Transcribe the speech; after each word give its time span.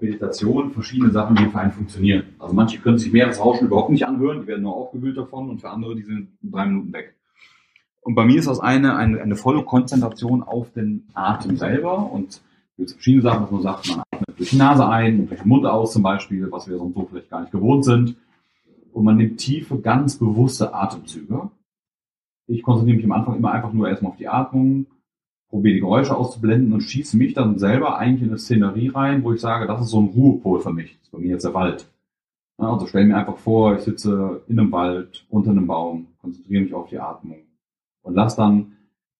Meditation 0.00 0.70
verschiedene 0.72 1.10
Sachen, 1.10 1.36
die 1.36 1.46
für 1.46 1.58
einen 1.58 1.72
funktionieren. 1.72 2.24
Also 2.38 2.54
manche 2.54 2.78
können 2.78 2.98
sich 2.98 3.12
Meeresrauschen 3.12 3.66
überhaupt 3.66 3.90
nicht 3.90 4.06
anhören, 4.06 4.42
die 4.42 4.46
werden 4.46 4.62
nur 4.62 4.74
aufgewühlt 4.74 5.16
davon 5.16 5.50
und 5.50 5.60
für 5.60 5.70
andere, 5.70 5.94
die 5.94 6.02
sind 6.02 6.28
drei 6.42 6.66
Minuten 6.66 6.92
weg. 6.92 7.14
Und 8.00 8.14
bei 8.14 8.24
mir 8.24 8.38
ist 8.38 8.46
das 8.46 8.60
eine, 8.60 8.96
eine, 8.96 9.20
eine 9.20 9.36
volle 9.36 9.64
Konzentration 9.64 10.42
auf 10.42 10.72
den 10.72 11.08
Atem 11.14 11.56
selber 11.56 12.10
und 12.12 12.40
gibt 12.76 12.90
verschiedene 12.92 13.22
Sachen, 13.22 13.42
dass 13.42 13.50
man 13.50 13.62
sagt, 13.62 13.88
man 13.88 14.02
atmet 14.10 14.38
durch 14.38 14.50
die 14.50 14.56
Nase 14.56 14.88
ein 14.88 15.20
und 15.20 15.30
durch 15.30 15.40
den 15.40 15.48
Mund 15.48 15.66
aus 15.66 15.92
zum 15.92 16.02
Beispiel, 16.02 16.50
was 16.50 16.68
wir 16.68 16.78
sonst 16.78 16.94
so 16.94 17.06
vielleicht 17.10 17.30
gar 17.30 17.40
nicht 17.40 17.52
gewohnt 17.52 17.84
sind. 17.84 18.16
Und 18.92 19.04
man 19.04 19.16
nimmt 19.16 19.38
tiefe, 19.38 19.78
ganz 19.80 20.18
bewusste 20.18 20.72
Atemzüge. 20.72 21.50
Ich 22.46 22.62
konzentriere 22.62 22.96
mich 22.96 23.04
am 23.04 23.12
Anfang 23.12 23.36
immer 23.36 23.52
einfach 23.52 23.72
nur 23.72 23.88
erstmal 23.88 24.12
auf 24.12 24.18
die 24.18 24.28
Atmung, 24.28 24.86
probiere 25.56 25.74
die 25.76 25.80
Geräusche 25.80 26.14
auszublenden 26.14 26.74
und 26.74 26.82
schieße 26.82 27.16
mich 27.16 27.32
dann 27.32 27.58
selber 27.58 27.96
eigentlich 27.96 28.24
in 28.24 28.28
eine 28.28 28.38
Szenerie 28.38 28.88
rein, 28.88 29.24
wo 29.24 29.32
ich 29.32 29.40
sage, 29.40 29.66
das 29.66 29.80
ist 29.80 29.88
so 29.88 29.98
ein 30.02 30.08
Ruhepol 30.08 30.60
für 30.60 30.70
mich. 30.70 30.98
Das 30.98 31.04
ist 31.04 31.12
bei 31.12 31.18
mir 31.18 31.30
jetzt 31.30 31.46
der 31.46 31.54
Wald. 31.54 31.90
Also 32.58 32.86
stell 32.86 33.06
mir 33.06 33.16
einfach 33.16 33.38
vor, 33.38 33.74
ich 33.74 33.80
sitze 33.80 34.42
in 34.48 34.60
einem 34.60 34.70
Wald, 34.70 35.24
unter 35.30 35.52
einem 35.52 35.66
Baum, 35.66 36.08
konzentriere 36.20 36.62
mich 36.62 36.74
auf 36.74 36.90
die 36.90 36.98
Atmung 36.98 37.38
und 38.02 38.14
lasse 38.14 38.36
dann 38.36 38.72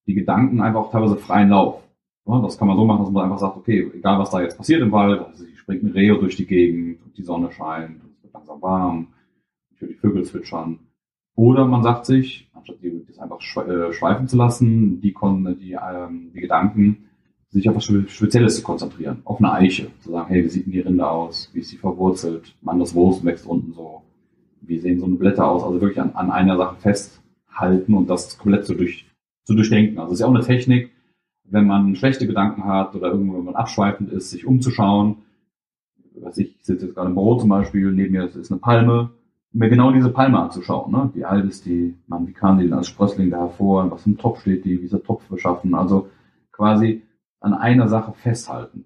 die 0.06 0.12
Gedanken 0.12 0.60
einfach 0.60 0.80
auch 0.80 0.92
teilweise 0.92 1.16
freien 1.16 1.48
Lauf. 1.48 1.82
Das 2.26 2.58
kann 2.58 2.68
man 2.68 2.76
so 2.76 2.84
machen, 2.84 3.04
dass 3.04 3.12
man 3.12 3.24
einfach 3.24 3.38
sagt, 3.38 3.56
okay, 3.56 3.90
egal 3.94 4.18
was 4.18 4.28
da 4.28 4.42
jetzt 4.42 4.58
passiert 4.58 4.82
im 4.82 4.92
Wald, 4.92 5.22
also 5.22 5.42
ich 5.42 5.58
springe 5.58 5.88
ein 5.88 5.92
Reh 5.92 6.08
durch 6.08 6.36
die 6.36 6.46
Gegend, 6.46 6.98
die 7.16 7.22
Sonne 7.22 7.50
scheint, 7.50 8.02
es 8.14 8.22
wird 8.24 8.34
langsam 8.34 8.60
warm, 8.60 9.06
ich 9.70 9.80
höre 9.80 9.88
die 9.88 9.94
Vögel 9.94 10.24
zwitschern. 10.24 10.80
Oder 11.34 11.64
man 11.64 11.82
sagt 11.82 12.04
sich, 12.04 12.50
anstatt 12.68 13.08
das 13.08 13.18
einfach 13.18 13.40
äh, 13.68 13.92
schweifen 13.92 14.28
zu 14.28 14.36
lassen, 14.36 15.00
die, 15.00 15.14
die, 15.60 15.72
ähm, 15.72 16.30
die 16.34 16.40
Gedanken, 16.40 17.04
sich 17.50 17.68
auf 17.68 17.76
was 17.76 17.84
Spezielles 17.84 18.56
zu 18.56 18.62
konzentrieren, 18.62 19.22
auf 19.24 19.38
eine 19.38 19.52
Eiche, 19.52 19.88
zu 20.00 20.10
sagen, 20.10 20.28
hey, 20.28 20.44
wie 20.44 20.48
sieht 20.48 20.66
denn 20.66 20.72
die 20.72 20.80
Rinde 20.80 21.08
aus, 21.08 21.50
wie 21.52 21.60
ist 21.60 21.68
sie 21.68 21.76
verwurzelt, 21.76 22.54
man 22.60 22.78
das 22.78 22.94
Wurst 22.94 23.24
wächst 23.24 23.46
unten 23.46 23.72
so, 23.72 24.02
wie 24.60 24.78
sehen 24.78 24.98
so 24.98 25.06
eine 25.06 25.14
Blätter 25.14 25.48
aus, 25.48 25.62
also 25.62 25.80
wirklich 25.80 26.00
an, 26.00 26.12
an 26.14 26.30
einer 26.30 26.56
Sache 26.56 26.76
festhalten 26.76 27.94
und 27.94 28.10
das 28.10 28.36
komplett 28.36 28.66
zu, 28.66 28.74
durch, 28.74 29.06
zu 29.44 29.54
durchdenken. 29.54 29.98
Also 29.98 30.12
es 30.12 30.18
ist 30.18 30.20
ja 30.20 30.26
auch 30.26 30.34
eine 30.34 30.44
Technik, 30.44 30.90
wenn 31.44 31.66
man 31.66 31.94
schlechte 31.94 32.26
Gedanken 32.26 32.64
hat 32.64 32.94
oder 32.94 33.12
irgendwo, 33.12 33.38
wenn 33.38 33.44
man 33.44 33.54
abschweifend 33.54 34.12
ist, 34.12 34.30
sich 34.30 34.44
umzuschauen. 34.44 35.18
Was 36.18 36.38
ich 36.38 36.56
sitze 36.62 36.86
jetzt 36.86 36.94
gerade 36.94 37.08
im 37.08 37.14
Büro 37.14 37.36
zum 37.36 37.50
Beispiel, 37.50 37.92
neben 37.92 38.12
mir 38.12 38.24
ist 38.24 38.50
eine 38.50 38.58
Palme, 38.58 39.10
mir 39.56 39.70
genau 39.70 39.90
diese 39.90 40.10
Palme 40.10 40.38
anzuschauen. 40.38 40.92
Ne? 40.92 41.10
Wie 41.14 41.24
alt 41.24 41.46
ist 41.46 41.64
die? 41.64 41.94
Man, 42.06 42.26
wie 42.26 42.32
kam 42.32 42.58
die 42.58 42.64
denn 42.64 42.74
als 42.74 42.88
Sprössling 42.88 43.30
da 43.30 43.38
hervor? 43.38 43.90
Was 43.90 44.06
im 44.06 44.18
Topf 44.18 44.42
steht 44.42 44.64
die? 44.64 44.80
Wie 44.80 44.84
ist 44.84 44.92
der 44.92 45.02
Topf 45.02 45.24
beschaffen? 45.28 45.74
Also 45.74 46.08
quasi 46.52 47.02
an 47.40 47.54
einer 47.54 47.88
Sache 47.88 48.12
festhalten. 48.12 48.84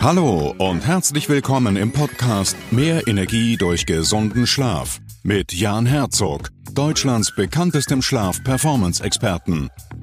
Hallo 0.00 0.52
und 0.58 0.84
herzlich 0.84 1.28
willkommen 1.28 1.76
im 1.76 1.92
Podcast 1.92 2.56
Mehr 2.72 3.06
Energie 3.06 3.56
durch 3.56 3.86
gesunden 3.86 4.48
Schlaf 4.48 4.98
mit 5.22 5.52
Jan 5.52 5.86
Herzog, 5.86 6.48
Deutschlands 6.74 7.32
bekanntestem 7.36 8.02
Schlaf-Performance-Experten. 8.02 9.70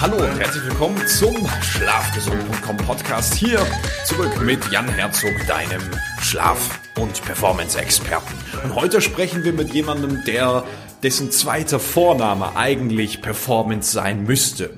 Hallo 0.00 0.16
und 0.16 0.38
herzlich 0.38 0.64
willkommen 0.64 1.06
zum 1.06 1.36
Schlafgesund.com 1.60 2.78
Podcast. 2.78 3.34
Hier 3.34 3.58
zurück 4.06 4.40
mit 4.40 4.72
Jan 4.72 4.88
Herzog, 4.88 5.32
deinem 5.46 5.82
Schlaf- 6.22 6.80
und 6.98 7.22
Performance-Experten. 7.22 8.32
Und 8.64 8.74
heute 8.76 9.02
sprechen 9.02 9.44
wir 9.44 9.52
mit 9.52 9.74
jemandem, 9.74 10.24
der 10.24 10.64
dessen 11.02 11.30
zweiter 11.30 11.78
Vorname 11.78 12.56
eigentlich 12.56 13.20
Performance 13.20 13.92
sein 13.92 14.24
müsste. 14.24 14.70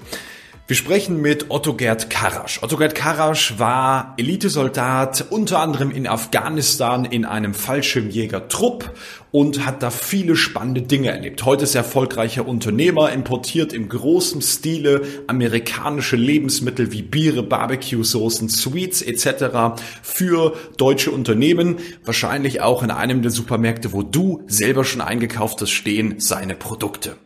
Wir 0.73 0.77
sprechen 0.77 1.21
mit 1.21 1.51
Otto 1.51 1.75
Gerd 1.75 2.09
Karasch. 2.09 2.63
Otto 2.63 2.79
Gerd 2.79 2.95
Karasch 2.95 3.59
war 3.59 4.15
Elitesoldat, 4.17 5.27
unter 5.29 5.59
anderem 5.59 5.91
in 5.91 6.07
Afghanistan 6.07 7.05
in 7.05 7.27
einem 7.27 7.53
Fallschirmjäger-Trupp 7.53 8.91
und 9.33 9.67
hat 9.67 9.83
da 9.83 9.91
viele 9.91 10.35
spannende 10.35 10.81
Dinge 10.81 11.11
erlebt. 11.11 11.45
Heute 11.45 11.65
ist 11.65 11.75
er 11.75 11.83
erfolgreicher 11.83 12.49
Unternehmer, 12.49 13.13
importiert 13.13 13.75
im 13.75 13.91
großen 13.91 14.41
Stile 14.41 15.03
amerikanische 15.27 16.17
Lebensmittel 16.17 16.91
wie 16.91 17.03
Biere, 17.03 17.43
Barbecue-Soßen, 17.43 18.49
Sweets 18.49 19.03
etc. 19.03 19.79
für 20.03 20.57
deutsche 20.79 21.11
Unternehmen. 21.11 21.81
Wahrscheinlich 22.03 22.63
auch 22.63 22.83
in 22.83 22.91
einem 22.91 23.21
der 23.21 23.31
Supermärkte, 23.31 23.93
wo 23.93 24.03
du 24.03 24.43
selber 24.47 24.87
schon 24.87 25.03
eingekauft 25.03 25.61
hast, 25.61 25.73
stehen 25.73 26.15
seine 26.19 26.55
Produkte. 26.55 27.19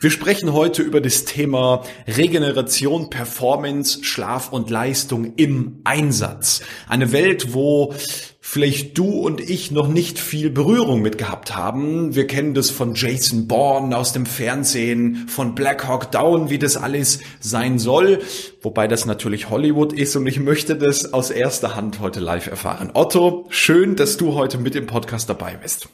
Wir 0.00 0.10
sprechen 0.10 0.52
heute 0.52 0.82
über 0.82 1.00
das 1.00 1.24
Thema 1.24 1.82
Regeneration, 2.06 3.10
Performance, 3.10 4.04
Schlaf 4.04 4.52
und 4.52 4.70
Leistung 4.70 5.34
im 5.36 5.80
Einsatz. 5.84 6.62
Eine 6.88 7.12
Welt, 7.12 7.52
wo 7.52 7.92
vielleicht 8.40 8.96
du 8.96 9.10
und 9.10 9.40
ich 9.40 9.70
noch 9.70 9.88
nicht 9.88 10.18
viel 10.18 10.48
Berührung 10.48 11.02
mit 11.02 11.18
gehabt 11.18 11.54
haben. 11.54 12.14
Wir 12.14 12.26
kennen 12.26 12.54
das 12.54 12.70
von 12.70 12.94
Jason 12.94 13.46
Bourne 13.46 13.94
aus 13.96 14.14
dem 14.14 14.24
Fernsehen, 14.24 15.28
von 15.28 15.54
Black 15.54 15.86
Hawk 15.86 16.12
Down, 16.12 16.48
wie 16.48 16.58
das 16.58 16.76
alles 16.76 17.20
sein 17.40 17.78
soll. 17.78 18.20
Wobei 18.62 18.88
das 18.88 19.04
natürlich 19.04 19.50
Hollywood 19.50 19.92
ist 19.92 20.16
und 20.16 20.26
ich 20.26 20.40
möchte 20.40 20.76
das 20.76 21.12
aus 21.12 21.30
erster 21.30 21.76
Hand 21.76 22.00
heute 22.00 22.20
live 22.20 22.46
erfahren. 22.46 22.90
Otto, 22.94 23.46
schön, 23.50 23.96
dass 23.96 24.16
du 24.16 24.34
heute 24.34 24.56
mit 24.56 24.74
im 24.76 24.86
Podcast 24.86 25.28
dabei 25.28 25.56
bist. 25.56 25.88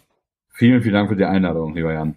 Vielen, 0.53 0.83
vielen 0.83 0.95
Dank 0.95 1.09
für 1.09 1.17
die 1.17 1.25
Einladung, 1.25 1.75
lieber 1.75 1.93
Jan. 1.93 2.15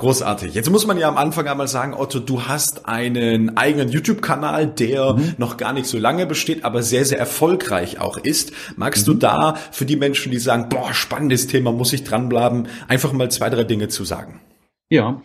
Großartig. 0.00 0.54
Jetzt 0.54 0.70
muss 0.70 0.86
man 0.86 0.96
ja 0.96 1.08
am 1.08 1.18
Anfang 1.18 1.46
einmal 1.46 1.68
sagen, 1.68 1.92
Otto, 1.92 2.20
du 2.20 2.44
hast 2.44 2.86
einen 2.86 3.58
eigenen 3.58 3.90
YouTube-Kanal, 3.90 4.66
der 4.66 5.12
mhm. 5.12 5.34
noch 5.36 5.58
gar 5.58 5.74
nicht 5.74 5.84
so 5.84 5.98
lange 5.98 6.24
besteht, 6.24 6.64
aber 6.64 6.82
sehr, 6.82 7.04
sehr 7.04 7.18
erfolgreich 7.18 8.00
auch 8.00 8.16
ist. 8.16 8.52
Magst 8.78 9.06
mhm. 9.06 9.12
du 9.12 9.18
da 9.18 9.54
für 9.72 9.84
die 9.84 9.96
Menschen, 9.96 10.32
die 10.32 10.38
sagen, 10.38 10.70
boah, 10.70 10.94
spannendes 10.94 11.48
Thema, 11.48 11.70
muss 11.70 11.92
ich 11.92 12.02
dranbleiben, 12.02 12.68
einfach 12.88 13.12
mal 13.12 13.30
zwei, 13.30 13.50
drei 13.50 13.64
Dinge 13.64 13.88
zu 13.88 14.04
sagen? 14.04 14.40
Ja, 14.88 15.20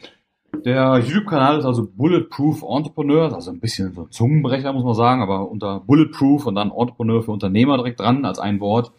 der 0.65 0.99
YouTube-Kanal 0.99 1.59
ist 1.59 1.65
also 1.65 1.87
Bulletproof 1.89 2.61
Entrepreneur, 2.61 3.33
also 3.33 3.51
ein 3.51 3.61
bisschen 3.61 3.93
so 3.93 4.01
ein 4.01 4.11
Zungenbrecher, 4.11 4.73
muss 4.73 4.83
man 4.83 4.93
sagen, 4.93 5.21
aber 5.21 5.49
unter 5.49 5.79
Bulletproof 5.79 6.47
und 6.47 6.55
dann 6.55 6.71
Entrepreneur 6.71 7.23
für 7.23 7.31
Unternehmer 7.31 7.77
direkt 7.77 8.01
dran 8.01 8.25
als 8.25 8.39
ein 8.39 8.59
Wort 8.59 8.91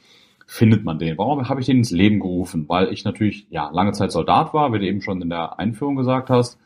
findet 0.47 0.85
man 0.85 0.99
den? 0.99 1.19
Warum 1.19 1.49
habe 1.49 1.61
ich 1.61 1.67
den 1.67 1.79
ins 1.79 1.91
Leben 1.91 2.21
gerufen? 2.21 2.69
Weil 2.69 2.93
ich 2.93 3.05
natürlich 3.05 3.47
ja 3.51 3.69
lange 3.71 3.93
Zeit 3.93 4.13
Soldat 4.13 4.55
war, 4.55 4.73
wie 4.73 4.79
du 4.79 4.87
eben 4.87 5.03
schon 5.03 5.21
in 5.21 5.29
der 5.29 5.59
Einführung 5.59 5.97
gesagt 5.97 6.31
hast, 6.31 6.59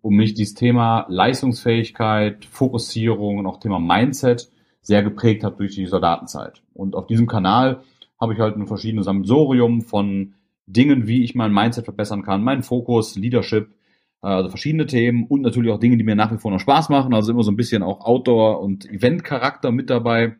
um 0.00 0.16
mich 0.16 0.34
dieses 0.34 0.54
Thema 0.54 1.06
Leistungsfähigkeit, 1.08 2.46
Fokussierung 2.46 3.38
und 3.38 3.46
auch 3.46 3.60
Thema 3.60 3.78
Mindset 3.78 4.50
sehr 4.80 5.02
geprägt 5.02 5.44
hat 5.44 5.60
durch 5.60 5.74
die 5.74 5.86
Soldatenzeit. 5.86 6.62
Und 6.72 6.94
auf 6.96 7.06
diesem 7.06 7.26
Kanal 7.26 7.82
habe 8.18 8.32
ich 8.32 8.40
halt 8.40 8.56
ein 8.56 8.66
verschiedenes 8.66 9.04
Sammelsorium 9.04 9.82
von 9.82 10.34
Dingen, 10.66 11.06
wie 11.06 11.22
ich 11.22 11.34
mein 11.34 11.52
Mindset 11.52 11.84
verbessern 11.84 12.22
kann, 12.22 12.42
meinen 12.42 12.62
Fokus, 12.62 13.16
Leadership, 13.16 13.74
äh, 14.22 14.28
also 14.28 14.48
verschiedene 14.48 14.86
Themen 14.86 15.26
und 15.26 15.42
natürlich 15.42 15.70
auch 15.70 15.80
Dinge, 15.80 15.96
die 15.98 16.04
mir 16.04 16.16
nach 16.16 16.32
wie 16.32 16.38
vor 16.38 16.50
noch 16.50 16.60
Spaß 16.60 16.88
machen, 16.88 17.12
also 17.12 17.32
immer 17.32 17.42
so 17.42 17.50
ein 17.50 17.56
bisschen 17.56 17.82
auch 17.82 18.00
Outdoor- 18.00 18.60
und 18.60 18.88
Event-Charakter 18.88 19.72
mit 19.72 19.90
dabei 19.90 20.36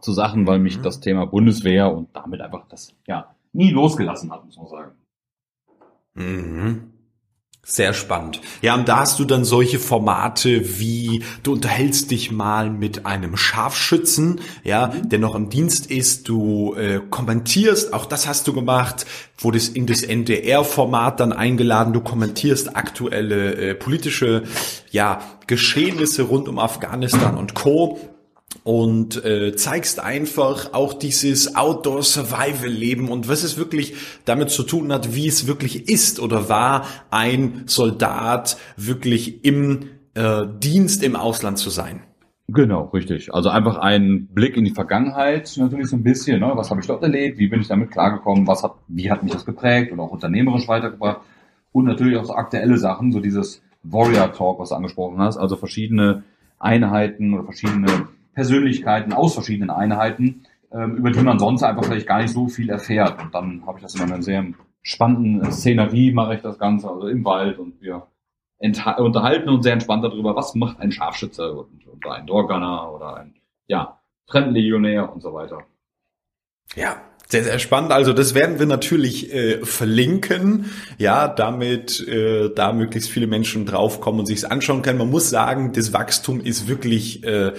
zu 0.00 0.12
Sachen, 0.12 0.46
weil 0.46 0.58
mich 0.58 0.78
mhm. 0.78 0.82
das 0.82 1.00
Thema 1.00 1.26
Bundeswehr 1.26 1.92
und 1.92 2.08
damit 2.14 2.40
einfach 2.40 2.66
das 2.68 2.94
ja 3.06 3.34
nie 3.52 3.70
losgelassen 3.70 4.30
hat, 4.30 4.44
muss 4.44 4.56
man 4.56 4.66
sagen. 4.68 4.92
Mhm. 6.14 6.92
Sehr 7.70 7.92
spannend. 7.92 8.40
Ja, 8.62 8.74
und 8.76 8.88
da 8.88 9.00
hast 9.00 9.18
du 9.18 9.26
dann 9.26 9.44
solche 9.44 9.78
Formate 9.78 10.80
wie 10.80 11.22
du 11.42 11.52
unterhältst 11.52 12.10
dich 12.10 12.32
mal 12.32 12.70
mit 12.70 13.04
einem 13.04 13.36
Scharfschützen, 13.36 14.40
ja, 14.64 14.86
der 14.86 15.18
noch 15.18 15.34
im 15.34 15.50
Dienst 15.50 15.90
ist, 15.90 16.30
du 16.30 16.74
äh, 16.76 17.02
kommentierst, 17.10 17.92
auch 17.92 18.06
das 18.06 18.26
hast 18.26 18.48
du 18.48 18.54
gemacht, 18.54 19.04
wurdest 19.36 19.76
in 19.76 19.84
das 19.84 20.02
NDR-Format 20.02 21.20
dann 21.20 21.34
eingeladen, 21.34 21.92
du 21.92 22.00
kommentierst 22.00 22.74
aktuelle 22.74 23.54
äh, 23.56 23.74
politische 23.74 24.44
ja, 24.90 25.20
Geschehnisse 25.46 26.22
rund 26.22 26.48
um 26.48 26.58
Afghanistan 26.58 27.36
und 27.36 27.52
Co 27.52 28.00
und 28.64 29.24
äh, 29.24 29.54
zeigst 29.56 30.00
einfach 30.00 30.72
auch 30.72 30.94
dieses 30.94 31.54
Outdoor-Survival-Leben 31.54 33.08
und 33.08 33.28
was 33.28 33.42
es 33.42 33.58
wirklich 33.58 33.94
damit 34.24 34.50
zu 34.50 34.62
tun 34.62 34.92
hat, 34.92 35.14
wie 35.14 35.26
es 35.26 35.46
wirklich 35.46 35.88
ist 35.88 36.20
oder 36.20 36.48
war, 36.48 36.86
ein 37.10 37.64
Soldat 37.66 38.56
wirklich 38.76 39.44
im 39.44 39.90
äh, 40.14 40.46
Dienst 40.60 41.02
im 41.02 41.14
Ausland 41.16 41.58
zu 41.58 41.70
sein. 41.70 42.00
Genau, 42.50 42.84
richtig. 42.94 43.34
Also 43.34 43.50
einfach 43.50 43.76
ein 43.76 44.28
Blick 44.28 44.56
in 44.56 44.64
die 44.64 44.70
Vergangenheit, 44.70 45.54
natürlich 45.58 45.88
so 45.88 45.96
ein 45.96 46.02
bisschen. 46.02 46.40
Ne? 46.40 46.50
Was 46.54 46.70
habe 46.70 46.80
ich 46.80 46.86
dort 46.86 47.02
erlebt? 47.02 47.38
Wie 47.38 47.48
bin 47.48 47.60
ich 47.60 47.68
damit 47.68 47.90
klargekommen? 47.90 48.46
Was 48.46 48.62
hat, 48.62 48.72
wie 48.88 49.10
hat 49.10 49.22
mich 49.22 49.32
das 49.32 49.44
geprägt 49.44 49.92
und 49.92 50.00
auch 50.00 50.10
unternehmerisch 50.10 50.66
weitergebracht? 50.66 51.20
Und 51.72 51.84
natürlich 51.84 52.16
auch 52.16 52.24
so 52.24 52.34
aktuelle 52.34 52.78
Sachen, 52.78 53.12
so 53.12 53.20
dieses 53.20 53.62
Warrior 53.82 54.32
Talk, 54.32 54.58
was 54.58 54.70
du 54.70 54.76
angesprochen 54.76 55.18
hast. 55.18 55.36
Also 55.36 55.56
verschiedene 55.56 56.22
Einheiten 56.58 57.34
oder 57.34 57.44
verschiedene 57.44 58.08
Persönlichkeiten 58.38 59.12
aus 59.12 59.34
verschiedenen 59.34 59.70
Einheiten, 59.70 60.44
ähm, 60.70 60.94
über 60.94 61.10
die 61.10 61.18
man 61.18 61.40
sonst 61.40 61.64
einfach 61.64 61.84
vielleicht 61.84 62.06
gar 62.06 62.22
nicht 62.22 62.32
so 62.32 62.46
viel 62.46 62.70
erfährt. 62.70 63.20
Und 63.20 63.34
dann 63.34 63.66
habe 63.66 63.78
ich 63.78 63.82
das 63.82 63.96
in 63.96 64.02
einer 64.02 64.22
sehr 64.22 64.46
spannenden 64.80 65.50
Szenerie, 65.50 66.12
mache 66.12 66.36
ich 66.36 66.40
das 66.40 66.56
Ganze, 66.56 66.88
also 66.88 67.08
im 67.08 67.24
Wald 67.24 67.58
und 67.58 67.82
wir 67.82 68.06
unterhalten 68.60 69.48
uns 69.48 69.64
sehr 69.64 69.72
entspannt 69.72 70.04
darüber, 70.04 70.36
was 70.36 70.54
macht 70.54 70.78
ein 70.78 70.92
Scharfschütze 70.92 71.52
und, 71.52 71.84
oder 71.88 72.14
ein 72.14 72.28
Dorgunner 72.28 72.92
oder 72.92 73.16
ein 73.16 73.34
ja, 73.66 74.00
Fremdenlegionär 74.28 75.12
und 75.12 75.20
so 75.20 75.34
weiter. 75.34 75.64
Ja, 76.76 77.02
sehr, 77.30 77.44
sehr 77.44 77.58
spannend. 77.58 77.92
Also 77.92 78.12
das 78.12 78.34
werden 78.34 78.58
wir 78.58 78.66
natürlich 78.66 79.34
äh, 79.34 79.64
verlinken, 79.64 80.70
ja, 80.96 81.28
damit 81.28 82.06
äh, 82.08 82.50
da 82.54 82.72
möglichst 82.72 83.10
viele 83.10 83.26
Menschen 83.26 83.66
draufkommen 83.66 84.20
und 84.20 84.26
sich's 84.26 84.44
anschauen 84.44 84.82
können. 84.82 84.98
Man 84.98 85.10
muss 85.10 85.28
sagen, 85.28 85.72
das 85.72 85.92
Wachstum 85.92 86.40
ist 86.40 86.68
wirklich 86.68 87.24
äh, 87.24 87.52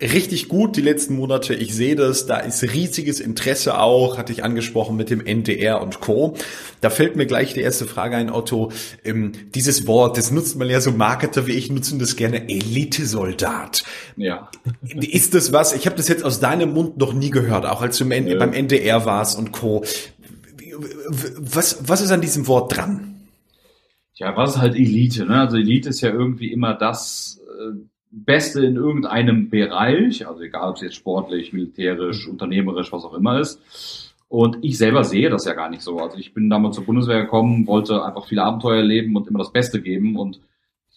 richtig 0.00 0.48
gut 0.48 0.76
die 0.76 0.82
letzten 0.82 1.16
Monate. 1.16 1.54
Ich 1.54 1.74
sehe 1.74 1.96
das, 1.96 2.26
da 2.26 2.38
ist 2.38 2.62
riesiges 2.62 3.20
Interesse 3.20 3.78
auch, 3.78 4.18
hatte 4.18 4.32
ich 4.32 4.44
angesprochen 4.44 4.96
mit 4.96 5.10
dem 5.10 5.24
NDR 5.24 5.80
und 5.80 6.00
Co. 6.00 6.34
Da 6.80 6.90
fällt 6.90 7.16
mir 7.16 7.26
gleich 7.26 7.54
die 7.54 7.60
erste 7.60 7.86
Frage 7.86 8.16
ein, 8.16 8.30
Otto. 8.30 8.72
Ähm, 9.04 9.32
dieses 9.54 9.86
Wort, 9.86 10.18
das 10.18 10.30
nutzt 10.30 10.56
man 10.56 10.68
ja 10.68 10.80
so 10.80 10.92
Marketer 10.92 11.46
wie 11.46 11.52
ich, 11.52 11.70
nutzen 11.70 11.98
das 11.98 12.16
gerne 12.16 12.48
Elitesoldat. 12.48 13.84
Ja. 14.16 14.50
Ist 14.82 15.34
das 15.34 15.52
was, 15.52 15.74
ich 15.74 15.86
habe 15.86 15.96
das 15.96 16.08
jetzt 16.08 16.24
aus 16.24 16.40
deinem 16.40 16.72
Mund 16.72 16.98
noch 16.98 17.14
nie 17.14 17.30
gehört, 17.30 17.64
auch 17.66 17.82
als 17.82 17.98
du 17.98 18.04
ja. 18.04 18.38
beim 18.38 18.52
NDR 18.52 19.06
warst 19.06 19.38
und 19.38 19.52
Co. 19.52 19.84
Was, 21.38 21.88
was 21.88 22.02
ist 22.02 22.10
an 22.10 22.20
diesem 22.20 22.46
Wort 22.46 22.76
dran? 22.76 23.28
Ja, 24.14 24.36
was 24.36 24.56
ist 24.56 24.60
halt 24.60 24.74
Elite? 24.74 25.26
Ne? 25.26 25.40
Also 25.40 25.56
Elite 25.56 25.90
ist 25.90 26.00
ja 26.00 26.10
irgendwie 26.10 26.52
immer 26.52 26.74
das, 26.74 27.38
äh, 27.46 27.78
Beste 28.10 28.64
in 28.64 28.76
irgendeinem 28.76 29.50
Bereich, 29.50 30.26
also 30.26 30.40
egal 30.40 30.70
ob 30.70 30.76
es 30.76 30.82
jetzt 30.82 30.94
sportlich, 30.94 31.52
militärisch, 31.52 32.28
unternehmerisch, 32.28 32.92
was 32.92 33.04
auch 33.04 33.14
immer 33.14 33.40
ist. 33.40 34.14
Und 34.28 34.58
ich 34.62 34.78
selber 34.78 35.04
sehe 35.04 35.30
das 35.30 35.44
ja 35.44 35.54
gar 35.54 35.68
nicht 35.68 35.82
so. 35.82 35.98
Also 35.98 36.18
ich 36.18 36.34
bin 36.34 36.50
damals 36.50 36.76
zur 36.76 36.84
Bundeswehr 36.84 37.22
gekommen, 37.22 37.66
wollte 37.66 38.04
einfach 38.04 38.26
viele 38.26 38.42
Abenteuer 38.42 38.78
erleben 38.78 39.14
und 39.16 39.28
immer 39.28 39.38
das 39.38 39.52
Beste 39.52 39.80
geben 39.80 40.16
und 40.16 40.40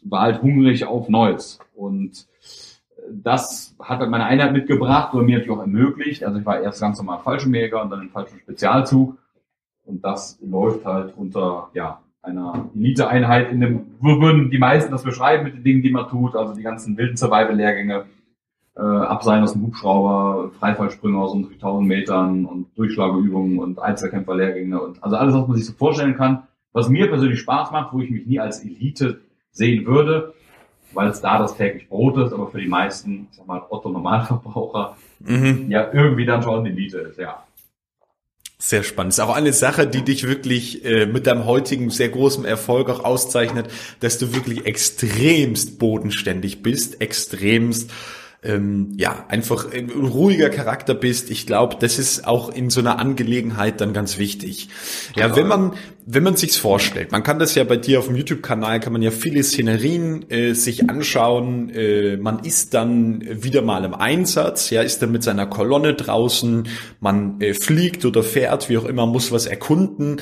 war 0.03 0.21
halt 0.21 0.41
hungrig 0.41 0.85
auf 0.85 1.09
Neues. 1.09 1.59
Und 1.75 2.25
das 3.11 3.75
hat 3.79 3.99
halt 3.99 4.09
meine 4.09 4.25
Einheit 4.25 4.53
mitgebracht 4.53 5.13
und 5.13 5.25
mir 5.25 5.37
natürlich 5.37 5.57
auch 5.57 5.61
ermöglicht. 5.61 6.23
Also 6.23 6.39
ich 6.39 6.45
war 6.45 6.61
erst 6.61 6.81
ganz 6.81 6.97
normal 6.97 7.19
Fallschirmjäger 7.23 7.81
und 7.81 7.89
dann 7.89 8.01
im 8.01 8.09
Fallschirm-Spezialzug. 8.09 9.17
Und 9.85 10.03
das 10.03 10.39
läuft 10.41 10.85
halt 10.85 11.13
unter, 11.17 11.69
ja, 11.73 12.01
einer 12.21 12.69
Elite-Einheit 12.75 13.51
in 13.51 13.61
dem, 13.61 13.85
würden 14.01 14.49
die 14.49 14.57
meisten 14.57 14.91
das 14.91 15.03
beschreiben 15.03 15.43
mit 15.45 15.55
den 15.55 15.63
Dingen, 15.63 15.81
die 15.81 15.91
man 15.91 16.09
tut, 16.09 16.35
also 16.35 16.53
die 16.53 16.61
ganzen 16.61 16.97
wilden 16.97 17.17
Survival-Lehrgänge, 17.17 18.05
äh, 18.75 18.81
Abseilen 18.81 19.43
aus 19.43 19.53
dem 19.53 19.63
Hubschrauber, 19.63 20.51
Freifallsprünge 20.59 21.17
aus 21.17 21.33
um 21.33 21.49
1000 21.49 21.87
Metern 21.87 22.45
und 22.45 22.77
Durchschlageübungen 22.77 23.59
und 23.59 23.79
Einzelkämpfer-Lehrgänge 23.79 24.79
und 24.81 25.03
also 25.03 25.15
alles, 25.15 25.33
was 25.33 25.47
man 25.47 25.57
sich 25.57 25.65
so 25.65 25.73
vorstellen 25.73 26.15
kann, 26.15 26.43
was 26.73 26.89
mir 26.89 27.07
persönlich 27.07 27.39
Spaß 27.39 27.71
macht, 27.71 27.93
wo 27.93 27.99
ich 27.99 28.09
mich 28.09 28.25
nie 28.25 28.39
als 28.39 28.63
Elite 28.63 29.21
sehen 29.51 29.85
würde, 29.85 30.33
weil 30.93 31.09
es 31.09 31.21
da 31.21 31.39
das 31.39 31.55
täglich 31.55 31.89
Brot 31.89 32.17
ist, 32.17 32.33
aber 32.33 32.47
für 32.47 32.59
die 32.59 32.67
meisten, 32.67 33.27
ich 33.31 33.37
sag 33.37 33.47
mal, 33.47 33.61
Otto 33.69 33.89
Normalverbraucher, 33.89 34.95
mhm. 35.19 35.65
ja, 35.69 35.91
irgendwie 35.91 36.25
dann 36.25 36.43
schon 36.43 36.65
Elite 36.65 36.99
ist, 36.99 37.19
ja. 37.19 37.43
Sehr 38.61 38.83
spannend. 38.83 39.13
Ist 39.13 39.21
auch 39.21 39.33
eine 39.33 39.53
Sache, 39.53 39.87
die 39.87 40.03
dich 40.03 40.27
wirklich 40.27 40.83
äh, 40.83 41.05
mit 41.05 41.27
deinem 41.27 41.45
heutigen 41.45 41.89
sehr 41.89 42.09
großen 42.09 42.43
Erfolg 42.43 42.89
auch 42.89 43.05
auszeichnet, 43.05 43.69
dass 44.01 44.17
du 44.17 44.33
wirklich 44.33 44.65
extremst 44.65 45.79
bodenständig 45.79 46.61
bist, 46.61 46.99
extremst 46.99 47.89
ähm, 48.41 48.93
ja, 48.97 49.25
einfach 49.27 49.73
ein 49.73 49.89
ruhiger 49.89 50.49
Charakter 50.49 50.93
bist. 50.93 51.29
Ich 51.29 51.45
glaube, 51.45 51.75
das 51.79 51.99
ist 51.99 52.25
auch 52.25 52.49
in 52.49 52.69
so 52.69 52.79
einer 52.79 52.97
Angelegenheit 52.97 53.81
dann 53.81 53.91
ganz 53.91 54.17
wichtig. 54.17 54.69
Ja, 55.15 55.35
wenn 55.35 55.47
man, 55.47 55.73
wenn 56.05 56.23
man 56.23 56.37
sich's 56.37 56.55
vorstellt, 56.55 57.11
man 57.11 57.23
kann 57.23 57.37
das 57.37 57.55
ja 57.55 57.65
bei 57.65 57.75
dir 57.75 57.99
auf 57.99 58.07
dem 58.07 58.15
YouTube-Kanal, 58.15 58.79
kann 58.79 58.93
man 58.93 59.01
ja 59.01 59.11
viele 59.11 59.43
Szenerien 59.43 60.29
äh, 60.29 60.53
sich 60.53 60.89
anschauen. 60.89 61.69
Äh, 61.69 62.15
man 62.15 62.39
ist 62.39 62.73
dann 62.73 63.43
wieder 63.43 63.61
mal 63.61 63.83
im 63.83 63.93
Einsatz, 63.93 64.69
ja, 64.69 64.83
ist 64.83 65.01
dann 65.01 65.11
mit 65.11 65.23
seiner 65.23 65.45
Kolonne 65.45 65.93
draußen, 65.93 66.69
man 67.01 67.41
äh, 67.41 67.53
fliegt 67.53 68.05
oder 68.05 68.23
fährt, 68.23 68.69
wie 68.69 68.77
auch 68.77 68.85
immer, 68.85 69.05
muss 69.05 69.33
was 69.33 69.47
erkunden. 69.47 70.21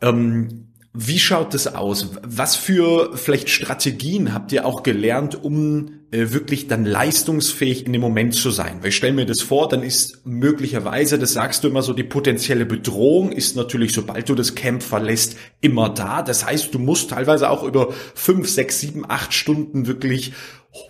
Ähm, 0.00 0.65
wie 0.98 1.18
schaut 1.18 1.52
das 1.52 1.74
aus? 1.74 2.08
Was 2.22 2.56
für 2.56 3.10
vielleicht 3.16 3.50
Strategien 3.50 4.32
habt 4.32 4.50
ihr 4.52 4.64
auch 4.64 4.82
gelernt, 4.82 5.44
um 5.44 5.90
äh, 6.10 6.30
wirklich 6.32 6.68
dann 6.68 6.86
leistungsfähig 6.86 7.84
in 7.84 7.92
dem 7.92 8.00
Moment 8.00 8.34
zu 8.34 8.50
sein? 8.50 8.78
Weil 8.80 8.88
ich 8.88 8.96
stelle 8.96 9.12
mir 9.12 9.26
das 9.26 9.42
vor, 9.42 9.68
dann 9.68 9.82
ist 9.82 10.24
möglicherweise, 10.24 11.18
das 11.18 11.34
sagst 11.34 11.62
du 11.62 11.68
immer 11.68 11.82
so, 11.82 11.92
die 11.92 12.02
potenzielle 12.02 12.64
Bedrohung 12.64 13.30
ist 13.30 13.56
natürlich, 13.56 13.92
sobald 13.92 14.28
du 14.30 14.34
das 14.34 14.54
Camp 14.54 14.82
verlässt, 14.82 15.36
immer 15.60 15.90
da. 15.90 16.22
Das 16.22 16.46
heißt, 16.46 16.72
du 16.72 16.78
musst 16.78 17.10
teilweise 17.10 17.50
auch 17.50 17.62
über 17.62 17.92
fünf, 18.14 18.48
sechs, 18.48 18.80
sieben, 18.80 19.04
acht 19.06 19.34
Stunden 19.34 19.86
wirklich 19.86 20.32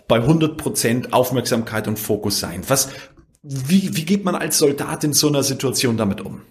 bei 0.07 0.17
100 0.17 0.55
Prozent 0.55 1.11
Aufmerksamkeit 1.11 1.89
und 1.89 1.99
Fokus 1.99 2.39
sein. 2.39 2.61
Was, 2.67 2.89
wie, 3.43 3.97
wie 3.97 4.05
geht 4.05 4.23
man 4.23 4.35
als 4.35 4.57
Soldat 4.57 5.03
in 5.03 5.11
so 5.11 5.27
einer 5.27 5.43
Situation 5.43 5.97
damit 5.97 6.21
um? 6.21 6.43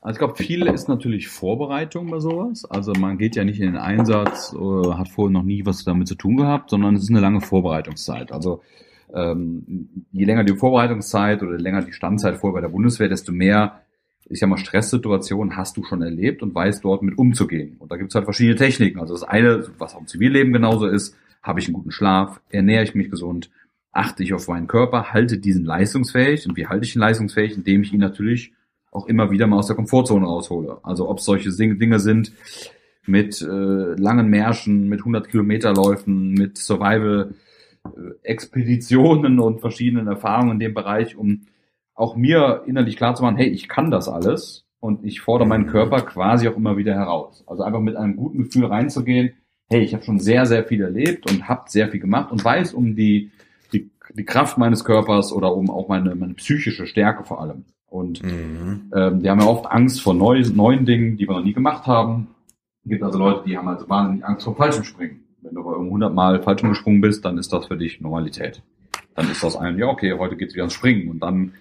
Also 0.00 0.14
ich 0.14 0.18
glaube, 0.18 0.36
viel 0.36 0.66
ist 0.68 0.88
natürlich 0.88 1.28
Vorbereitung 1.28 2.10
bei 2.10 2.20
sowas. 2.20 2.64
Also 2.64 2.92
man 2.92 3.18
geht 3.18 3.34
ja 3.34 3.44
nicht 3.44 3.58
in 3.58 3.66
den 3.66 3.76
Einsatz, 3.76 4.54
äh, 4.54 4.92
hat 4.92 5.08
vorher 5.08 5.32
noch 5.32 5.42
nie 5.42 5.66
was 5.66 5.84
damit 5.84 6.06
zu 6.06 6.14
tun 6.14 6.36
gehabt, 6.36 6.70
sondern 6.70 6.94
es 6.94 7.02
ist 7.02 7.10
eine 7.10 7.20
lange 7.20 7.40
Vorbereitungszeit. 7.40 8.30
Also 8.30 8.62
ähm, 9.12 10.06
je 10.12 10.24
länger 10.24 10.44
die 10.44 10.54
Vorbereitungszeit 10.54 11.42
oder 11.42 11.56
je 11.56 11.62
länger 11.62 11.82
die 11.82 11.92
Standzeit 11.92 12.36
vorher 12.36 12.54
bei 12.54 12.60
der 12.60 12.72
Bundeswehr, 12.72 13.08
desto 13.08 13.32
mehr, 13.32 13.80
ich 14.26 14.38
sag 14.38 14.48
mal, 14.48 14.56
Stresssituationen 14.56 15.56
hast 15.56 15.76
du 15.76 15.82
schon 15.82 16.02
erlebt 16.02 16.42
und 16.42 16.54
weißt 16.54 16.84
dort 16.84 17.02
mit 17.02 17.18
umzugehen. 17.18 17.76
Und 17.78 17.90
da 17.90 17.96
gibt 17.96 18.10
es 18.10 18.14
halt 18.14 18.24
verschiedene 18.24 18.56
Techniken. 18.56 19.00
Also 19.00 19.14
das 19.14 19.24
eine, 19.24 19.66
was 19.78 19.96
auch 19.96 20.00
im 20.00 20.06
Zivilleben 20.06 20.52
genauso 20.52 20.86
ist, 20.86 21.16
habe 21.42 21.58
ich 21.58 21.66
einen 21.66 21.74
guten 21.74 21.90
Schlaf, 21.90 22.40
ernähre 22.50 22.84
ich 22.84 22.94
mich 22.94 23.10
gesund, 23.10 23.50
achte 23.90 24.22
ich 24.22 24.32
auf 24.32 24.46
meinen 24.46 24.68
Körper, 24.68 25.12
halte 25.12 25.38
diesen 25.38 25.64
leistungsfähig. 25.64 26.46
Und 26.46 26.56
wie 26.56 26.66
halte 26.68 26.84
ich 26.84 26.94
ihn 26.94 27.00
leistungsfähig? 27.00 27.56
Indem 27.56 27.82
ich 27.82 27.92
ihn 27.92 28.00
natürlich 28.00 28.52
auch 28.90 29.06
immer 29.06 29.30
wieder 29.30 29.46
mal 29.46 29.58
aus 29.58 29.66
der 29.66 29.76
Komfortzone 29.76 30.24
raushole. 30.26 30.78
Also 30.82 31.06
ob 31.08 31.20
solche 31.20 31.50
Dinge 31.50 32.00
sind 32.00 32.32
mit 33.06 33.40
äh, 33.42 33.46
langen 33.46 34.28
Märschen, 34.28 34.88
mit 34.88 35.00
100 35.00 35.28
Kilometerläufen, 35.28 36.32
mit 36.32 36.56
Survival-Expeditionen 36.58 39.40
und 39.40 39.60
verschiedenen 39.60 40.06
Erfahrungen 40.06 40.52
in 40.52 40.58
dem 40.58 40.72
Bereich, 40.74 41.16
um 41.16 41.42
auch 41.94 42.16
mir 42.16 42.62
innerlich 42.66 42.96
klar 42.96 43.14
zu 43.14 43.22
machen, 43.22 43.36
hey, 43.36 43.48
ich 43.48 43.68
kann 43.68 43.90
das 43.90 44.08
alles 44.08 44.64
und 44.80 45.04
ich 45.04 45.20
fordere 45.20 45.48
meinen 45.48 45.66
Körper 45.66 46.02
quasi 46.02 46.48
auch 46.48 46.56
immer 46.56 46.76
wieder 46.76 46.94
heraus. 46.94 47.42
Also 47.46 47.64
einfach 47.64 47.80
mit 47.80 47.96
einem 47.96 48.16
guten 48.16 48.44
Gefühl 48.44 48.66
reinzugehen, 48.66 49.32
hey, 49.68 49.82
ich 49.82 49.94
habe 49.94 50.04
schon 50.04 50.20
sehr, 50.20 50.46
sehr 50.46 50.64
viel 50.64 50.82
erlebt 50.82 51.30
und 51.30 51.48
habe 51.48 51.64
sehr 51.66 51.88
viel 51.88 52.00
gemacht 52.00 52.30
und 52.30 52.44
weiß 52.44 52.74
um 52.74 52.94
die, 52.94 53.32
die, 53.72 53.90
die 54.14 54.24
Kraft 54.24 54.58
meines 54.58 54.84
Körpers 54.84 55.32
oder 55.32 55.54
um 55.54 55.70
auch 55.70 55.88
meine, 55.88 56.14
meine 56.14 56.34
psychische 56.34 56.86
Stärke 56.86 57.24
vor 57.24 57.40
allem. 57.40 57.64
Und 57.88 58.22
mhm. 58.22 58.90
ähm, 58.94 59.22
die 59.22 59.30
haben 59.30 59.40
ja 59.40 59.46
oft 59.46 59.66
Angst 59.66 60.02
vor 60.02 60.14
neu, 60.14 60.42
neuen 60.52 60.84
Dingen, 60.84 61.16
die 61.16 61.26
wir 61.26 61.36
noch 61.36 61.44
nie 61.44 61.54
gemacht 61.54 61.86
haben. 61.86 62.28
Es 62.84 62.90
gibt 62.90 63.02
also 63.02 63.18
Leute, 63.18 63.42
die 63.46 63.56
haben 63.56 63.68
also 63.68 63.88
wahnsinnig 63.88 64.24
Angst 64.24 64.44
vor 64.44 64.56
Fallschirmspringen. 64.56 65.24
Wenn 65.42 65.54
du 65.54 65.64
bei 65.64 65.74
100 65.74 66.12
Mal 66.12 66.42
Fallschirm 66.42 66.70
gesprungen 66.70 67.00
bist, 67.00 67.24
dann 67.24 67.38
ist 67.38 67.52
das 67.52 67.66
für 67.66 67.76
dich 67.76 68.00
Normalität. 68.00 68.62
Dann 69.14 69.30
ist 69.30 69.42
das 69.42 69.56
ein, 69.56 69.78
ja 69.78 69.86
okay, 69.86 70.14
heute 70.18 70.36
geht's 70.36 70.54
wieder 70.54 70.64
ans 70.64 70.74
Springen. 70.74 71.10
Und 71.10 71.20
dann 71.20 71.54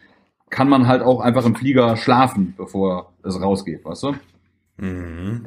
kann 0.50 0.70
man 0.70 0.88
halt 0.88 1.02
auch 1.02 1.22
einfach 1.22 1.46
im 1.46 1.56
Flieger 1.56 1.96
schlafen, 1.98 2.54
bevor 2.58 3.14
es 3.24 3.42
rausgeht, 3.42 3.84
weißt 3.86 4.04
du? 4.04 4.16
Mhm. 4.78 5.46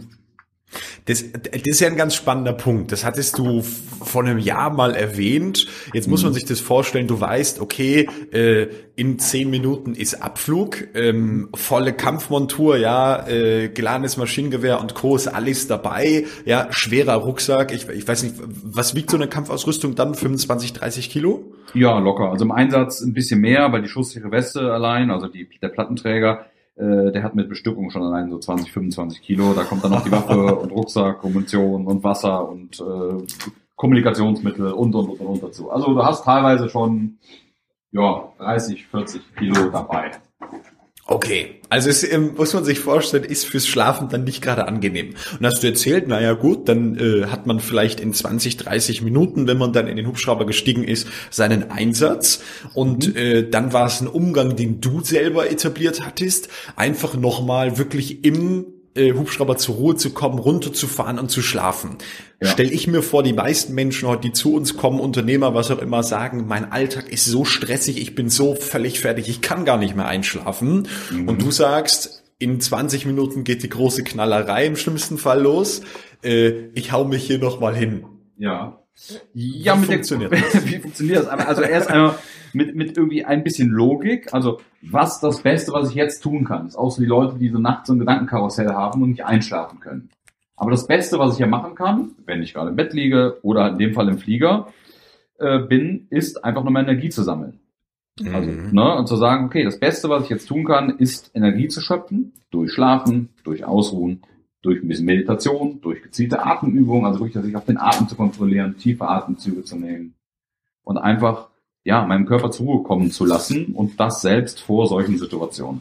Das, 1.10 1.24
das 1.32 1.62
ist 1.64 1.80
ja 1.80 1.88
ein 1.88 1.96
ganz 1.96 2.14
spannender 2.14 2.52
Punkt. 2.52 2.92
Das 2.92 3.04
hattest 3.04 3.36
du 3.36 3.62
vor 3.62 4.22
einem 4.22 4.38
Jahr 4.38 4.72
mal 4.72 4.94
erwähnt. 4.94 5.66
Jetzt 5.92 6.06
muss 6.06 6.22
man 6.22 6.30
mhm. 6.30 6.34
sich 6.36 6.44
das 6.44 6.60
vorstellen. 6.60 7.08
Du 7.08 7.20
weißt, 7.20 7.60
okay, 7.60 8.08
äh, 8.30 8.68
in 8.94 9.18
zehn 9.18 9.50
Minuten 9.50 9.94
ist 9.94 10.22
Abflug, 10.22 10.94
ähm, 10.94 11.48
volle 11.52 11.94
Kampfmontur, 11.94 12.76
ja, 12.76 13.26
äh, 13.26 13.70
geladenes 13.70 14.18
Maschinengewehr 14.18 14.80
und 14.80 14.94
Co. 14.94 15.16
ist 15.16 15.26
alles 15.26 15.66
dabei. 15.66 16.26
Ja, 16.44 16.68
schwerer 16.70 17.14
Rucksack. 17.14 17.72
Ich, 17.72 17.88
ich 17.88 18.06
weiß 18.06 18.22
nicht, 18.22 18.36
was 18.38 18.94
wiegt 18.94 19.10
so 19.10 19.16
eine 19.16 19.26
Kampfausrüstung 19.26 19.96
dann? 19.96 20.14
25, 20.14 20.74
30 20.74 21.10
Kilo? 21.10 21.52
Ja, 21.74 21.98
locker. 21.98 22.30
Also 22.30 22.44
im 22.44 22.52
Einsatz 22.52 23.00
ein 23.00 23.14
bisschen 23.14 23.40
mehr, 23.40 23.72
weil 23.72 23.82
die 23.82 23.88
schusssichere 23.88 24.30
Weste 24.30 24.72
allein, 24.72 25.10
also 25.10 25.26
die, 25.26 25.48
der 25.60 25.70
Plattenträger, 25.70 26.46
äh, 26.80 27.12
der 27.12 27.22
hat 27.22 27.34
mit 27.34 27.48
Bestückung 27.48 27.90
schon 27.90 28.02
allein 28.02 28.30
so 28.30 28.38
20, 28.38 28.72
25 28.72 29.20
Kilo. 29.22 29.52
Da 29.54 29.64
kommt 29.64 29.84
dann 29.84 29.90
noch 29.90 30.02
die 30.02 30.10
Waffe 30.10 30.56
und 30.60 30.72
Rucksack 30.72 31.22
und 31.22 31.34
Munition 31.34 31.86
und 31.86 32.02
Wasser 32.02 32.48
und 32.48 32.80
äh, 32.80 33.26
Kommunikationsmittel 33.76 34.72
und, 34.72 34.94
und, 34.94 35.10
und, 35.10 35.20
und 35.20 35.42
dazu. 35.42 35.70
Also 35.70 35.94
du 35.94 36.02
hast 36.02 36.24
teilweise 36.24 36.68
schon, 36.68 37.18
ja, 37.92 38.28
30, 38.38 38.86
40 38.86 39.36
Kilo 39.36 39.70
dabei. 39.70 40.12
Okay, 41.12 41.56
also 41.70 41.90
es 41.90 42.08
ähm, 42.08 42.34
muss 42.36 42.54
man 42.54 42.64
sich 42.64 42.78
vorstellen, 42.78 43.24
ist 43.24 43.44
fürs 43.44 43.66
Schlafen 43.66 44.08
dann 44.08 44.22
nicht 44.22 44.42
gerade 44.42 44.68
angenehm. 44.68 45.16
Und 45.36 45.44
hast 45.44 45.60
du 45.60 45.66
erzählt, 45.66 46.06
naja 46.06 46.34
gut, 46.34 46.68
dann 46.68 46.96
äh, 46.96 47.26
hat 47.26 47.48
man 47.48 47.58
vielleicht 47.58 47.98
in 47.98 48.14
20, 48.14 48.58
30 48.58 49.02
Minuten, 49.02 49.48
wenn 49.48 49.58
man 49.58 49.72
dann 49.72 49.88
in 49.88 49.96
den 49.96 50.06
Hubschrauber 50.06 50.46
gestiegen 50.46 50.84
ist, 50.84 51.08
seinen 51.28 51.72
Einsatz. 51.72 52.44
Und 52.74 53.08
mhm. 53.08 53.16
äh, 53.16 53.42
dann 53.42 53.72
war 53.72 53.88
es 53.88 54.00
ein 54.00 54.06
Umgang, 54.06 54.54
den 54.54 54.80
du 54.80 55.00
selber 55.00 55.50
etabliert 55.50 56.06
hattest, 56.06 56.48
einfach 56.76 57.14
nochmal 57.14 57.76
wirklich 57.76 58.24
im 58.24 58.66
äh, 58.94 59.12
Hubschrauber 59.12 59.56
zur 59.56 59.76
Ruhe 59.76 59.96
zu 59.96 60.10
kommen, 60.10 60.38
runterzufahren 60.38 61.18
und 61.18 61.30
zu 61.30 61.42
schlafen. 61.42 61.98
Ja. 62.40 62.48
Stell 62.48 62.72
ich 62.72 62.86
mir 62.86 63.02
vor, 63.02 63.22
die 63.22 63.32
meisten 63.32 63.74
Menschen 63.74 64.08
heute, 64.08 64.22
die 64.22 64.32
zu 64.32 64.54
uns 64.54 64.76
kommen, 64.76 65.00
Unternehmer, 65.00 65.54
was 65.54 65.70
auch 65.70 65.78
immer, 65.78 66.02
sagen, 66.02 66.46
mein 66.48 66.72
Alltag 66.72 67.10
ist 67.10 67.24
so 67.24 67.44
stressig, 67.44 68.00
ich 68.00 68.14
bin 68.14 68.28
so 68.28 68.54
völlig 68.54 69.00
fertig, 69.00 69.28
ich 69.28 69.40
kann 69.40 69.64
gar 69.64 69.76
nicht 69.76 69.96
mehr 69.96 70.06
einschlafen. 70.06 70.88
Mhm. 71.10 71.28
Und 71.28 71.42
du 71.42 71.50
sagst, 71.50 72.24
in 72.38 72.60
20 72.60 73.06
Minuten 73.06 73.44
geht 73.44 73.62
die 73.62 73.68
große 73.68 74.02
Knallerei 74.02 74.66
im 74.66 74.76
schlimmsten 74.76 75.18
Fall 75.18 75.42
los. 75.42 75.82
Äh, 76.22 76.70
ich 76.74 76.90
hau 76.90 77.04
mich 77.04 77.22
hier 77.24 77.38
nochmal 77.38 77.76
hin. 77.76 78.06
Ja. 78.38 78.79
Ja, 79.34 79.76
wie 79.82 79.86
funktioniert 79.86 80.32
das? 80.32 80.66
wie 80.66 80.78
funktioniert 80.78 81.18
das? 81.18 81.28
Also 81.28 81.62
erst 81.62 81.90
einmal 81.90 82.16
mit, 82.52 82.74
mit 82.74 82.96
irgendwie 82.96 83.24
ein 83.24 83.42
bisschen 83.42 83.70
Logik. 83.70 84.32
Also 84.32 84.60
was 84.82 85.20
das 85.20 85.42
Beste, 85.42 85.72
was 85.72 85.90
ich 85.90 85.94
jetzt 85.94 86.20
tun 86.20 86.44
kann, 86.44 86.66
ist 86.66 86.76
auch 86.76 86.90
so 86.90 87.00
die 87.00 87.08
Leute, 87.08 87.38
die 87.38 87.48
so 87.48 87.58
nachts 87.58 87.88
so 87.88 87.94
ein 87.94 87.98
Gedankenkarussell 87.98 88.70
haben 88.70 89.02
und 89.02 89.10
nicht 89.10 89.24
einschlafen 89.24 89.80
können. 89.80 90.10
Aber 90.56 90.70
das 90.70 90.86
Beste, 90.86 91.18
was 91.18 91.34
ich 91.34 91.38
ja 91.38 91.46
machen 91.46 91.74
kann, 91.74 92.10
wenn 92.26 92.42
ich 92.42 92.52
gerade 92.52 92.70
im 92.70 92.76
Bett 92.76 92.92
liege 92.92 93.38
oder 93.42 93.68
in 93.70 93.78
dem 93.78 93.94
Fall 93.94 94.08
im 94.08 94.18
Flieger 94.18 94.68
äh, 95.38 95.58
bin, 95.58 96.06
ist 96.10 96.44
einfach 96.44 96.62
nur 96.62 96.72
mehr 96.72 96.82
Energie 96.82 97.08
zu 97.08 97.22
sammeln. 97.22 97.60
Also, 98.32 98.50
mhm. 98.50 98.68
ne, 98.72 98.96
und 98.96 99.06
zu 99.06 99.16
sagen, 99.16 99.46
okay, 99.46 99.64
das 99.64 99.80
Beste, 99.80 100.10
was 100.10 100.24
ich 100.24 100.28
jetzt 100.28 100.46
tun 100.46 100.66
kann, 100.66 100.98
ist 100.98 101.30
Energie 101.34 101.68
zu 101.68 101.80
schöpfen, 101.80 102.32
durch 102.50 102.72
Schlafen, 102.72 103.30
durch 103.44 103.64
Ausruhen, 103.64 104.22
durch 104.62 104.82
ein 104.82 104.88
bisschen 104.88 105.06
Meditation, 105.06 105.80
durch 105.80 106.02
gezielte 106.02 106.44
Atemübungen, 106.44 107.06
also 107.06 107.20
wirklich, 107.20 107.42
sich 107.42 107.56
auf 107.56 107.64
den 107.64 107.78
Atem 107.78 108.08
zu 108.08 108.16
kontrollieren, 108.16 108.76
tiefe 108.76 109.08
Atemzüge 109.08 109.64
zu 109.64 109.76
nehmen 109.76 110.14
und 110.84 110.98
einfach, 110.98 111.48
ja, 111.84 112.04
meinem 112.04 112.26
Körper 112.26 112.50
zur 112.50 112.66
Ruhe 112.66 112.82
kommen 112.82 113.10
zu 113.10 113.24
lassen 113.24 113.74
und 113.74 113.98
das 113.98 114.20
selbst 114.20 114.60
vor 114.60 114.86
solchen 114.86 115.18
Situationen. 115.18 115.80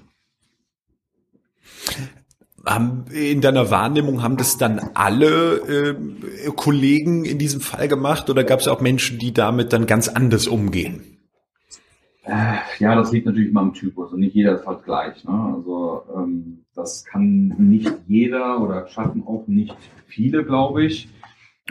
In 3.12 3.42
deiner 3.42 3.72
Wahrnehmung 3.72 4.22
haben 4.22 4.38
das 4.38 4.58
dann 4.58 4.80
alle 4.94 5.96
äh, 5.96 6.52
Kollegen 6.56 7.26
in 7.26 7.40
diesem 7.40 7.62
Fall 7.62 7.88
gemacht 7.88 8.30
oder 8.30 8.44
gab 8.44 8.60
es 8.60 8.68
auch 8.68 8.82
Menschen, 8.82 9.18
die 9.18 9.34
damit 9.34 9.74
dann 9.74 9.88
ganz 9.88 10.08
anders 10.08 10.48
umgehen? 10.48 11.19
Äh, 12.30 12.58
ja, 12.78 12.96
das 12.96 13.12
liegt 13.12 13.26
natürlich 13.26 13.50
immer 13.50 13.62
am 13.62 13.74
Typus 13.74 14.14
und 14.14 14.20
nicht 14.20 14.36
jeder 14.36 14.54
ist 14.54 14.68
halt 14.68 14.84
gleich. 14.84 15.24
Ne? 15.24 15.54
Also 15.56 16.04
ähm, 16.16 16.60
das 16.76 17.04
kann 17.04 17.56
nicht 17.58 17.92
jeder 18.08 18.62
oder 18.62 18.88
schaffen 18.88 19.24
auch 19.26 19.48
nicht 19.48 19.76
viele, 20.06 20.46
glaube 20.46 20.86
ich. 20.86 21.10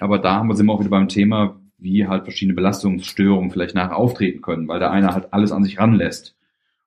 Aber 0.00 0.19
da 0.19 0.35
haben 0.35 0.49
wir 0.49 0.57
sind 0.57 0.67
wir 0.67 0.73
auch 0.73 0.81
wieder 0.81 0.91
beim 0.91 1.09
Thema, 1.09 1.61
wie 1.79 2.09
halt 2.09 2.25
verschiedene 2.25 2.57
Belastungsstörungen 2.57 3.53
vielleicht 3.53 3.77
nachher 3.77 3.97
auftreten 3.97 4.43
können, 4.43 4.67
weil 4.67 4.81
der 4.81 4.91
eine 4.91 5.15
halt 5.15 5.33
alles 5.33 5.53
an 5.53 5.62
sich 5.62 5.79
ranlässt. 5.79 6.37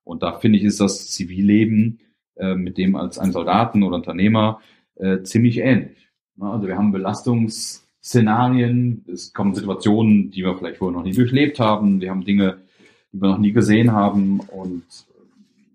Und 0.04 0.22
da 0.22 0.32
finde 0.32 0.58
ich, 0.58 0.64
ist 0.64 0.80
das 0.80 1.08
Zivilleben 1.08 2.00
äh, 2.36 2.54
mit 2.54 2.76
dem 2.76 2.94
als 2.94 3.18
ein 3.18 3.32
Soldaten 3.32 3.82
oder 3.82 3.96
Unternehmer 3.96 4.60
äh, 4.96 5.22
ziemlich 5.22 5.56
ähnlich. 5.58 6.10
Ne? 6.36 6.46
Also 6.46 6.66
wir 6.66 6.76
haben 6.76 6.92
Belastungsszenarien, 6.92 9.06
es 9.10 9.32
kommen 9.32 9.54
Situationen, 9.54 10.30
die 10.30 10.42
wir 10.42 10.58
vielleicht 10.58 10.76
vorher 10.76 10.98
noch 10.98 11.04
nie 11.04 11.14
durchlebt 11.14 11.58
haben. 11.58 12.02
Wir 12.02 12.10
haben 12.10 12.24
Dinge, 12.24 12.58
die 13.12 13.20
wir 13.20 13.28
noch 13.28 13.38
nie 13.38 13.52
gesehen 13.52 13.92
haben. 13.92 14.40
Und 14.40 14.84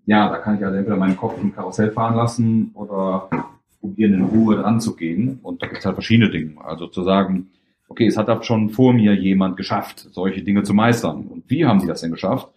ja, 0.06 0.28
da 0.28 0.38
kann 0.38 0.56
ich 0.56 0.64
also 0.64 0.76
entweder 0.76 0.96
meinen 0.96 1.16
Kopf 1.16 1.40
im 1.40 1.54
Karussell 1.54 1.92
fahren 1.92 2.16
lassen 2.16 2.70
oder 2.74 3.28
probieren, 3.80 4.14
in 4.14 4.24
Ruhe 4.24 4.56
dran 4.56 4.80
zu 4.80 4.96
gehen. 4.96 5.38
Und 5.42 5.62
da 5.62 5.66
gibt 5.66 5.78
es 5.80 5.86
halt 5.86 5.96
verschiedene 5.96 6.30
Dinge. 6.30 6.64
Also 6.64 6.86
zu 6.86 7.02
sagen, 7.02 7.50
okay, 7.88 8.06
es 8.06 8.16
hat 8.16 8.44
schon 8.44 8.70
vor 8.70 8.92
mir 8.92 9.14
jemand 9.14 9.56
geschafft, 9.56 10.08
solche 10.12 10.42
Dinge 10.42 10.62
zu 10.62 10.74
meistern. 10.74 11.26
Und 11.26 11.44
wie 11.48 11.64
haben 11.64 11.80
sie 11.80 11.86
das 11.86 12.00
denn 12.00 12.10
geschafft? 12.10 12.48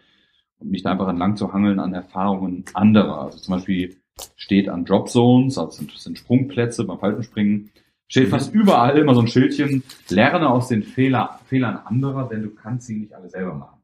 Und 0.59 0.71
mich 0.71 0.83
da 0.83 0.91
einfach 0.91 1.07
entlang 1.07 1.37
zu 1.37 1.53
hangeln 1.53 1.79
an 1.79 1.93
Erfahrungen 1.93 2.65
anderer. 2.73 3.21
Also 3.21 3.39
zum 3.39 3.55
Beispiel 3.55 3.95
steht 4.35 4.69
an 4.69 4.85
Drop 4.85 5.09
Zones, 5.09 5.57
also 5.57 5.71
sind, 5.71 5.91
sind 5.91 6.17
Sprungplätze 6.17 6.83
beim 6.83 6.99
Fallschirmspringen, 6.99 7.71
steht 8.07 8.29
fast 8.29 8.53
überall 8.53 8.97
immer 8.97 9.15
so 9.15 9.21
ein 9.21 9.27
Schildchen, 9.27 9.83
lerne 10.09 10.49
aus 10.49 10.67
den 10.67 10.83
Fehler, 10.83 11.39
Fehlern 11.47 11.79
anderer, 11.85 12.27
denn 12.27 12.43
du 12.43 12.49
kannst 12.49 12.87
sie 12.87 12.97
nicht 12.97 13.13
alle 13.13 13.29
selber 13.29 13.55
machen. 13.55 13.80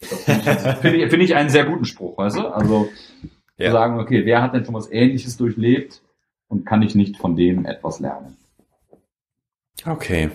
Finde 0.00 0.96
ich, 0.96 1.10
find 1.10 1.22
ich 1.22 1.34
einen 1.34 1.50
sehr 1.50 1.64
guten 1.64 1.84
Spruch, 1.84 2.18
weißt 2.18 2.36
du? 2.36 2.48
Also 2.48 2.88
ja. 3.58 3.66
zu 3.66 3.72
sagen, 3.72 3.98
okay, 3.98 4.24
wer 4.24 4.42
hat 4.42 4.54
denn 4.54 4.64
schon 4.64 4.74
was 4.74 4.90
Ähnliches 4.90 5.36
durchlebt 5.36 6.02
und 6.48 6.66
kann 6.66 6.82
ich 6.82 6.94
nicht 6.94 7.16
von 7.16 7.36
dem 7.36 7.64
etwas 7.64 8.00
lernen? 8.00 8.36
Okay. 9.84 10.30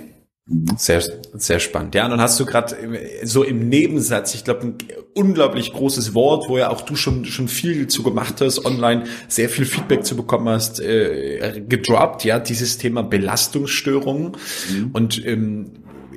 Mhm. 0.48 0.66
Sehr, 0.78 1.02
sehr 1.34 1.60
spannend. 1.60 1.96
Ja, 1.96 2.06
und 2.06 2.12
dann 2.12 2.22
hast 2.22 2.40
du 2.40 2.46
gerade 2.46 2.76
so 3.24 3.44
im 3.44 3.70
Nebensatz, 3.70 4.34
ich 4.34 4.44
glaube, 4.44 4.62
ein 4.62 4.78
unglaublich 5.14 5.72
großes 5.72 6.14
Wort, 6.14 6.50
wo 6.50 6.58
ja 6.58 6.70
auch 6.70 6.82
du 6.82 6.96
schon 6.96 7.26
schon 7.26 7.48
viel 7.48 7.88
zu 7.88 8.02
gemacht 8.04 8.42
hast, 8.42 8.66
online 8.66 9.04
sehr 9.28 9.50
viel 9.50 9.66
Feedback 9.66 10.04
zu 10.04 10.16
bekommen 10.16 10.50
hast, 10.50 10.80
äh, 10.80 11.62
gedroppt, 11.68 12.26
ja, 12.26 12.40
dieses 12.40 12.78
Thema 12.78 13.04
Belastungsstörungen. 13.04 14.32
Mhm. 14.72 14.90
Und 14.94 15.26
ähm, 15.26 15.72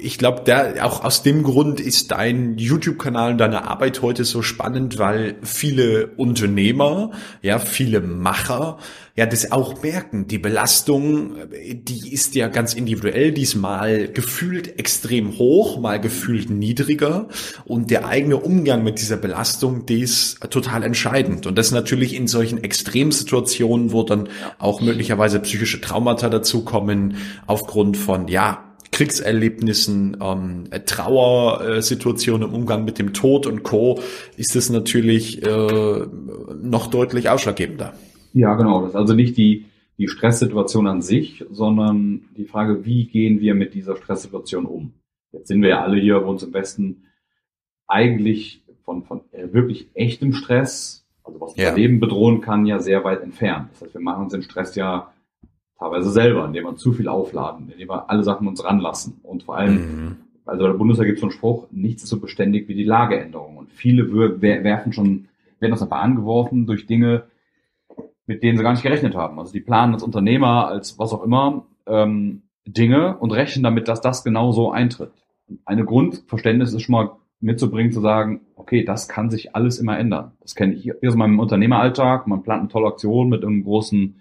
ich 0.05 0.19
glaube, 0.19 0.43
da 0.45 0.85
auch 0.85 1.03
aus 1.03 1.23
dem 1.23 1.43
Grund 1.43 1.81
ist 1.81 2.11
dein 2.11 2.59
YouTube-Kanal 2.59 3.33
und 3.33 3.39
deine 3.39 3.67
Arbeit 3.67 4.03
heute 4.03 4.25
so 4.25 4.43
spannend, 4.43 4.99
weil 4.99 5.37
viele 5.43 6.09
Unternehmer, 6.17 7.13
ja, 7.41 7.59
viele 7.59 8.03
Macher, 8.03 8.79
ja, 9.17 9.25
das 9.25 9.51
auch 9.51 9.83
merken. 9.83 10.27
Die 10.27 10.39
Belastung, 10.39 11.37
die 11.73 12.13
ist 12.13 12.35
ja 12.35 12.49
ganz 12.49 12.75
individuell, 12.75 13.33
diesmal 13.33 14.09
gefühlt 14.09 14.79
extrem 14.79 15.39
hoch, 15.39 15.81
mal 15.81 16.01
gefühlt 16.01 16.51
niedriger. 16.51 17.29
Und 17.65 17.91
der 17.91 18.07
eigene 18.07 18.37
Umgang 18.37 18.85
mit 18.85 19.01
dieser 19.01 19.17
Belastung, 19.17 19.87
die 19.87 20.01
ist 20.01 20.41
total 20.51 20.83
entscheidend. 20.83 21.47
Und 21.47 21.57
das 21.57 21.71
natürlich 21.71 22.15
in 22.15 22.27
solchen 22.27 22.63
Extremsituationen, 22.63 23.93
wo 23.93 24.03
dann 24.03 24.29
auch 24.59 24.83
möglicherweise 24.83 25.41
psychische 25.41 25.81
Traumata 25.81 26.29
dazukommen, 26.29 27.17
aufgrund 27.47 27.97
von, 27.97 28.29
ja, 28.29 28.74
Kriegserlebnissen, 28.95 30.19
ähm, 30.23 30.65
Trauersituationen 30.87 32.49
im 32.49 32.55
Umgang 32.55 32.85
mit 32.85 33.01
dem 33.01 33.13
Tod 33.13 33.45
und 33.49 33.65
Co. 33.65 33.99
ist 34.37 34.55
es 34.55 34.71
natürlich 34.71 35.45
äh, 35.45 36.07
noch 36.63 36.87
deutlich 36.87 37.29
ausschlaggebender. 37.29 37.95
Ja, 38.35 38.55
genau. 38.55 38.83
Das 38.83 38.91
ist 38.91 38.97
also 38.97 39.15
nicht 39.15 39.37
die, 39.37 39.65
die 39.99 40.07
Stresssituation 40.07 40.87
an 40.87 41.03
sich, 41.03 41.45
sondern 41.51 42.27
die 42.37 42.45
Frage, 42.45 42.85
wie 42.85 43.07
gehen 43.07 43.41
wir 43.41 43.57
mit 43.57 43.75
dieser 43.75 43.97
Stresssituation 43.97 44.65
um? 44.65 44.93
Jetzt 45.33 45.49
sind 45.49 45.61
wir 45.61 45.71
ja 45.71 45.83
alle 45.83 46.01
hier 46.01 46.21
bei 46.21 46.27
uns 46.27 46.45
im 46.45 46.55
Westen 46.55 47.03
eigentlich 47.89 48.63
von, 48.85 49.03
von 49.03 49.23
äh, 49.33 49.53
wirklich 49.53 49.89
echtem 49.95 50.35
Stress, 50.35 51.05
also 51.25 51.41
was 51.41 51.51
unser 51.55 51.65
ja. 51.65 51.75
Leben 51.75 51.99
bedrohen 51.99 52.41
kann, 52.41 52.65
ja 52.65 52.79
sehr 52.79 53.03
weit 53.03 53.23
entfernt. 53.23 53.71
Das 53.73 53.83
heißt, 53.83 53.95
wir 53.95 54.01
machen 54.01 54.23
uns 54.23 54.33
den 54.33 54.43
Stress 54.43 54.77
ja 54.77 55.13
teilweise 55.79 56.11
selber, 56.11 56.45
indem 56.45 56.65
wir 56.65 56.77
zu 56.77 56.93
viel 56.93 57.09
aufladen, 57.09 57.71
indem 57.71 57.89
wir 57.89 58.11
alle 58.11 58.23
Sachen 58.23 58.47
uns 58.47 58.65
ranlassen. 58.65 59.21
Und 59.23 59.43
vor 59.45 59.57
allem, 59.57 59.75
mhm. 59.75 60.17
also 60.45 60.67
der 60.67 60.75
Bundeswehr 60.75 61.07
gibt 61.07 61.19
so 61.19 61.27
einen 61.27 61.33
Spruch, 61.33 61.67
nichts 61.71 62.05
ist 62.05 62.11
so 62.11 62.21
beständig 62.21 62.69
wie 62.69 62.75
die 62.75 62.85
Lageänderung. 62.85 63.57
Und 63.57 63.73
viele 63.73 64.11
werfen 64.41 64.93
schon, 64.93 65.29
werden 65.61 65.73
aus 65.73 65.81
der 65.81 65.87
Bahn 65.87 66.17
geworfen 66.17 66.67
durch 66.67 66.87
Dinge, 66.87 67.25
mit 68.27 68.43
denen 68.43 68.57
sie 68.57 68.63
gar 68.63 68.73
nicht 68.73 68.83
gerechnet 68.83 69.15
haben. 69.15 69.39
Also 69.39 69.53
die 69.53 69.61
planen 69.61 69.95
als 69.95 70.03
Unternehmer, 70.03 70.69
als 70.69 70.99
was 70.99 71.13
auch 71.13 71.23
immer, 71.23 71.67
ähm, 71.87 72.43
Dinge 72.67 73.19
und 73.19 73.33
rechnen 73.33 73.63
damit, 73.63 73.89
dass 73.89 74.01
das 74.01 74.25
genau 74.25 74.53
so 74.53 74.73
eintritt. 74.73 75.13
Eine 75.67 75.85
Grundverständnis 75.85 76.73
ist 76.73 76.83
schon 76.83 76.95
mal 76.95 77.11
mitzubringen, 77.41 77.93
zu 77.93 78.01
sagen, 78.01 78.41
okay, 78.57 78.85
das 78.85 79.09
kann 79.09 79.29
sich 79.29 79.55
alles 79.55 79.79
immer 79.79 79.99
ändern. 79.99 80.33
Das 80.41 80.55
kenne 80.55 80.73
ich 80.73 80.91
aus 81.07 81.15
meinem 81.15 81.39
Unternehmeralltag. 81.39 82.27
Man 82.27 82.43
plant 82.43 82.61
eine 82.61 82.69
tolle 82.71 82.87
Aktion 82.87 83.29
mit 83.29 83.45
einem 83.45 83.65
großen 83.65 84.17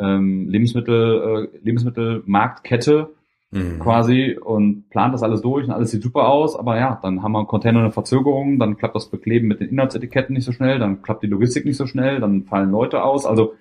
ähm, 0.00 0.48
Lebensmittel, 0.48 1.48
äh, 1.52 1.58
Lebensmittelmarktkette 1.62 3.10
mhm. 3.50 3.78
quasi 3.80 4.38
und 4.40 4.88
plant 4.90 5.14
das 5.14 5.22
alles 5.22 5.42
durch 5.42 5.66
und 5.66 5.72
alles 5.72 5.90
sieht 5.90 6.02
super 6.02 6.28
aus, 6.28 6.56
aber 6.56 6.78
ja, 6.78 6.98
dann 7.02 7.22
haben 7.22 7.32
wir 7.32 7.46
Container 7.46 7.80
eine 7.80 7.92
Verzögerung, 7.92 8.58
dann 8.58 8.76
klappt 8.76 8.96
das 8.96 9.10
Bekleben 9.10 9.48
mit 9.48 9.60
den 9.60 9.68
Inhaltsetiketten 9.68 10.34
nicht 10.34 10.44
so 10.44 10.52
schnell, 10.52 10.78
dann 10.78 11.02
klappt 11.02 11.22
die 11.22 11.28
Logistik 11.28 11.64
nicht 11.64 11.76
so 11.76 11.86
schnell, 11.86 12.20
dann 12.20 12.44
fallen 12.44 12.70
Leute 12.70 13.02
aus. 13.02 13.26
Also 13.26 13.54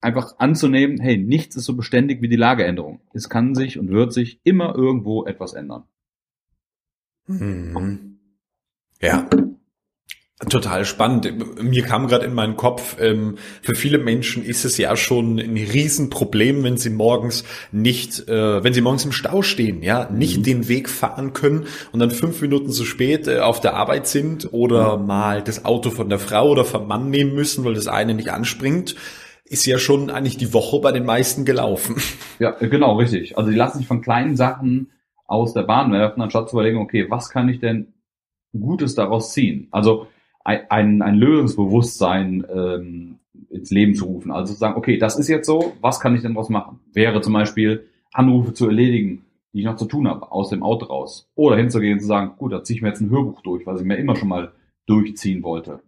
einfach 0.00 0.38
anzunehmen, 0.38 1.00
hey, 1.00 1.18
nichts 1.18 1.56
ist 1.56 1.64
so 1.64 1.76
beständig 1.76 2.22
wie 2.22 2.28
die 2.28 2.36
Lageänderung. 2.36 3.00
Es 3.12 3.28
kann 3.28 3.54
sich 3.54 3.78
und 3.78 3.90
wird 3.90 4.12
sich 4.12 4.40
immer 4.44 4.74
irgendwo 4.74 5.26
etwas 5.26 5.54
ändern. 5.54 5.84
Mhm. 7.26 8.18
Ja. 9.00 9.28
Total 10.48 10.84
spannend. 10.84 11.60
Mir 11.60 11.82
kam 11.82 12.06
gerade 12.06 12.24
in 12.24 12.32
meinen 12.32 12.54
Kopf, 12.54 12.96
ähm, 13.00 13.38
für 13.60 13.74
viele 13.74 13.98
Menschen 13.98 14.44
ist 14.44 14.64
es 14.64 14.78
ja 14.78 14.94
schon 14.94 15.40
ein 15.40 15.56
Riesenproblem, 15.56 16.62
wenn 16.62 16.76
sie 16.76 16.90
morgens 16.90 17.42
nicht, 17.72 18.28
äh, 18.28 18.62
wenn 18.62 18.72
sie 18.72 18.80
morgens 18.80 19.04
im 19.04 19.10
Stau 19.10 19.42
stehen, 19.42 19.82
ja, 19.82 20.08
nicht 20.10 20.38
mhm. 20.38 20.42
den 20.44 20.68
Weg 20.68 20.88
fahren 20.88 21.32
können 21.32 21.66
und 21.90 21.98
dann 21.98 22.12
fünf 22.12 22.40
Minuten 22.40 22.70
zu 22.70 22.84
spät 22.84 23.26
äh, 23.26 23.40
auf 23.40 23.60
der 23.60 23.74
Arbeit 23.74 24.06
sind 24.06 24.52
oder 24.52 24.96
mhm. 24.96 25.06
mal 25.06 25.42
das 25.42 25.64
Auto 25.64 25.90
von 25.90 26.08
der 26.08 26.20
Frau 26.20 26.50
oder 26.50 26.64
vom 26.64 26.86
Mann 26.86 27.10
nehmen 27.10 27.34
müssen, 27.34 27.64
weil 27.64 27.74
das 27.74 27.88
eine 27.88 28.14
nicht 28.14 28.30
anspringt 28.30 28.94
ist 29.50 29.64
ja 29.64 29.78
schon 29.78 30.10
eigentlich 30.10 30.36
die 30.36 30.52
Woche 30.52 30.78
bei 30.78 30.92
den 30.92 31.06
meisten 31.06 31.46
gelaufen. 31.46 31.96
Ja, 32.38 32.50
genau, 32.50 32.96
richtig. 32.98 33.36
Also 33.36 33.50
die 33.50 33.56
lassen 33.56 33.78
sich 33.78 33.88
von 33.88 34.00
kleinen 34.00 34.36
Sachen 34.36 34.92
aus 35.26 35.54
der 35.54 35.62
Bahn 35.62 35.90
werfen, 35.90 36.22
anstatt 36.22 36.48
zu 36.48 36.54
überlegen, 36.54 36.78
okay, 36.78 37.10
was 37.10 37.30
kann 37.30 37.48
ich 37.48 37.58
denn 37.58 37.94
Gutes 38.52 38.94
daraus 38.94 39.32
ziehen? 39.32 39.66
Also 39.72 40.06
ein, 40.44 41.02
ein 41.02 41.14
Lösungsbewusstsein 41.16 42.44
ähm, 42.52 43.18
ins 43.50 43.70
Leben 43.70 43.94
zu 43.94 44.06
rufen. 44.06 44.30
Also 44.30 44.52
zu 44.52 44.58
sagen, 44.58 44.76
okay, 44.76 44.98
das 44.98 45.18
ist 45.18 45.28
jetzt 45.28 45.46
so, 45.46 45.72
was 45.80 46.00
kann 46.00 46.14
ich 46.14 46.22
denn 46.22 46.34
daraus 46.34 46.48
machen? 46.48 46.80
Wäre 46.92 47.20
zum 47.20 47.32
Beispiel 47.32 47.84
Anrufe 48.12 48.52
zu 48.52 48.66
erledigen, 48.66 49.24
die 49.52 49.60
ich 49.60 49.64
noch 49.64 49.76
zu 49.76 49.86
tun 49.86 50.08
habe, 50.08 50.30
aus 50.30 50.50
dem 50.50 50.62
Auto 50.62 50.86
raus. 50.86 51.30
Oder 51.34 51.56
hinzugehen 51.56 51.94
und 51.94 52.00
zu 52.00 52.06
sagen, 52.06 52.32
gut, 52.38 52.52
da 52.52 52.62
ziehe 52.62 52.76
ich 52.76 52.82
mir 52.82 52.88
jetzt 52.88 53.00
ein 53.00 53.10
Hörbuch 53.10 53.40
durch, 53.42 53.66
was 53.66 53.80
ich 53.80 53.86
mir 53.86 53.96
immer 53.96 54.16
schon 54.16 54.28
mal 54.28 54.52
durchziehen 54.86 55.42
wollte. 55.42 55.80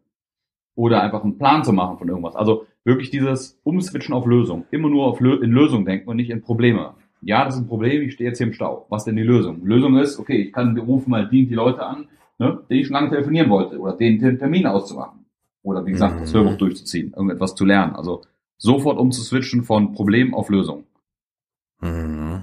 Oder 0.75 1.03
einfach 1.03 1.25
einen 1.25 1.39
Plan 1.39 1.65
zu 1.65 1.73
machen 1.73 1.99
von 1.99 2.09
irgendwas. 2.09 2.37
Also 2.37 2.67
wirklich 2.85 3.11
dieses 3.11 3.61
Umswitchen 3.65 4.15
auf 4.15 4.27
Lösung. 4.27 4.65
Immer 4.71 4.89
nur 4.89 5.07
auf 5.07 5.21
Lö 5.21 5.43
in 5.43 5.51
Lösung 5.51 5.85
denken 5.85 6.09
und 6.09 6.17
nicht 6.17 6.31
in 6.31 6.43
Probleme. 6.43 6.95
Ja, 7.23 7.45
das 7.45 7.57
ist 7.57 7.63
ein 7.63 7.69
Problem, 7.69 8.03
ich 8.03 8.15
stehe 8.15 8.31
jetzt 8.31 8.39
hier 8.39 8.47
im 8.47 8.55
Stau. 8.55 8.87
Was 8.89 9.05
denn 9.05 9.17
die 9.17 9.23
Lösung? 9.23 9.65
Lösung 9.65 9.99
ist, 9.99 10.19
okay, 10.19 10.37
ich 10.37 10.53
kann 10.53 10.79
rufen 10.79 11.11
mal 11.11 11.29
die, 11.29 11.47
die 11.47 11.55
Leute 11.55 11.85
an, 11.85 12.09
ne, 12.41 12.59
den 12.69 12.79
ich 12.79 12.87
schon 12.87 12.95
lange 12.95 13.11
telefonieren 13.11 13.51
wollte 13.51 13.79
oder 13.79 13.93
den, 13.93 14.39
Termin 14.39 14.67
auszumachen. 14.67 15.27
Oder 15.63 15.85
wie 15.85 15.93
gesagt, 15.93 16.17
mhm. 16.17 16.21
das 16.21 16.35
Hörbuch 16.35 16.57
durchzuziehen, 16.57 17.13
irgendetwas 17.13 17.55
zu 17.55 17.67
lernen. 17.67 17.95
Also 17.95 18.23
sofort 18.57 18.99
umzuswitchen 18.99 19.63
von 19.63 19.93
Problem 19.93 20.35
auf 20.35 20.49
Lösung. 20.49 20.85
Mhm. 21.81 22.43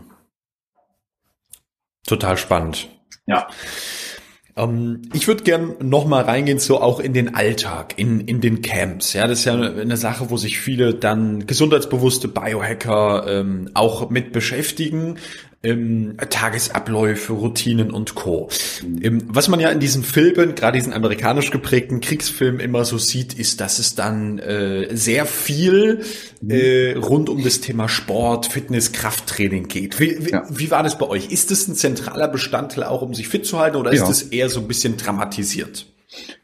Total 2.05 2.37
spannend. 2.37 2.87
Ja. 3.25 3.47
Ähm, 4.55 5.01
ich 5.13 5.27
würde 5.27 5.43
gern 5.43 5.75
noch 5.81 6.05
mal 6.05 6.23
reingehen, 6.23 6.59
so 6.59 6.79
auch 6.79 6.99
in 6.99 7.13
den 7.13 7.33
Alltag, 7.33 7.95
in, 7.97 8.19
in 8.21 8.39
den 8.39 8.61
Camps. 8.61 9.13
Ja, 9.13 9.25
das 9.25 9.39
ist 9.39 9.45
ja 9.45 9.55
eine 9.55 9.97
Sache, 9.97 10.29
wo 10.29 10.37
sich 10.37 10.59
viele 10.59 10.93
dann 10.93 11.47
gesundheitsbewusste 11.47 12.27
Biohacker 12.27 13.25
ähm, 13.27 13.71
auch 13.73 14.11
mit 14.11 14.31
beschäftigen 14.31 15.17
ähm, 15.67 16.17
Tagesabläufe, 16.29 17.33
Routinen 17.33 17.91
und 17.91 18.15
Co. 18.15 18.49
Ähm, 19.01 19.23
was 19.27 19.47
man 19.47 19.59
ja 19.59 19.69
in 19.69 19.79
diesen 19.79 20.03
Filmen, 20.03 20.55
gerade 20.55 20.77
diesen 20.77 20.93
amerikanisch 20.93 21.51
geprägten 21.51 22.01
Kriegsfilmen 22.01 22.59
immer 22.59 22.85
so 22.85 22.97
sieht, 22.97 23.33
ist, 23.33 23.61
dass 23.61 23.79
es 23.79 23.95
dann 23.95 24.39
äh, 24.39 24.95
sehr 24.95 25.25
viel 25.25 26.03
mhm. 26.41 26.49
äh, 26.49 26.93
rund 26.93 27.29
um 27.29 27.43
das 27.43 27.61
Thema 27.61 27.89
Sport, 27.89 28.47
Fitness, 28.47 28.91
Krafttraining 28.91 29.67
geht. 29.67 29.99
Wie, 29.99 30.25
wie, 30.25 30.31
ja. 30.31 30.45
wie 30.49 30.71
war 30.71 30.83
das 30.83 30.97
bei 30.97 31.07
euch? 31.07 31.31
Ist 31.31 31.51
das 31.51 31.67
ein 31.67 31.75
zentraler 31.75 32.27
Bestandteil 32.27 32.83
auch, 32.83 33.01
um 33.01 33.13
sich 33.13 33.27
fit 33.27 33.45
zu 33.45 33.59
halten 33.59 33.77
oder 33.77 33.93
ja. 33.93 34.03
ist 34.03 34.09
es 34.09 34.21
eher 34.23 34.49
so 34.49 34.59
ein 34.59 34.67
bisschen 34.67 34.97
dramatisiert? 34.97 35.85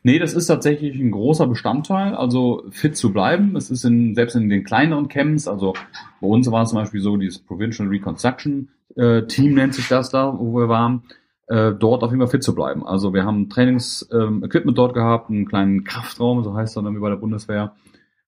Nee, 0.04 0.20
das 0.20 0.34
ist 0.34 0.48
tatsächlich 0.48 1.00
ein 1.00 1.12
großer 1.12 1.48
Bestandteil, 1.48 2.16
also 2.16 2.66
fit 2.72 2.98
zu 2.98 3.14
bleiben. 3.14 3.56
Es 3.56 3.72
ist 3.72 3.86
in, 3.86 4.14
selbst 4.14 4.36
in 4.36 4.50
den 4.50 4.64
kleineren 4.64 5.08
Camps, 5.08 5.48
also 5.48 5.74
bei 6.20 6.28
uns 6.28 6.52
war 6.52 6.64
es 6.64 6.70
zum 6.70 6.80
Beispiel 6.80 7.02
so, 7.02 7.16
dieses 7.18 7.40
Provincial 7.40 7.88
Reconstruction 7.88 8.70
äh, 8.96 9.24
Team 9.24 9.54
nennt 9.54 9.74
sich 9.74 9.88
das 9.88 10.10
da, 10.10 10.38
wo 10.38 10.54
wir 10.56 10.70
waren, 10.70 11.04
äh, 11.48 11.72
dort 11.74 12.04
auf 12.04 12.12
jeden 12.12 12.22
Fall 12.22 12.30
fit 12.30 12.44
zu 12.44 12.56
bleiben. 12.56 12.86
Also 12.86 13.14
wir 13.14 13.24
haben 13.24 13.50
Trainings-Equipment 13.50 14.66
ähm, 14.68 14.76
dort 14.76 14.94
gehabt, 14.94 15.30
einen 15.30 15.48
kleinen 15.48 15.84
Kraftraum, 15.84 16.44
so 16.44 16.54
heißt 16.54 16.78
er 16.78 16.84
dann 16.84 16.96
wie 16.96 17.00
bei 17.00 17.10
der 17.10 17.18
Bundeswehr, 17.18 17.74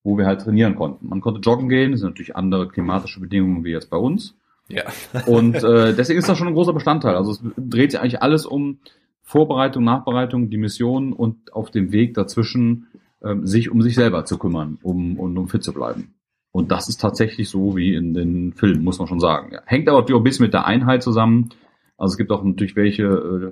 wo 0.03 0.17
wir 0.17 0.25
halt 0.25 0.41
trainieren 0.41 0.75
konnten. 0.75 1.07
Man 1.07 1.21
konnte 1.21 1.41
joggen 1.41 1.69
gehen, 1.69 1.91
das 1.91 2.01
sind 2.01 2.09
natürlich 2.09 2.35
andere 2.35 2.67
klimatische 2.67 3.19
Bedingungen 3.19 3.63
wie 3.63 3.71
jetzt 3.71 3.89
bei 3.89 3.97
uns. 3.97 4.35
Ja. 4.67 4.83
und 5.27 5.55
äh, 5.63 5.93
deswegen 5.93 6.17
ist 6.17 6.27
das 6.27 6.39
schon 6.39 6.47
ein 6.47 6.55
großer 6.55 6.73
Bestandteil. 6.73 7.15
Also 7.15 7.31
es 7.31 7.41
dreht 7.55 7.91
sich 7.91 7.99
eigentlich 7.99 8.23
alles 8.23 8.47
um 8.47 8.79
Vorbereitung, 9.25 9.83
Nachbereitung, 9.83 10.49
die 10.49 10.57
Mission 10.57 11.11
und 11.11 11.51
auf 11.51 11.71
dem 11.71 11.91
Weg 11.91 12.13
dazwischen 12.13 12.87
äh, 13.21 13.35
sich 13.41 13.71
um 13.71 13.81
sich 13.81 13.95
selber 13.95 14.23
zu 14.23 14.37
kümmern, 14.37 14.77
um, 14.83 15.19
um, 15.19 15.35
um 15.35 15.47
fit 15.47 15.63
zu 15.63 15.73
bleiben. 15.73 16.13
Und 16.51 16.71
das 16.71 16.87
ist 16.87 17.01
tatsächlich 17.01 17.49
so 17.49 17.75
wie 17.75 17.95
in 17.95 18.13
den 18.13 18.53
Filmen, 18.53 18.83
muss 18.83 18.99
man 18.99 19.07
schon 19.07 19.19
sagen. 19.19 19.51
Ja. 19.51 19.61
Hängt 19.65 19.89
aber 19.89 19.99
natürlich 19.99 20.15
auch 20.15 20.21
ein 20.21 20.23
bisschen 20.23 20.45
mit 20.45 20.53
der 20.53 20.65
Einheit 20.65 21.03
zusammen. 21.03 21.49
Also 21.97 22.13
es 22.13 22.17
gibt 22.17 22.31
auch 22.31 22.43
natürlich 22.43 22.75
welche, 22.75 23.03
äh, 23.03 23.51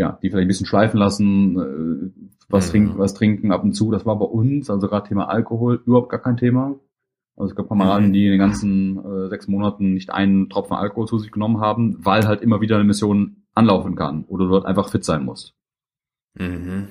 ja, 0.00 0.18
die 0.22 0.30
vielleicht 0.30 0.46
ein 0.46 0.48
bisschen 0.48 0.66
schleifen 0.66 0.98
lassen, 0.98 1.58
äh, 1.58 2.30
was, 2.48 2.68
mhm. 2.68 2.70
trinken, 2.70 2.98
was 2.98 3.14
trinken 3.14 3.52
ab 3.52 3.64
und 3.64 3.74
zu. 3.74 3.90
Das 3.90 4.06
war 4.06 4.18
bei 4.18 4.24
uns, 4.24 4.70
also 4.70 4.86
gerade 4.86 5.08
Thema 5.08 5.28
Alkohol, 5.28 5.82
überhaupt 5.84 6.08
gar 6.08 6.22
kein 6.22 6.36
Thema. 6.36 6.76
Also 7.36 7.50
es 7.50 7.56
gab 7.56 7.68
Kameraden, 7.68 8.08
mhm. 8.08 8.12
die 8.12 8.26
in 8.26 8.30
den 8.30 8.40
ganzen 8.40 8.98
äh, 9.04 9.28
sechs 9.28 9.48
Monaten 9.48 9.92
nicht 9.92 10.10
einen 10.10 10.48
Tropfen 10.48 10.76
Alkohol 10.76 11.08
zu 11.08 11.18
sich 11.18 11.32
genommen 11.32 11.60
haben, 11.60 11.96
weil 11.98 12.26
halt 12.26 12.42
immer 12.42 12.60
wieder 12.60 12.76
eine 12.76 12.84
Mission 12.84 13.39
anlaufen 13.54 13.96
kann 13.96 14.24
oder 14.24 14.44
du 14.44 14.50
dort 14.50 14.66
einfach 14.66 14.90
fit 14.90 15.04
sein 15.04 15.24
musst. 15.24 15.54
Mhm. 16.34 16.88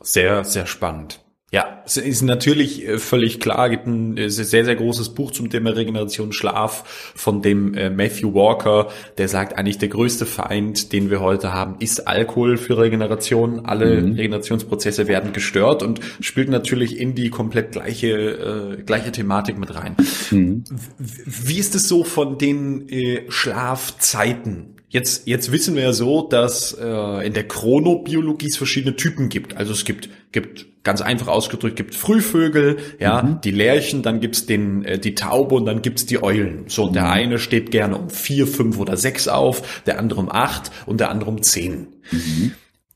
Sehr, 0.00 0.44
sehr 0.44 0.66
spannend. 0.66 1.20
Ja, 1.52 1.80
es 1.86 1.96
ist 1.96 2.22
natürlich 2.22 2.86
äh, 2.86 2.98
völlig 2.98 3.38
klar, 3.38 3.70
gibt 3.70 3.86
ein 3.86 4.28
sehr, 4.28 4.64
sehr 4.64 4.74
großes 4.74 5.10
Buch 5.10 5.30
zum 5.30 5.48
Thema 5.48 5.70
Regeneration 5.70 6.32
Schlaf 6.32 7.12
von 7.14 7.40
dem 7.40 7.72
äh, 7.74 7.88
Matthew 7.88 8.34
Walker, 8.34 8.88
der 9.16 9.28
sagt 9.28 9.56
eigentlich, 9.56 9.78
der 9.78 9.88
größte 9.88 10.26
Feind, 10.26 10.92
den 10.92 11.08
wir 11.08 11.20
heute 11.20 11.54
haben, 11.54 11.76
ist 11.78 12.08
Alkohol 12.08 12.56
für 12.56 12.76
Regeneration. 12.76 13.64
Alle 13.64 14.02
mhm. 14.02 14.16
Regenerationsprozesse 14.16 15.06
werden 15.06 15.32
gestört 15.32 15.84
und 15.84 16.00
spielt 16.20 16.48
natürlich 16.48 16.98
in 16.98 17.14
die 17.14 17.30
komplett 17.30 17.70
gleiche, 17.72 18.78
äh, 18.78 18.82
gleiche 18.82 19.12
Thematik 19.12 19.56
mit 19.56 19.72
rein. 19.72 19.94
Mhm. 20.32 20.64
Wie 20.98 21.58
ist 21.58 21.76
es 21.76 21.86
so 21.86 22.02
von 22.02 22.38
den 22.38 22.88
äh, 22.88 23.30
Schlafzeiten? 23.30 24.75
Jetzt, 24.88 25.26
jetzt 25.26 25.50
wissen 25.50 25.74
wir 25.74 25.82
ja 25.82 25.92
so, 25.92 26.22
dass 26.22 26.72
äh, 26.72 27.26
in 27.26 27.32
der 27.32 27.48
Chronobiologie 27.48 28.46
es 28.46 28.56
verschiedene 28.56 28.94
Typen 28.94 29.28
gibt. 29.28 29.56
Also 29.56 29.72
es 29.72 29.84
gibt, 29.84 30.08
gibt 30.30 30.84
ganz 30.84 31.00
einfach 31.00 31.26
ausgedrückt, 31.26 31.74
gibt 31.74 31.96
Frühvögel, 31.96 32.78
ja, 33.00 33.22
mhm. 33.22 33.40
die 33.40 33.50
Lerchen, 33.50 34.02
dann 34.02 34.20
gibt's 34.20 34.46
den, 34.46 34.84
äh, 34.84 34.98
die 35.00 35.16
Taube 35.16 35.56
und 35.56 35.66
dann 35.66 35.82
gibt's 35.82 36.06
die 36.06 36.22
Eulen. 36.22 36.66
So, 36.68 36.86
mhm. 36.86 36.92
der 36.92 37.10
eine 37.10 37.38
steht 37.40 37.72
gerne 37.72 37.98
um 37.98 38.10
vier, 38.10 38.46
fünf 38.46 38.78
oder 38.78 38.96
sechs 38.96 39.26
auf, 39.26 39.82
der 39.86 39.98
andere 39.98 40.20
um 40.20 40.30
acht 40.30 40.70
und 40.86 41.00
der 41.00 41.10
andere 41.10 41.30
um 41.30 41.42
zehn. 41.42 41.88
Mhm. 42.12 42.52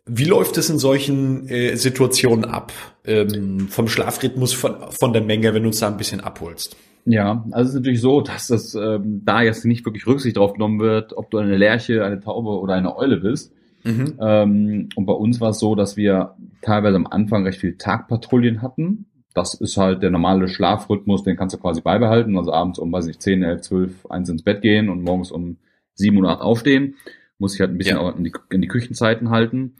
Wie 0.06 0.24
läuft 0.24 0.56
es 0.58 0.70
in 0.70 0.78
solchen 0.78 1.48
äh, 1.48 1.76
Situationen 1.76 2.44
ab? 2.44 2.72
Ähm, 3.04 3.68
vom 3.68 3.88
Schlafrhythmus, 3.88 4.52
von, 4.52 4.76
von 4.90 5.12
der 5.12 5.22
Menge, 5.22 5.54
wenn 5.54 5.62
du 5.62 5.68
uns 5.68 5.80
da 5.80 5.88
ein 5.88 5.96
bisschen 5.96 6.20
abholst? 6.20 6.76
Ja, 7.04 7.44
also 7.50 7.68
es 7.68 7.74
ist 7.74 7.80
natürlich 7.80 8.00
so, 8.00 8.20
dass 8.20 8.48
das 8.48 8.74
ähm, 8.74 9.22
da 9.24 9.42
jetzt 9.42 9.64
nicht 9.64 9.84
wirklich 9.84 10.06
Rücksicht 10.06 10.36
drauf 10.36 10.52
genommen 10.54 10.80
wird, 10.80 11.16
ob 11.16 11.30
du 11.30 11.38
eine 11.38 11.56
Lerche, 11.56 12.04
eine 12.04 12.20
Taube 12.20 12.50
oder 12.60 12.74
eine 12.74 12.96
Eule 12.96 13.18
bist. 13.18 13.52
Mhm. 13.84 14.14
Ähm, 14.20 14.88
und 14.94 15.06
bei 15.06 15.12
uns 15.12 15.40
war 15.40 15.50
es 15.50 15.58
so, 15.58 15.74
dass 15.74 15.96
wir 15.96 16.34
teilweise 16.62 16.96
am 16.96 17.06
Anfang 17.06 17.44
recht 17.44 17.60
viel 17.60 17.76
Tagpatrouillen 17.76 18.62
hatten. 18.62 19.06
Das 19.34 19.54
ist 19.54 19.76
halt 19.76 20.02
der 20.02 20.10
normale 20.10 20.48
Schlafrhythmus, 20.48 21.22
den 21.22 21.36
kannst 21.36 21.54
du 21.54 21.60
quasi 21.60 21.80
beibehalten. 21.80 22.36
Also 22.36 22.52
abends 22.52 22.78
um, 22.78 22.92
weiß 22.92 23.06
nicht, 23.06 23.22
10, 23.22 23.42
11, 23.42 23.60
12, 23.62 24.06
1 24.10 24.28
ins 24.28 24.42
Bett 24.42 24.60
gehen 24.60 24.88
und 24.88 25.02
morgens 25.02 25.30
um 25.30 25.56
7 25.94 26.16
oder 26.18 26.30
8 26.30 26.40
aufstehen. 26.42 26.96
Muss 27.38 27.54
ich 27.54 27.60
halt 27.60 27.70
ein 27.70 27.78
bisschen 27.78 27.96
ja. 27.96 28.10
in, 28.10 28.24
die, 28.24 28.32
in 28.50 28.60
die 28.60 28.68
Küchenzeiten 28.68 29.30
halten. 29.30 29.76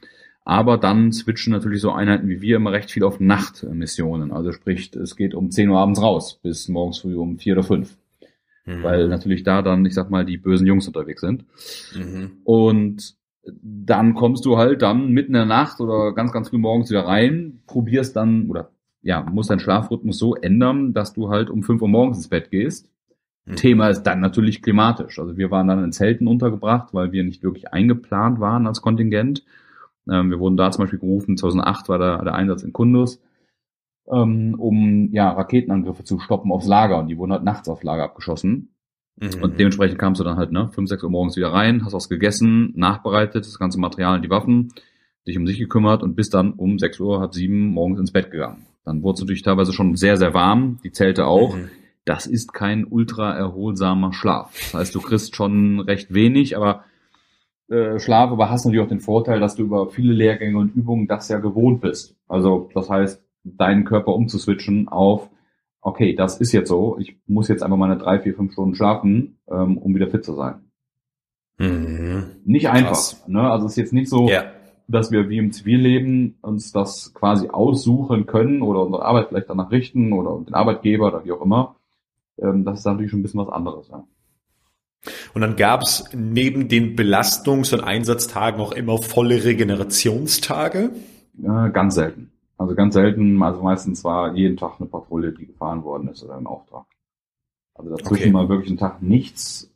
Aber 0.51 0.79
dann 0.79 1.13
switchen 1.13 1.53
natürlich 1.53 1.81
so 1.81 1.93
Einheiten 1.93 2.29
wie 2.29 2.43
wir 2.43 2.57
immer 2.57 2.73
recht 2.73 2.91
viel 2.91 3.05
auf 3.05 3.21
Nachtmissionen. 3.21 4.33
Also 4.33 4.51
sprich, 4.51 4.93
es 4.97 5.15
geht 5.15 5.33
um 5.33 5.53
10 5.53 5.69
Uhr 5.71 5.79
abends 5.79 6.03
raus, 6.03 6.41
bis 6.43 6.67
morgens 6.67 6.99
früh 6.99 7.15
um 7.15 7.39
4 7.39 7.53
oder 7.53 7.63
5. 7.63 7.97
Mhm. 8.67 8.83
Weil 8.83 9.07
natürlich 9.07 9.45
da 9.45 9.63
dann, 9.63 9.87
ich 9.87 9.95
sag 9.95 10.11
mal, 10.11 10.25
die 10.25 10.39
bösen 10.39 10.67
Jungs 10.67 10.89
unterwegs 10.89 11.21
sind. 11.21 11.45
Mhm. 11.95 12.39
Und 12.43 13.15
dann 13.63 14.15
kommst 14.15 14.45
du 14.45 14.57
halt 14.57 14.83
dann 14.83 15.11
mitten 15.11 15.35
in 15.35 15.35
der 15.35 15.45
Nacht 15.45 15.81
oder 15.81 16.13
ganz, 16.15 16.33
ganz 16.33 16.49
früh 16.49 16.59
morgens 16.59 16.91
wieder 16.91 17.07
rein, 17.07 17.61
probierst 17.69 18.17
dann, 18.17 18.51
oder 18.51 18.73
ja, 19.03 19.23
musst 19.23 19.51
deinen 19.51 19.61
Schlafrhythmus 19.61 20.19
so 20.19 20.35
ändern, 20.35 20.95
dass 20.95 21.13
du 21.13 21.31
halt 21.31 21.49
um 21.49 21.63
5 21.63 21.81
Uhr 21.81 21.89
morgens 21.89 22.17
ins 22.17 22.29
Bett 22.29 22.51
gehst. 22.51 22.91
Mhm. 23.45 23.55
Thema 23.55 23.89
ist 23.89 24.03
dann 24.03 24.19
natürlich 24.19 24.63
klimatisch. 24.63 25.21
Also 25.21 25.37
wir 25.37 25.53
waren 25.53 25.69
dann 25.69 25.85
in 25.85 25.93
Zelten 25.93 26.27
untergebracht, 26.27 26.89
weil 26.93 27.13
wir 27.13 27.23
nicht 27.23 27.45
wirklich 27.45 27.73
eingeplant 27.73 28.41
waren 28.41 28.67
als 28.67 28.83
Kontingent. 28.83 29.45
Ähm, 30.11 30.31
wir 30.31 30.39
wurden 30.39 30.57
da 30.57 30.71
zum 30.71 30.85
Beispiel 30.85 30.99
gerufen, 30.99 31.37
2008 31.37 31.89
war 31.89 31.99
der, 31.99 32.25
der 32.25 32.35
Einsatz 32.35 32.63
in 32.63 32.73
Kundus, 32.73 33.23
ähm, 34.11 34.57
um 34.59 35.11
ja, 35.13 35.31
Raketenangriffe 35.31 36.05
zu 36.05 36.19
stoppen 36.19 36.53
aufs 36.53 36.67
Lager. 36.67 36.99
Und 36.99 37.09
die 37.09 37.17
wurden 37.17 37.33
halt 37.33 37.45
nachts 37.45 37.69
aufs 37.69 37.85
Lager 37.85 38.05
abgeschossen. 38.05 38.75
Mhm. 39.17 39.43
Und 39.43 39.59
dementsprechend 39.59 39.99
kamst 39.99 40.21
du 40.21 40.25
dann 40.25 40.37
halt, 40.37 40.53
ne, 40.53 40.69
5, 40.69 40.89
6 40.89 41.05
Uhr 41.05 41.11
morgens 41.11 41.37
wieder 41.37 41.53
rein, 41.53 41.85
hast 41.85 41.93
was 41.93 42.09
gegessen, 42.09 42.73
nachbereitet, 42.75 43.45
das 43.45 43.59
ganze 43.59 43.79
Material 43.79 44.17
und 44.17 44.23
die 44.23 44.31
Waffen, 44.31 44.73
dich 45.27 45.37
um 45.37 45.47
sich 45.47 45.59
gekümmert 45.59 46.03
und 46.03 46.17
bist 46.17 46.35
dann 46.35 46.55
um 46.55 46.79
6 46.79 46.99
Uhr, 47.01 47.21
halb 47.21 47.35
sieben 47.35 47.69
morgens 47.69 48.01
ins 48.01 48.13
Bett 48.13 48.31
gegangen. 48.31 48.67
Dann 48.85 49.03
wurde 49.03 49.17
es 49.17 49.21
natürlich 49.21 49.43
teilweise 49.43 49.73
schon 49.73 49.95
sehr, 49.97 50.17
sehr 50.17 50.35
warm, 50.35 50.79
die 50.83 50.93
Zelte 50.93 51.27
auch. 51.27 51.55
Mhm. 51.55 51.69
Das 52.07 52.27
ist 52.27 52.55
kein 52.55 52.87
ultra 52.87 53.35
erholsamer 53.35 54.13
Schlaf. 54.13 54.53
Das 54.55 54.75
heißt, 54.75 54.95
du 54.95 55.01
kriegst 55.01 55.37
schon 55.37 55.81
recht 55.81 56.15
wenig, 56.15 56.57
aber 56.57 56.85
äh, 57.71 57.99
Schlaf, 57.99 58.31
aber 58.31 58.51
hast 58.51 58.65
natürlich 58.65 58.85
auch 58.85 58.89
den 58.89 59.01
Vorteil, 59.01 59.41
dass 59.41 59.55
du 59.55 59.63
über 59.63 59.91
viele 59.91 60.13
Lehrgänge 60.13 60.59
und 60.59 60.75
Übungen 60.75 61.07
das 61.07 61.29
ja 61.29 61.39
gewohnt 61.39 61.81
bist. 61.81 62.17
Also 62.29 62.69
das 62.75 62.91
heißt, 62.91 63.23
deinen 63.45 63.85
Körper 63.85 64.15
umzuswitchen 64.15 64.89
auf, 64.89 65.31
okay, 65.81 66.15
das 66.15 66.41
ist 66.41 66.53
jetzt 66.53 66.69
so, 66.69 66.99
ich 66.99 67.17
muss 67.27 67.49
jetzt 67.49 67.63
einfach 67.63 67.77
mal 67.77 67.91
eine 67.91 68.01
drei, 68.01 68.19
vier, 68.19 68.35
fünf 68.35 68.53
Stunden 68.53 68.75
schlafen, 68.75 69.39
ähm, 69.51 69.79
um 69.79 69.95
wieder 69.95 70.09
fit 70.09 70.25
zu 70.25 70.35
sein. 70.35 70.71
Mhm. 71.59 72.25
Nicht 72.45 72.69
einfach. 72.69 73.29
Ne? 73.29 73.51
Also 73.51 73.67
es 73.67 73.73
ist 73.73 73.79
jetzt 73.79 73.93
nicht 73.93 74.09
so, 74.09 74.29
ja. 74.29 74.45
dass 74.89 75.13
wir 75.13 75.29
wie 75.29 75.39
im 75.39 75.53
Zivilleben 75.53 76.39
uns 76.43 76.73
das 76.73 77.15
quasi 77.15 77.49
aussuchen 77.49 78.27
können 78.27 78.63
oder 78.63 78.85
unsere 78.85 79.05
Arbeit 79.05 79.29
vielleicht 79.29 79.51
danach 79.51 79.71
richten 79.71 80.13
oder 80.13 80.43
den 80.45 80.55
Arbeitgeber 80.55 81.09
oder 81.09 81.25
wie 81.25 81.33
auch 81.33 81.43
immer. 81.43 81.77
Ähm, 82.39 82.65
das 82.65 82.81
ist 82.81 82.85
natürlich 82.87 83.11
schon 83.11 83.21
ein 83.21 83.23
bisschen 83.23 83.41
was 83.41 83.53
anderes. 83.53 83.89
Ja. 83.89 84.05
Und 85.35 85.41
dann 85.41 85.57
gab's 85.57 86.05
neben 86.15 86.69
den 86.69 86.97
Belastungs- 86.97 87.73
und 87.73 87.81
Einsatztagen 87.81 88.61
auch 88.61 88.73
immer 88.73 89.03
volle 89.03 89.45
Regenerationstage? 89.45 90.91
Ja, 91.39 91.69
ganz 91.69 91.95
selten. 91.95 92.31
Also 92.59 92.75
ganz 92.75 92.95
selten, 92.95 93.43
also 93.43 93.63
meistens 93.63 94.05
war 94.05 94.35
jeden 94.35 94.59
Tag 94.59 94.75
eine 94.79 94.89
Patrouille, 94.89 95.33
die 95.33 95.47
gefahren 95.47 95.83
worden 95.83 96.09
ist 96.09 96.23
oder 96.23 96.37
im 96.37 96.47
Auftrag. 96.47 96.85
Also 97.75 97.97
dazwischen 97.97 98.25
okay. 98.25 98.31
mal 98.33 98.49
wirklich 98.51 98.69
einen 98.69 98.79
Tag 98.79 99.01
nichts 99.01 99.71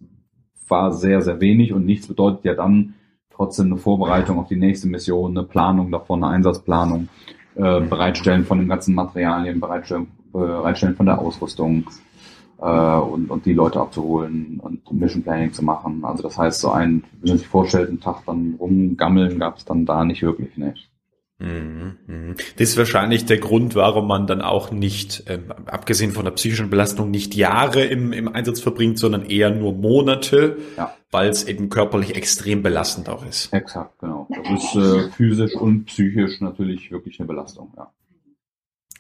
war 0.69 0.93
sehr, 0.93 1.23
sehr 1.23 1.41
wenig 1.41 1.73
und 1.73 1.85
nichts 1.87 2.07
bedeutet 2.07 2.45
ja 2.45 2.55
dann 2.55 2.95
trotzdem 3.31 3.67
eine 3.67 3.77
Vorbereitung 3.77 4.39
auf 4.39 4.49
die 4.49 4.57
nächste 4.57 4.89
Mission, 4.89 5.37
eine 5.37 5.47
Planung 5.47 5.91
davon, 5.91 6.23
eine 6.23 6.35
Einsatzplanung, 6.35 7.09
äh, 7.57 7.81
Bereitstellen 7.81 8.45
von 8.45 8.59
den 8.59 8.69
ganzen 8.69 8.95
Materialien, 8.95 9.61
Bereitstellen, 9.61 10.09
äh, 10.35 10.39
Bereitstellen 10.39 10.97
von 10.97 11.07
der 11.07 11.19
Ausrüstung 11.19 11.85
äh, 12.65 12.97
und, 12.99 13.31
und 13.31 13.45
die 13.45 13.53
Leute 13.53 13.79
abzuholen 13.79 14.59
und 14.59 14.91
Mission 14.91 15.23
Planning 15.23 15.53
zu 15.53 15.63
machen. 15.63 16.03
Also 16.05 16.23
das 16.23 16.39
heißt, 16.39 16.61
so 16.61 16.71
ein, 16.71 17.05
wenn 17.21 17.29
man 17.31 17.39
sich 17.39 17.47
vorstellt, 17.47 17.91
einen 17.91 18.01
Tag 18.01 18.23
dann 18.25 18.57
rumgammeln, 18.59 19.39
gab 19.39 19.59
es 19.59 19.67
dann 19.67 19.85
da 19.85 20.05
nicht 20.05 20.23
wirklich, 20.23 20.57
ne? 20.57 20.75
Mhm, 21.39 21.99
mhm. 22.07 22.35
Das 22.57 22.71
ist 22.71 22.79
wahrscheinlich 22.79 23.27
der 23.27 23.39
Grund, 23.39 23.75
warum 23.75 24.07
man 24.07 24.27
dann 24.27 24.41
auch 24.41 24.71
nicht, 24.71 25.25
ähm, 25.27 25.53
abgesehen 25.67 26.13
von 26.13 26.25
der 26.25 26.31
psychischen 26.31 26.71
Belastung, 26.71 27.11
nicht 27.11 27.35
Jahre 27.35 27.85
im, 27.85 28.13
im 28.13 28.29
Einsatz 28.29 28.61
verbringt, 28.61 28.99
sondern 28.99 29.27
eher 29.27 29.51
nur 29.51 29.75
Monate, 29.75 30.57
ja. 30.79 30.95
weil 31.11 31.29
es 31.29 31.45
eben 31.45 31.69
körperlich 31.69 32.15
extrem 32.15 32.63
belastend 32.63 33.11
auch 33.11 33.27
ist. 33.27 33.53
Exakt, 33.53 33.99
genau. 33.99 34.27
Das 34.31 34.65
ist 34.65 34.77
äh, 34.77 35.11
physisch 35.11 35.55
und 35.55 35.85
psychisch 35.87 36.41
natürlich 36.41 36.91
wirklich 36.91 37.21
eine 37.21 37.27
Belastung, 37.27 37.75
ja. 37.77 37.93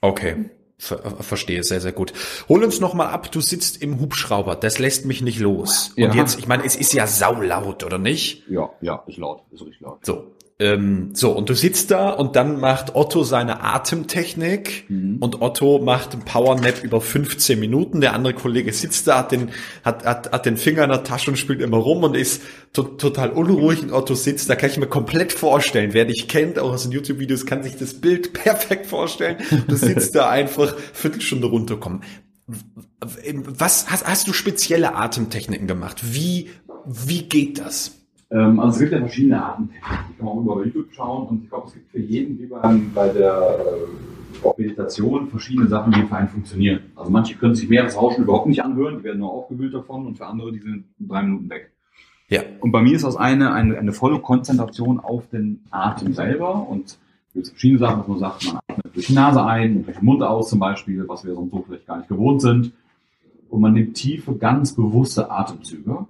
Okay. 0.02 0.50
Ver 0.76 0.98
verstehe, 1.20 1.62
sehr, 1.62 1.80
sehr 1.80 1.92
gut. 1.92 2.12
Hol 2.48 2.64
uns 2.64 2.80
noch 2.80 2.94
mal 2.94 3.06
ab, 3.06 3.30
du 3.30 3.40
sitzt 3.40 3.80
im 3.80 4.00
Hubschrauber, 4.00 4.56
das 4.56 4.78
lässt 4.78 5.06
mich 5.06 5.22
nicht 5.22 5.38
los. 5.38 5.92
Ja. 5.96 6.08
Und 6.08 6.16
jetzt, 6.16 6.38
ich 6.38 6.48
meine, 6.48 6.64
es 6.64 6.74
ist 6.74 6.92
ja 6.92 7.06
saulaut, 7.06 7.84
oder 7.84 7.98
nicht? 7.98 8.42
Ja, 8.48 8.70
ja, 8.80 9.04
ist 9.06 9.18
laut, 9.18 9.42
ist 9.52 9.62
richtig 9.62 9.80
laut. 9.80 10.04
So, 10.04 10.34
ähm, 10.64 11.10
so, 11.12 11.32
und 11.32 11.50
du 11.50 11.54
sitzt 11.54 11.90
da 11.90 12.08
und 12.08 12.36
dann 12.36 12.58
macht 12.58 12.94
Otto 12.94 13.22
seine 13.22 13.62
Atemtechnik 13.62 14.86
mhm. 14.88 15.18
und 15.20 15.42
Otto 15.42 15.78
macht 15.78 16.14
ein 16.14 16.20
Powernap 16.20 16.82
über 16.82 17.02
15 17.02 17.60
Minuten. 17.60 18.00
Der 18.00 18.14
andere 18.14 18.32
Kollege 18.32 18.72
sitzt 18.72 19.06
da, 19.06 19.18
hat 19.18 19.32
den, 19.32 19.50
hat, 19.84 20.06
hat, 20.06 20.32
hat 20.32 20.46
den 20.46 20.56
Finger 20.56 20.84
in 20.84 20.90
der 20.90 21.04
Tasche 21.04 21.30
und 21.30 21.36
spielt 21.36 21.60
immer 21.60 21.76
rum 21.76 22.02
und 22.02 22.16
ist 22.16 22.40
to 22.72 22.82
total 22.82 23.30
unruhig 23.30 23.82
und 23.82 23.92
Otto 23.92 24.14
sitzt, 24.14 24.48
da 24.48 24.56
kann 24.56 24.70
ich 24.70 24.78
mir 24.78 24.86
komplett 24.86 25.34
vorstellen. 25.34 25.92
Wer 25.92 26.06
dich 26.06 26.28
kennt, 26.28 26.58
auch 26.58 26.72
aus 26.72 26.84
den 26.84 26.92
YouTube-Videos, 26.92 27.44
kann 27.44 27.62
sich 27.62 27.76
das 27.76 27.94
Bild 27.94 28.32
perfekt 28.32 28.86
vorstellen. 28.86 29.36
Du 29.68 29.76
sitzt 29.76 30.14
da 30.14 30.30
einfach 30.30 30.74
Viertelstunde 30.94 31.46
runterkommen. 31.46 32.00
Was 33.00 33.90
hast, 33.90 34.06
hast 34.06 34.28
du 34.28 34.32
spezielle 34.32 34.94
Atemtechniken 34.94 35.66
gemacht? 35.66 36.00
Wie, 36.02 36.50
wie 36.86 37.22
geht 37.22 37.58
das? 37.58 38.03
Ähm, 38.34 38.58
also 38.58 38.74
es 38.74 38.78
gibt 38.80 38.92
ja 38.92 38.98
verschiedene 38.98 39.42
Arten. 39.42 39.70
Die 39.70 40.16
kann 40.18 40.26
man 40.26 40.28
auch 40.28 40.40
über 40.42 40.64
YouTube 40.64 40.92
schauen 40.92 41.28
und 41.28 41.44
ich 41.44 41.48
glaube, 41.48 41.68
es 41.68 41.74
gibt 41.74 41.90
für 41.90 42.00
jeden, 42.00 42.38
wie 42.38 42.46
beim, 42.46 42.90
bei 42.92 43.08
der 43.08 43.58
äh, 44.44 44.60
Meditation, 44.60 45.28
verschiedene 45.28 45.68
Sachen, 45.68 45.92
die 45.92 46.02
für 46.02 46.16
einen 46.16 46.28
funktionieren. 46.28 46.80
Also 46.96 47.10
manche 47.10 47.36
können 47.36 47.54
sich 47.54 47.68
mehr 47.68 47.84
das 47.84 47.96
Rauschen 47.96 48.24
überhaupt 48.24 48.48
nicht 48.48 48.62
anhören, 48.62 48.98
die 48.98 49.04
werden 49.04 49.20
nur 49.20 49.30
aufgewühlt 49.30 49.72
davon 49.72 50.06
und 50.06 50.18
für 50.18 50.26
andere, 50.26 50.52
die 50.52 50.58
sind 50.58 50.84
drei 50.98 51.22
Minuten 51.22 51.48
weg. 51.48 51.70
Ja. 52.28 52.42
Und 52.60 52.72
bei 52.72 52.82
mir 52.82 52.96
ist 52.96 53.04
das 53.04 53.16
eine, 53.16 53.52
eine, 53.52 53.78
eine 53.78 53.92
volle 53.92 54.18
Konzentration 54.18 54.98
auf 54.98 55.28
den 55.28 55.60
Atem 55.70 56.12
selber 56.12 56.68
und 56.68 56.98
es 57.28 57.34
gibt 57.34 57.48
verschiedene 57.48 57.78
Sachen, 57.78 57.98
dass 57.98 58.08
man 58.08 58.18
sagt, 58.18 58.46
man 58.46 58.58
atmet 58.68 58.94
durch 58.94 59.06
die 59.06 59.12
Nase 59.12 59.44
ein 59.44 59.76
und 59.76 59.86
durch 59.86 59.98
den 59.98 60.04
Mund 60.04 60.22
aus 60.22 60.50
zum 60.50 60.58
Beispiel, 60.58 61.06
was 61.06 61.24
wir 61.24 61.34
sonst 61.34 61.52
so 61.52 61.62
vielleicht 61.66 61.86
gar 61.86 61.98
nicht 61.98 62.08
gewohnt 62.08 62.42
sind. 62.42 62.72
Und 63.48 63.60
man 63.60 63.72
nimmt 63.72 63.94
tiefe, 63.94 64.34
ganz 64.34 64.74
bewusste 64.74 65.30
Atemzüge 65.30 66.06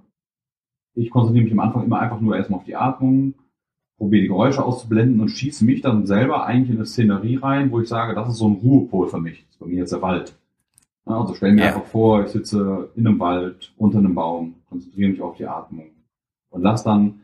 ich 0.95 1.09
konzentriere 1.09 1.43
mich 1.43 1.53
am 1.53 1.59
Anfang 1.59 1.83
immer 1.83 1.99
einfach 1.99 2.21
nur 2.21 2.35
erstmal 2.35 2.59
auf 2.59 2.65
die 2.65 2.75
Atmung, 2.75 3.35
probiere 3.97 4.23
die 4.23 4.27
Geräusche 4.27 4.63
auszublenden 4.63 5.19
und 5.21 5.29
schieße 5.29 5.63
mich 5.65 5.81
dann 5.81 6.05
selber 6.05 6.45
eigentlich 6.45 6.71
in 6.71 6.77
eine 6.77 6.85
Szenerie 6.85 7.37
rein, 7.37 7.71
wo 7.71 7.79
ich 7.79 7.87
sage, 7.87 8.15
das 8.15 8.29
ist 8.29 8.37
so 8.37 8.47
ein 8.47 8.55
Ruhepol 8.55 9.07
für 9.07 9.19
mich. 9.19 9.43
Das 9.45 9.55
ist 9.55 9.59
bei 9.59 9.67
mir 9.67 9.79
jetzt 9.79 9.93
der 9.93 10.01
Wald. 10.01 10.35
Also 11.05 11.35
stell 11.35 11.53
mir 11.53 11.61
ja. 11.61 11.67
einfach 11.67 11.85
vor, 11.85 12.23
ich 12.23 12.31
sitze 12.31 12.89
in 12.95 13.05
einem 13.05 13.19
Wald, 13.19 13.73
unter 13.77 13.99
einem 13.99 14.15
Baum, 14.15 14.55
konzentriere 14.67 15.11
mich 15.11 15.21
auf 15.21 15.37
die 15.37 15.45
Atmung 15.45 15.91
und 16.49 16.61
lasse 16.63 16.85
dann 16.85 17.21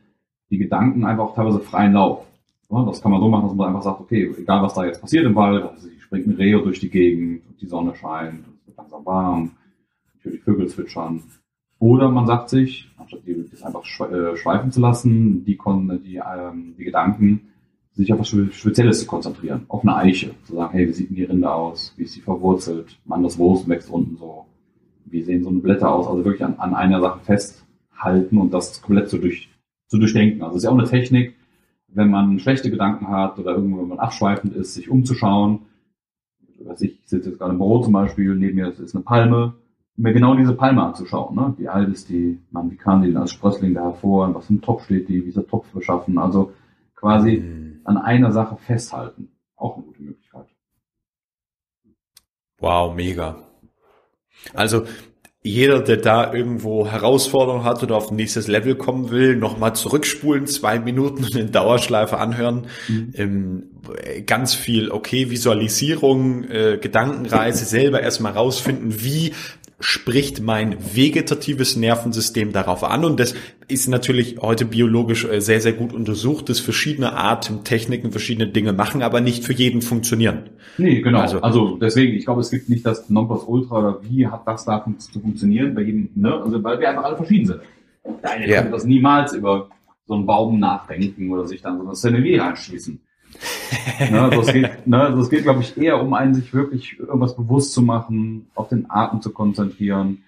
die 0.50 0.60
Gedanken 0.60 1.04
einfach 1.04 1.24
auch 1.24 1.36
teilweise 1.36 1.60
freien 1.60 1.94
Lauf. 1.94 2.26
Das 2.70 3.02
kann 3.02 3.12
man 3.12 3.20
so 3.20 3.28
machen, 3.28 3.48
dass 3.48 3.56
man 3.56 3.68
einfach 3.68 3.82
sagt, 3.82 4.00
okay, 4.00 4.34
egal 4.38 4.62
was 4.62 4.74
da 4.76 4.86
jetzt 4.86 5.02
passiert 5.02 5.26
im 5.26 5.36
Wald, 5.36 5.64
also 5.64 5.90
ich 5.90 6.02
springe 6.04 6.26
ein 6.26 6.36
Reh 6.36 6.52
durch 6.54 6.80
die 6.80 6.90
Gegend, 6.90 7.42
die 7.60 7.66
Sonne 7.66 7.96
scheint, 7.96 8.46
es 8.62 8.68
wird 8.68 8.78
langsam 8.78 9.06
warm, 9.06 9.52
natürlich 10.16 10.42
Vögel 10.42 10.68
zwitschern. 10.68 11.22
Oder 11.82 12.12
man 12.12 12.28
sagt 12.28 12.50
sich, 12.50 12.88
anstatt 12.96 13.22
die, 13.26 13.44
das 13.50 13.64
einfach 13.64 13.82
äh, 13.82 14.38
schweifen 14.38 14.72
zu 14.72 14.80
lassen, 14.80 15.44
die, 15.46 15.58
die, 15.58 16.18
ähm, 16.18 16.76
die 16.78 16.84
Gedanken, 16.84 17.48
sich 17.94 18.14
auf 18.14 18.20
was 18.20 18.28
Spezielles 18.28 19.00
zu 19.00 19.08
konzentrieren, 19.08 19.66
auf 19.68 19.82
eine 19.82 19.96
Eiche, 19.96 20.30
zu 20.46 20.54
sagen, 20.54 20.74
hey, 20.74 20.88
wie 20.88 20.94
sieht 20.94 21.10
denn 21.10 21.16
die 21.16 21.24
Rinde 21.24 21.52
aus, 21.52 21.96
wie 21.98 22.04
ist 22.04 22.14
sie 22.14 22.22
verwurzelt, 22.22 23.00
man 23.04 23.24
das 23.24 23.40
Wurst 23.40 23.68
wächst 23.68 23.90
unten 23.90 24.16
so, 24.16 24.46
wie 25.06 25.24
sehen 25.24 25.42
so 25.44 25.50
eine 25.50 25.58
Blätter 25.58 25.92
aus, 25.92 26.06
also 26.06 26.24
wirklich 26.24 26.46
an, 26.46 26.54
an 26.60 26.76
einer 26.76 27.02
Sache 27.02 27.20
festhalten 27.22 28.38
und 28.38 28.54
das 28.54 28.84
komplett 28.84 29.10
zu, 29.10 29.18
durch, 29.18 29.50
zu 29.88 29.98
durchdenken. 29.98 30.44
Also 30.44 30.58
es 30.58 30.58
ist 30.62 30.66
ja 30.66 30.70
auch 30.70 30.78
eine 30.78 30.88
Technik, 30.88 31.34
wenn 31.88 32.12
man 32.12 32.38
schlechte 32.38 32.70
Gedanken 32.70 33.08
hat 33.08 33.40
oder 33.40 33.56
irgendwo, 33.56 33.82
wenn 33.82 33.88
man 33.88 34.00
abschweifend 34.00 34.56
ist, 34.56 34.76
sich 34.76 34.88
umzuschauen. 34.88 35.62
Ich 36.80 37.00
sitze 37.06 37.30
jetzt 37.30 37.40
gerade 37.40 37.54
im 37.54 37.58
Büro 37.58 37.80
zum 37.82 37.94
Beispiel, 37.94 38.36
neben 38.36 38.58
mir 38.58 38.68
ist 38.68 38.96
eine 38.96 39.04
Palme, 39.04 39.56
mir 40.02 40.14
genau 40.14 40.36
diese 40.36 40.54
Palme 40.54 40.84
anzuschauen. 40.84 41.36
Ne? 41.36 41.54
Wie 41.58 41.68
alt 41.68 41.90
ist 41.90 42.10
die, 42.10 42.40
man, 42.50 42.72
wie 42.72 42.76
kam 42.76 43.04
die 43.04 43.10
denn 43.10 43.18
als 43.18 43.32
Sprössling 43.32 43.76
da 43.76 43.84
hervor, 43.84 44.26
und 44.26 44.36
was 44.36 44.50
im 44.50 44.62
Topf 44.62 44.86
steht 44.86 45.08
die, 45.08 45.24
wie 45.24 45.30
ist 45.30 45.38
der 45.38 45.46
Topf 45.46 45.68
beschaffen. 45.70 46.18
Also 46.18 46.54
quasi 46.96 47.38
mhm. 47.38 47.82
an 47.84 47.98
einer 47.98 48.32
Sache 48.32 48.58
festhalten. 48.58 49.30
Auch 49.56 49.76
eine 49.76 49.86
gute 49.86 50.02
Möglichkeit. 50.02 50.48
Wow, 52.58 52.96
mega. 52.96 53.38
Also 54.54 54.86
jeder, 55.44 55.82
der 55.82 55.98
da 55.98 56.32
irgendwo 56.34 56.88
Herausforderungen 56.88 57.64
hat 57.64 57.82
oder 57.82 57.96
auf 57.96 58.12
ein 58.12 58.16
nächstes 58.16 58.48
Level 58.48 58.76
kommen 58.76 59.10
will, 59.10 59.36
nochmal 59.36 59.74
zurückspulen, 59.76 60.46
zwei 60.46 60.80
Minuten 60.80 61.24
und 61.24 61.34
den 61.34 61.52
Dauerschleife 61.52 62.20
anhören. 62.20 62.68
Mhm. 62.88 63.14
Ähm, 63.16 63.64
ganz 64.28 64.54
viel, 64.54 64.92
okay, 64.92 65.32
Visualisierung, 65.32 66.44
äh, 66.44 66.78
Gedankenreise, 66.80 67.66
selber 67.66 68.02
erstmal 68.02 68.34
rausfinden, 68.34 69.04
wie 69.04 69.34
spricht 69.82 70.42
mein 70.42 70.78
vegetatives 70.96 71.76
Nervensystem 71.76 72.54
darauf 72.54 72.84
an. 72.84 73.04
Und 73.04 73.20
das 73.20 73.36
ist 73.68 73.88
natürlich 73.88 74.38
heute 74.42 74.66
biologisch 74.66 75.26
äh, 75.26 75.42
sehr, 75.42 75.62
sehr 75.62 75.74
gut 75.74 75.94
untersucht, 75.94 76.50
dass 76.50 76.60
verschiedene 76.60 77.14
Atemtechniken 77.14 78.12
verschiedene 78.12 78.48
Dinge 78.48 78.74
machen, 78.74 79.02
aber 79.02 79.22
nicht 79.22 79.44
für 79.44 79.54
jeden 79.54 79.82
funktionieren. 79.82 80.50
Nee, 80.78 81.02
genau. 81.02 81.20
Also, 81.20 81.42
also 81.42 81.78
deswegen, 81.78 82.14
ich 82.16 82.26
glaube, 82.26 82.42
es 82.42 82.52
gibt 82.52 82.70
nicht 82.70 82.86
das 82.86 83.10
Nonplusultra 83.10 83.80
oder 83.80 84.02
wie 84.04 84.28
hat 84.28 84.48
das 84.48 84.66
da 84.66 84.86
zu 84.98 85.20
funktionieren 85.20 85.76
bei 85.76 85.82
jedem, 85.82 86.10
ne? 86.16 86.34
Also 86.42 86.64
weil 86.64 86.80
wir 86.80 86.90
einfach 86.90 87.04
alle 87.04 87.18
verschieden 87.18 87.48
sind. 87.48 87.60
Der 88.24 88.32
eine 88.32 88.48
ja. 88.48 88.62
kann 88.62 88.72
das 88.72 88.86
niemals 88.86 89.34
über 89.34 89.70
so 90.06 90.14
einen 90.16 90.26
Baum 90.26 90.60
nachdenken 90.60 91.32
oder 91.32 91.46
sich 91.46 91.62
dann 91.62 91.78
so 91.78 91.84
eine 91.84 91.96
Szenerie 91.96 92.38
reinschließen 92.38 93.00
ne, 94.12 94.22
also 94.22 94.42
es 94.42 94.54
geht, 94.54 94.88
ne, 94.88 95.02
also 95.02 95.22
es 95.22 95.30
geht, 95.30 95.44
glaube 95.44 95.62
ich, 95.62 95.78
eher 95.78 96.02
um 96.02 96.14
einen, 96.14 96.34
sich 96.34 96.54
wirklich 96.54 97.00
irgendwas 97.00 97.36
bewusst 97.36 97.74
zu 97.74 97.82
machen, 97.82 98.50
auf 98.56 98.70
den 98.70 98.90
Atem 98.90 99.22
zu 99.22 99.32
konzentrieren. 99.32 100.24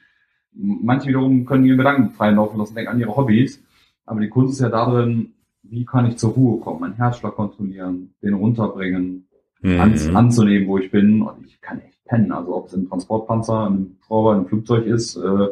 Manche 0.53 1.09
wiederum 1.09 1.45
können 1.45 1.65
ihre 1.65 1.77
Gedanken 1.77 2.11
frei 2.11 2.31
laufen 2.31 2.57
lassen, 2.57 2.75
denken 2.75 2.91
an 2.91 2.99
ihre 2.99 3.15
Hobbys. 3.15 3.61
Aber 4.05 4.19
die 4.19 4.29
Kunst 4.29 4.53
ist 4.53 4.59
ja 4.59 4.69
darin, 4.69 5.33
wie 5.63 5.85
kann 5.85 6.05
ich 6.05 6.17
zur 6.17 6.31
Ruhe 6.31 6.59
kommen, 6.59 6.81
meinen 6.81 6.95
Herzschlag 6.95 7.35
kontrollieren, 7.35 8.13
den 8.21 8.33
runterbringen, 8.33 9.27
mhm. 9.61 9.79
an, 9.79 10.15
anzunehmen, 10.15 10.67
wo 10.67 10.77
ich 10.77 10.91
bin. 10.91 11.21
Und 11.21 11.45
ich 11.45 11.59
kann 11.61 11.79
echt 11.79 12.03
pennen. 12.05 12.31
Also 12.31 12.55
ob 12.55 12.67
es 12.67 12.73
ein 12.73 12.87
Transportpanzer, 12.87 13.69
ein 13.69 13.97
Schrauber, 14.05 14.35
ein 14.35 14.45
Flugzeug 14.45 14.85
ist, 14.85 15.15
äh, 15.15 15.47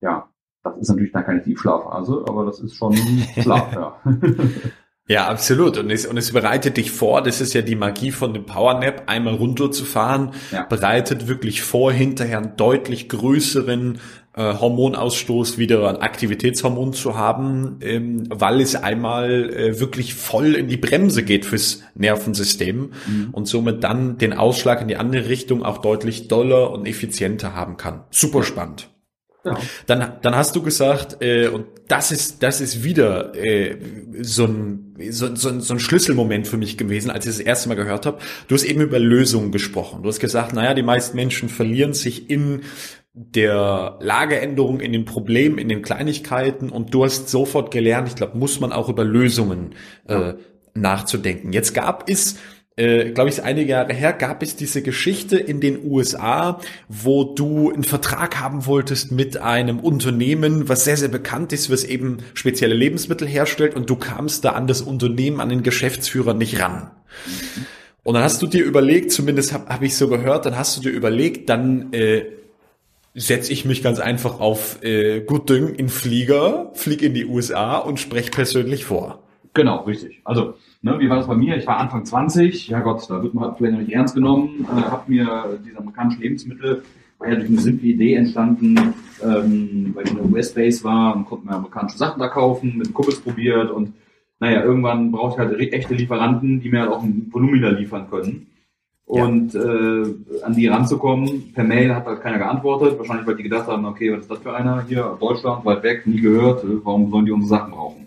ja, 0.00 0.28
das 0.62 0.76
ist 0.78 0.88
natürlich 0.88 1.12
dann 1.12 1.24
keine 1.24 1.42
Tiefschlafphase, 1.42 2.24
aber 2.26 2.44
das 2.44 2.60
ist 2.60 2.76
schon 2.76 2.94
Schlaf, 3.40 3.72
ja. 3.72 3.96
Ja, 5.08 5.26
absolut. 5.26 5.78
Und 5.78 5.90
es, 5.90 6.06
und 6.06 6.16
es 6.16 6.32
bereitet 6.32 6.76
dich 6.76 6.92
vor, 6.92 7.22
das 7.22 7.40
ist 7.40 7.54
ja 7.54 7.62
die 7.62 7.74
Magie 7.74 8.12
von 8.12 8.32
dem 8.34 8.46
Powernap, 8.46 9.04
einmal 9.06 9.34
runterzufahren, 9.34 10.32
ja. 10.52 10.62
bereitet 10.64 11.26
wirklich 11.26 11.62
vor, 11.62 11.92
hinterher 11.92 12.38
einen 12.38 12.56
deutlich 12.56 13.08
größeren 13.08 13.98
äh, 14.34 14.54
Hormonausstoß 14.54 15.58
wieder 15.58 15.88
ein 15.88 15.96
Aktivitätshormon 15.96 16.92
zu 16.92 17.16
haben, 17.16 17.78
ähm, 17.82 18.24
weil 18.30 18.60
es 18.60 18.76
einmal 18.76 19.50
äh, 19.50 19.80
wirklich 19.80 20.14
voll 20.14 20.54
in 20.54 20.68
die 20.68 20.76
Bremse 20.76 21.24
geht 21.24 21.44
fürs 21.44 21.82
Nervensystem 21.94 22.92
mhm. 23.06 23.28
und 23.32 23.46
somit 23.46 23.82
dann 23.84 24.18
den 24.18 24.32
Ausschlag 24.32 24.80
in 24.80 24.88
die 24.88 24.96
andere 24.96 25.28
Richtung 25.28 25.64
auch 25.64 25.78
deutlich 25.78 26.28
doller 26.28 26.70
und 26.70 26.86
effizienter 26.86 27.54
haben 27.54 27.76
kann. 27.76 28.04
Super 28.10 28.44
spannend. 28.44 28.91
Ja. 29.44 29.58
Dann, 29.86 30.12
dann 30.22 30.36
hast 30.36 30.54
du 30.54 30.62
gesagt, 30.62 31.20
äh, 31.20 31.48
und 31.48 31.66
das 31.88 32.12
ist, 32.12 32.42
das 32.42 32.60
ist 32.60 32.84
wieder 32.84 33.34
äh, 33.34 33.76
so, 34.20 34.44
ein, 34.44 34.94
so, 35.10 35.34
so, 35.34 35.58
so 35.58 35.74
ein 35.74 35.80
Schlüsselmoment 35.80 36.46
für 36.46 36.56
mich 36.56 36.78
gewesen, 36.78 37.10
als 37.10 37.26
ich 37.26 37.32
das 37.32 37.40
erste 37.40 37.68
Mal 37.68 37.74
gehört 37.74 38.06
habe. 38.06 38.18
Du 38.46 38.54
hast 38.54 38.64
eben 38.64 38.80
über 38.80 38.98
Lösungen 38.98 39.50
gesprochen. 39.50 40.02
Du 40.02 40.08
hast 40.08 40.20
gesagt, 40.20 40.52
naja, 40.52 40.74
die 40.74 40.82
meisten 40.82 41.16
Menschen 41.16 41.48
verlieren 41.48 41.92
sich 41.92 42.30
in 42.30 42.62
der 43.14 43.98
Lageänderung, 44.00 44.80
in 44.80 44.92
den 44.92 45.04
Problemen, 45.04 45.58
in 45.58 45.68
den 45.68 45.82
Kleinigkeiten 45.82 46.70
und 46.70 46.94
du 46.94 47.04
hast 47.04 47.28
sofort 47.28 47.70
gelernt, 47.70 48.08
ich 48.08 48.14
glaube, 48.14 48.38
muss 48.38 48.58
man 48.58 48.72
auch 48.72 48.88
über 48.88 49.04
Lösungen 49.04 49.74
äh, 50.08 50.34
nachzudenken. 50.74 51.52
Jetzt 51.52 51.74
gab 51.74 52.08
es 52.08 52.36
äh, 52.76 53.10
glaube 53.10 53.28
ich, 53.28 53.42
einige 53.42 53.72
Jahre 53.72 53.92
her, 53.92 54.12
gab 54.12 54.42
es 54.42 54.56
diese 54.56 54.82
Geschichte 54.82 55.36
in 55.36 55.60
den 55.60 55.84
USA, 55.84 56.60
wo 56.88 57.24
du 57.24 57.70
einen 57.70 57.84
Vertrag 57.84 58.40
haben 58.40 58.64
wolltest 58.64 59.12
mit 59.12 59.36
einem 59.36 59.78
Unternehmen, 59.78 60.68
was 60.68 60.84
sehr, 60.84 60.96
sehr 60.96 61.08
bekannt 61.08 61.52
ist, 61.52 61.70
was 61.70 61.84
eben 61.84 62.18
spezielle 62.34 62.74
Lebensmittel 62.74 63.28
herstellt 63.28 63.76
und 63.76 63.90
du 63.90 63.96
kamst 63.96 64.44
da 64.44 64.50
an 64.50 64.66
das 64.66 64.80
Unternehmen, 64.80 65.40
an 65.40 65.50
den 65.50 65.62
Geschäftsführer 65.62 66.32
nicht 66.32 66.60
ran. 66.60 66.90
Und 68.04 68.14
dann 68.14 68.22
hast 68.22 68.40
du 68.40 68.46
dir 68.46 68.64
überlegt, 68.64 69.12
zumindest 69.12 69.52
habe 69.52 69.68
hab 69.68 69.82
ich 69.82 69.96
so 69.96 70.08
gehört, 70.08 70.46
dann 70.46 70.56
hast 70.56 70.76
du 70.76 70.80
dir 70.80 70.90
überlegt, 70.90 71.50
dann 71.50 71.92
äh, 71.92 72.24
setze 73.14 73.52
ich 73.52 73.64
mich 73.64 73.82
ganz 73.82 74.00
einfach 74.00 74.40
auf 74.40 74.82
äh, 74.82 75.20
Gut 75.20 75.50
Ding 75.50 75.74
in 75.74 75.88
Flieger, 75.88 76.72
flieg 76.74 77.02
in 77.02 77.12
die 77.14 77.26
USA 77.26 77.76
und 77.76 78.00
sprech 78.00 78.30
persönlich 78.30 78.86
vor. 78.86 79.22
Genau, 79.54 79.82
richtig. 79.84 80.20
Also 80.24 80.54
Ne, 80.84 80.98
wie 80.98 81.08
war 81.08 81.18
das 81.18 81.28
bei 81.28 81.36
mir? 81.36 81.56
Ich 81.56 81.66
war 81.68 81.78
Anfang 81.78 82.04
20, 82.04 82.66
ja 82.66 82.80
Gott, 82.80 83.08
da 83.08 83.22
wird 83.22 83.34
man 83.34 83.54
vielleicht 83.54 83.74
noch 83.74 83.80
nicht 83.80 83.92
ernst 83.92 84.16
genommen, 84.16 84.66
äh, 84.68 84.82
habe 84.90 85.04
mir 85.06 85.60
diese 85.64 85.78
amerikanischen 85.78 86.22
Lebensmittel, 86.22 86.82
war 87.18 87.28
ja 87.28 87.36
durch 87.36 87.48
eine 87.48 87.58
simple 87.58 87.86
Idee 87.86 88.14
entstanden, 88.14 88.76
ähm, 89.22 89.92
weil 89.94 90.04
ich 90.04 90.10
in 90.10 90.16
der 90.16 90.26
US-Base 90.26 90.82
war 90.82 91.14
und 91.14 91.26
konnte 91.26 91.46
mir 91.46 91.54
amerikanische 91.54 91.98
Sachen 91.98 92.18
da 92.18 92.26
kaufen, 92.26 92.76
mit 92.76 92.92
Kuppels 92.92 93.20
probiert 93.20 93.70
und 93.70 93.92
naja, 94.40 94.64
irgendwann 94.64 95.12
brauche 95.12 95.34
ich 95.34 95.38
halt 95.38 95.72
echte 95.72 95.94
Lieferanten, 95.94 96.60
die 96.60 96.68
mir 96.68 96.80
halt 96.80 96.90
auch 96.90 97.04
ein 97.04 97.28
Volumina 97.30 97.68
liefern 97.68 98.10
können. 98.10 98.48
Und 99.04 99.54
ja. 99.54 99.62
äh, 99.62 100.14
an 100.42 100.54
die 100.56 100.66
ranzukommen, 100.66 101.52
per 101.54 101.62
Mail 101.62 101.94
hat 101.94 102.06
halt 102.06 102.22
keiner 102.22 102.38
geantwortet, 102.38 102.98
wahrscheinlich 102.98 103.24
weil 103.24 103.36
die 103.36 103.44
gedacht 103.44 103.68
haben, 103.68 103.84
okay, 103.84 104.10
was 104.10 104.22
ist 104.22 104.30
das 104.32 104.40
für 104.40 104.52
einer 104.52 104.82
hier, 104.82 105.16
Deutschland, 105.20 105.64
weit 105.64 105.84
weg, 105.84 106.08
nie 106.08 106.20
gehört, 106.20 106.64
warum 106.82 107.08
sollen 107.08 107.26
die 107.26 107.30
unsere 107.30 107.60
Sachen 107.60 107.70
brauchen? 107.70 108.01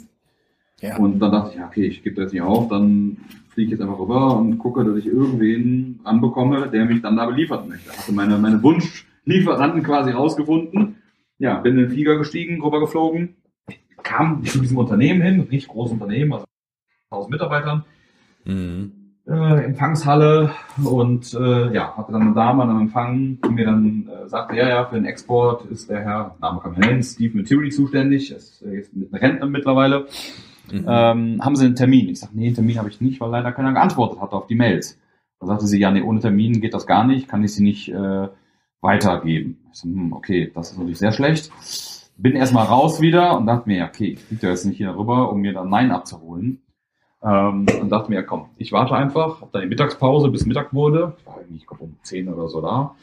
Ja. 0.87 0.97
Und 0.97 1.19
dann 1.19 1.31
dachte 1.31 1.55
ich, 1.55 1.63
okay, 1.63 1.85
ich 1.85 2.03
gebe 2.03 2.21
das 2.21 2.31
nicht 2.31 2.41
auf, 2.41 2.67
dann 2.69 3.17
fliege 3.49 3.67
ich 3.67 3.71
jetzt 3.71 3.81
einfach 3.81 3.99
rüber 3.99 4.37
und 4.37 4.57
gucke, 4.57 4.83
dass 4.83 4.97
ich 4.97 5.07
irgendwen 5.07 5.99
anbekomme, 6.03 6.67
der 6.69 6.85
mich 6.85 7.01
dann 7.01 7.15
da 7.15 7.25
beliefern 7.25 7.67
möchte. 7.69 7.91
Hatte 7.91 8.11
meine, 8.11 8.37
meine 8.37 8.61
Wunschlieferanten 8.61 9.81
quasi 9.81 10.11
rausgefunden. 10.11 10.97
Ja, 11.37 11.59
bin 11.59 11.73
in 11.73 11.83
den 11.83 11.89
Flieger 11.89 12.17
gestiegen, 12.17 12.61
rübergeflogen, 12.61 13.35
kam 14.03 14.43
zu 14.45 14.59
diesem 14.59 14.77
Unternehmen 14.77 15.21
hin, 15.21 15.41
richtig 15.41 15.67
großes 15.67 15.93
Unternehmen, 15.93 16.33
also 16.33 16.45
1000 17.09 17.31
Mitarbeitern. 17.31 17.85
Mhm. 18.45 18.91
Äh, 19.27 19.65
Empfangshalle 19.65 20.51
und 20.83 21.33
äh, 21.33 21.73
ja, 21.73 21.97
hatte 21.97 22.11
dann 22.11 22.21
eine 22.21 22.33
Dame 22.35 22.61
an 22.61 22.69
einem 22.69 22.81
Empfang, 22.81 23.39
die 23.43 23.49
mir 23.49 23.65
dann 23.65 24.07
äh, 24.07 24.29
sagte, 24.29 24.55
ja, 24.55 24.69
ja, 24.69 24.85
für 24.85 24.95
den 24.95 25.05
Export 25.05 25.65
ist 25.65 25.89
der 25.89 26.01
Herr, 26.01 26.35
Name 26.39 26.59
kann 26.59 26.73
man 26.73 26.81
nennen, 26.81 27.01
Steve 27.01 27.35
Materi 27.35 27.71
zuständig, 27.71 28.31
ist 28.31 28.61
äh, 28.61 28.75
jetzt 28.75 28.95
mit 28.95 29.11
einem 29.11 29.19
Rentner 29.19 29.47
mittlerweile. 29.47 30.05
Mhm. 30.71 30.85
Ähm, 30.87 31.41
haben 31.43 31.55
Sie 31.55 31.65
einen 31.65 31.75
Termin? 31.75 32.09
Ich 32.09 32.19
sage, 32.19 32.33
nee, 32.35 32.51
Termin 32.51 32.77
habe 32.77 32.89
ich 32.89 33.01
nicht, 33.01 33.19
weil 33.21 33.31
leider 33.31 33.51
keiner 33.51 33.73
geantwortet 33.73 34.19
hat 34.21 34.33
auf 34.33 34.47
die 34.47 34.55
Mails. 34.55 34.97
Da 35.39 35.47
sagte 35.47 35.67
sie, 35.67 35.79
ja, 35.79 35.91
nee, 35.91 36.01
ohne 36.01 36.19
Termin 36.19 36.61
geht 36.61 36.73
das 36.73 36.87
gar 36.87 37.05
nicht, 37.05 37.27
kann 37.27 37.43
ich 37.43 37.53
sie 37.53 37.63
nicht 37.63 37.89
äh, 37.89 38.27
weitergeben. 38.81 39.57
Ich 39.71 39.79
so, 39.79 39.87
hm, 39.87 40.13
okay, 40.13 40.51
das 40.53 40.71
ist 40.71 40.77
natürlich 40.77 40.99
sehr 40.99 41.11
schlecht. 41.11 41.51
Bin 42.17 42.35
erstmal 42.35 42.65
raus 42.65 43.01
wieder 43.01 43.37
und 43.37 43.45
dachte 43.45 43.67
mir, 43.67 43.85
okay, 43.85 44.13
ich 44.13 44.19
fliege 44.19 44.47
jetzt 44.47 44.65
nicht 44.65 44.77
hier 44.77 44.95
rüber, 44.95 45.31
um 45.31 45.41
mir 45.41 45.53
dann 45.53 45.69
Nein 45.69 45.91
abzuholen. 45.91 46.61
Ähm, 47.21 47.65
und 47.81 47.89
dachte 47.89 48.09
mir, 48.09 48.23
komm, 48.23 48.49
ich 48.57 48.71
warte 48.71 48.95
einfach, 48.95 49.41
hab 49.41 49.51
dann 49.51 49.63
die 49.63 49.67
Mittagspause 49.67 50.29
bis 50.29 50.45
Mittag 50.45 50.73
wurde. 50.73 51.15
Ich 51.19 51.25
war 51.25 51.37
irgendwie, 51.39 51.57
ich 51.57 51.67
glaube, 51.67 51.83
um 51.83 51.97
10 52.03 52.29
oder 52.29 52.47
so 52.47 52.61
da. 52.61 52.95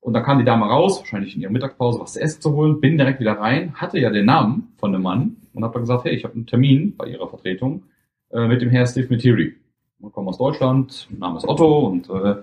Und 0.00 0.14
da 0.14 0.20
kam 0.20 0.38
die 0.38 0.44
Dame 0.44 0.64
raus, 0.66 0.98
wahrscheinlich 0.98 1.36
in 1.36 1.42
ihrer 1.42 1.52
Mittagspause 1.52 2.00
was 2.00 2.14
zu 2.14 2.20
essen 2.20 2.40
zu 2.40 2.52
holen, 2.52 2.80
bin 2.80 2.96
direkt 2.96 3.20
wieder 3.20 3.32
rein, 3.32 3.74
hatte 3.74 3.98
ja 3.98 4.10
den 4.10 4.26
Namen 4.26 4.72
von 4.78 4.92
dem 4.92 5.02
Mann 5.02 5.36
und 5.52 5.62
habe 5.62 5.78
gesagt, 5.80 6.04
hey, 6.04 6.14
ich 6.14 6.24
habe 6.24 6.34
einen 6.34 6.46
Termin 6.46 6.96
bei 6.96 7.06
ihrer 7.06 7.28
Vertretung 7.28 7.82
äh, 8.30 8.46
mit 8.46 8.62
dem 8.62 8.70
Herr 8.70 8.86
Steve 8.86 9.08
Materi. 9.10 9.56
Wir 9.98 10.10
kommen 10.10 10.28
aus 10.28 10.38
Deutschland, 10.38 11.08
Name 11.10 11.36
ist 11.36 11.46
Otto 11.46 11.88
und 11.88 12.08
äh, 12.08 12.36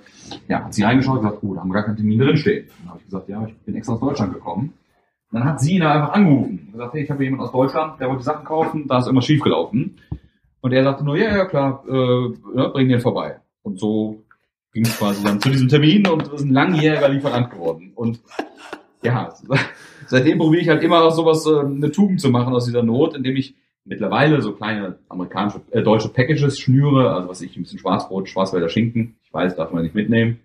ja, 0.47 0.65
hat 0.65 0.73
sie 0.75 0.83
reingeschaut 0.83 1.17
und 1.17 1.23
gesagt, 1.23 1.41
gut, 1.41 1.57
haben 1.57 1.69
wir 1.69 1.73
gar 1.73 1.83
keinen 1.83 1.97
Termin 1.97 2.19
drinstehen. 2.19 2.67
Dann 2.79 2.89
habe 2.89 2.99
ich 2.99 3.05
gesagt, 3.05 3.27
ja, 3.29 3.47
ich 3.47 3.57
bin 3.57 3.75
extra 3.75 3.93
aus 3.93 3.99
Deutschland 3.99 4.33
gekommen. 4.33 4.73
Und 5.31 5.39
dann 5.39 5.43
hat 5.43 5.59
sie 5.59 5.75
ihn 5.75 5.81
einfach 5.81 6.13
angerufen 6.13 6.59
und 6.67 6.71
gesagt, 6.73 6.93
hey, 6.93 7.03
ich 7.03 7.09
habe 7.09 7.23
jemanden 7.23 7.45
aus 7.45 7.51
Deutschland, 7.51 7.99
der 7.99 8.09
wollte 8.09 8.23
Sachen 8.23 8.45
kaufen, 8.45 8.87
da 8.87 8.99
ist 8.99 9.07
irgendwas 9.07 9.25
schiefgelaufen. 9.25 9.97
Und 10.61 10.71
er 10.71 10.83
sagte 10.83 11.03
nur, 11.03 11.17
ja, 11.17 11.35
ja, 11.35 11.45
klar, 11.45 11.83
äh, 11.89 12.29
ja, 12.55 12.67
bring 12.67 12.89
den 12.89 12.99
vorbei. 12.99 13.39
Und 13.63 13.79
so 13.79 14.23
ging 14.77 14.85
es 14.85 14.97
quasi 14.99 15.23
dann 15.23 15.41
zu 15.41 15.49
diesem 15.49 15.69
Termin 15.69 16.05
und 16.05 16.31
ist 16.31 16.43
ein 16.43 16.53
langjähriger 16.53 17.09
Lieferant 17.09 17.49
geworden. 17.49 17.93
Und 17.95 18.19
ja, 19.01 19.33
seitdem 20.05 20.37
probiere 20.37 20.61
ich 20.61 20.69
halt 20.69 20.83
immer 20.83 21.01
auch 21.01 21.15
sowas, 21.15 21.47
äh, 21.47 21.61
eine 21.61 21.89
Tugend 21.89 22.21
zu 22.21 22.29
machen 22.29 22.53
aus 22.53 22.65
dieser 22.65 22.83
Not, 22.83 23.15
indem 23.15 23.35
ich 23.37 23.55
mittlerweile 23.85 24.39
so 24.43 24.51
kleine 24.51 24.99
amerikanische, 25.09 25.61
äh, 25.71 25.81
deutsche 25.81 26.09
Packages 26.09 26.59
schnüre, 26.59 27.11
also 27.11 27.27
was 27.27 27.41
ich, 27.41 27.57
ein 27.57 27.63
bisschen 27.63 27.79
Schwarzbrot, 27.79 28.29
Schwarzwälder 28.29 28.69
Schinken, 28.69 29.15
ich 29.23 29.33
weiß, 29.33 29.55
darf 29.55 29.71
man 29.71 29.81
nicht 29.81 29.95
mitnehmen, 29.95 30.41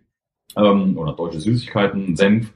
ähm, 0.57 0.97
oder 0.97 1.13
deutsche 1.13 1.41
Süßigkeiten, 1.41 2.17
Senf, 2.17 2.55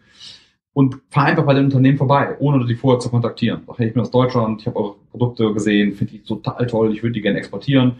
und 0.73 1.03
fahre 1.11 1.27
einfach 1.27 1.45
bei 1.45 1.53
den 1.53 1.67
Unternehmen 1.67 1.99
vorbei, 1.99 2.37
ohne 2.39 2.65
die 2.65 2.75
vorher 2.75 3.01
zu 3.01 3.11
kontaktieren. 3.11 3.65
Sag, 3.67 3.79
hey, 3.79 3.89
ich 3.89 3.93
bin 3.93 4.01
aus 4.01 4.11
Deutschland, 4.11 4.63
ich 4.63 4.67
habe 4.67 4.79
eure 4.79 4.95
Produkte 5.11 5.53
gesehen, 5.53 5.93
finde 5.93 6.15
die 6.15 6.23
total 6.23 6.67
toll, 6.67 6.95
ich 6.95 7.03
würde 7.03 7.13
die 7.13 7.21
gerne 7.21 7.39
exportieren 7.39 7.97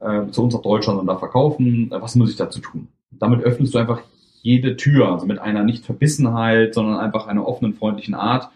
äh, 0.00 0.26
zu 0.32 0.42
uns 0.42 0.54
nach 0.54 0.62
Deutschland 0.62 0.98
und 0.98 1.06
da 1.06 1.16
verkaufen. 1.16 1.92
Äh, 1.92 2.02
was 2.02 2.16
muss 2.16 2.30
ich 2.30 2.36
dazu 2.36 2.60
tun? 2.60 2.88
Damit 3.18 3.42
öffnest 3.42 3.74
du 3.74 3.78
einfach 3.78 4.02
jede 4.42 4.76
Tür, 4.76 5.10
also 5.10 5.26
mit 5.26 5.38
einer 5.38 5.64
nicht 5.64 5.84
Verbissenheit, 5.84 6.74
sondern 6.74 6.98
einfach 6.98 7.26
einer 7.26 7.46
offenen, 7.46 7.74
freundlichen 7.74 8.14
Art. 8.14 8.50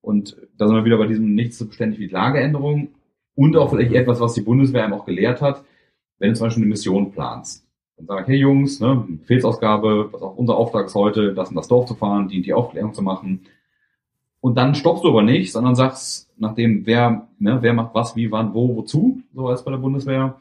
Und 0.00 0.36
da 0.56 0.68
sind 0.68 0.76
wir 0.76 0.84
wieder 0.84 0.98
bei 0.98 1.08
diesem 1.08 1.34
nichts 1.34 1.58
so 1.58 1.66
beständig 1.66 1.98
wie 1.98 2.06
Lageänderung 2.06 2.88
und 3.34 3.56
auch 3.56 3.70
vielleicht 3.70 3.92
etwas, 3.92 4.20
was 4.20 4.34
die 4.34 4.42
Bundeswehr 4.42 4.84
einem 4.84 4.94
auch 4.94 5.04
gelehrt 5.04 5.42
hat, 5.42 5.64
wenn 6.18 6.30
du 6.30 6.36
zum 6.36 6.46
Beispiel 6.46 6.62
eine 6.62 6.70
Mission 6.70 7.12
planst. 7.12 7.66
Dann 7.96 8.06
sag 8.06 8.28
hey 8.28 8.36
Jungs, 8.36 8.78
ne, 8.80 9.04
Befehlsausgabe, 9.08 10.12
was 10.12 10.22
auch 10.22 10.36
unser 10.36 10.56
Auftrag 10.56 10.86
ist 10.86 10.94
heute, 10.94 11.34
das 11.34 11.50
in 11.50 11.56
das 11.56 11.68
Dorf 11.68 11.86
zu 11.86 11.94
fahren, 11.94 12.28
die, 12.28 12.42
die 12.42 12.54
Aufklärung 12.54 12.94
zu 12.94 13.02
machen. 13.02 13.40
Und 14.40 14.56
dann 14.56 14.74
stoppst 14.74 15.02
du 15.02 15.08
aber 15.08 15.22
nicht, 15.22 15.50
sondern 15.50 15.74
sagst, 15.74 16.30
nachdem 16.36 16.86
wer, 16.86 17.26
ne, 17.38 17.58
wer 17.62 17.72
macht 17.72 17.94
was, 17.94 18.14
wie, 18.14 18.30
wann, 18.30 18.54
wo, 18.54 18.76
wozu, 18.76 19.22
so 19.34 19.48
als 19.48 19.64
bei 19.64 19.72
der 19.72 19.78
Bundeswehr, 19.78 20.40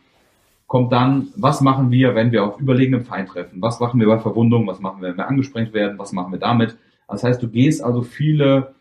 kommt 0.68 0.92
dann, 0.92 1.28
was 1.36 1.62
machen 1.62 1.92
wir, 1.92 2.16
wenn 2.16 2.32
wir 2.32 2.44
auf 2.44 2.60
überlegenem 2.60 3.06
Feind 3.06 3.30
treffen? 3.30 3.62
Was 3.62 3.80
machen 3.80 4.00
wir 4.00 4.08
bei 4.08 4.20
Verwundung? 4.20 4.68
Was 4.68 4.80
machen 4.80 5.02
wir, 5.02 5.10
wenn 5.10 5.18
wir 5.18 5.28
angesprengt 5.28 5.74
werden? 5.74 6.00
Was 6.00 6.12
machen 6.12 6.32
wir 6.32 6.40
damit? 6.40 6.78
Das 7.08 7.24
heißt, 7.24 7.42
du 7.42 7.50
gehst 7.50 7.84
also 7.84 8.02
viele 8.02 8.74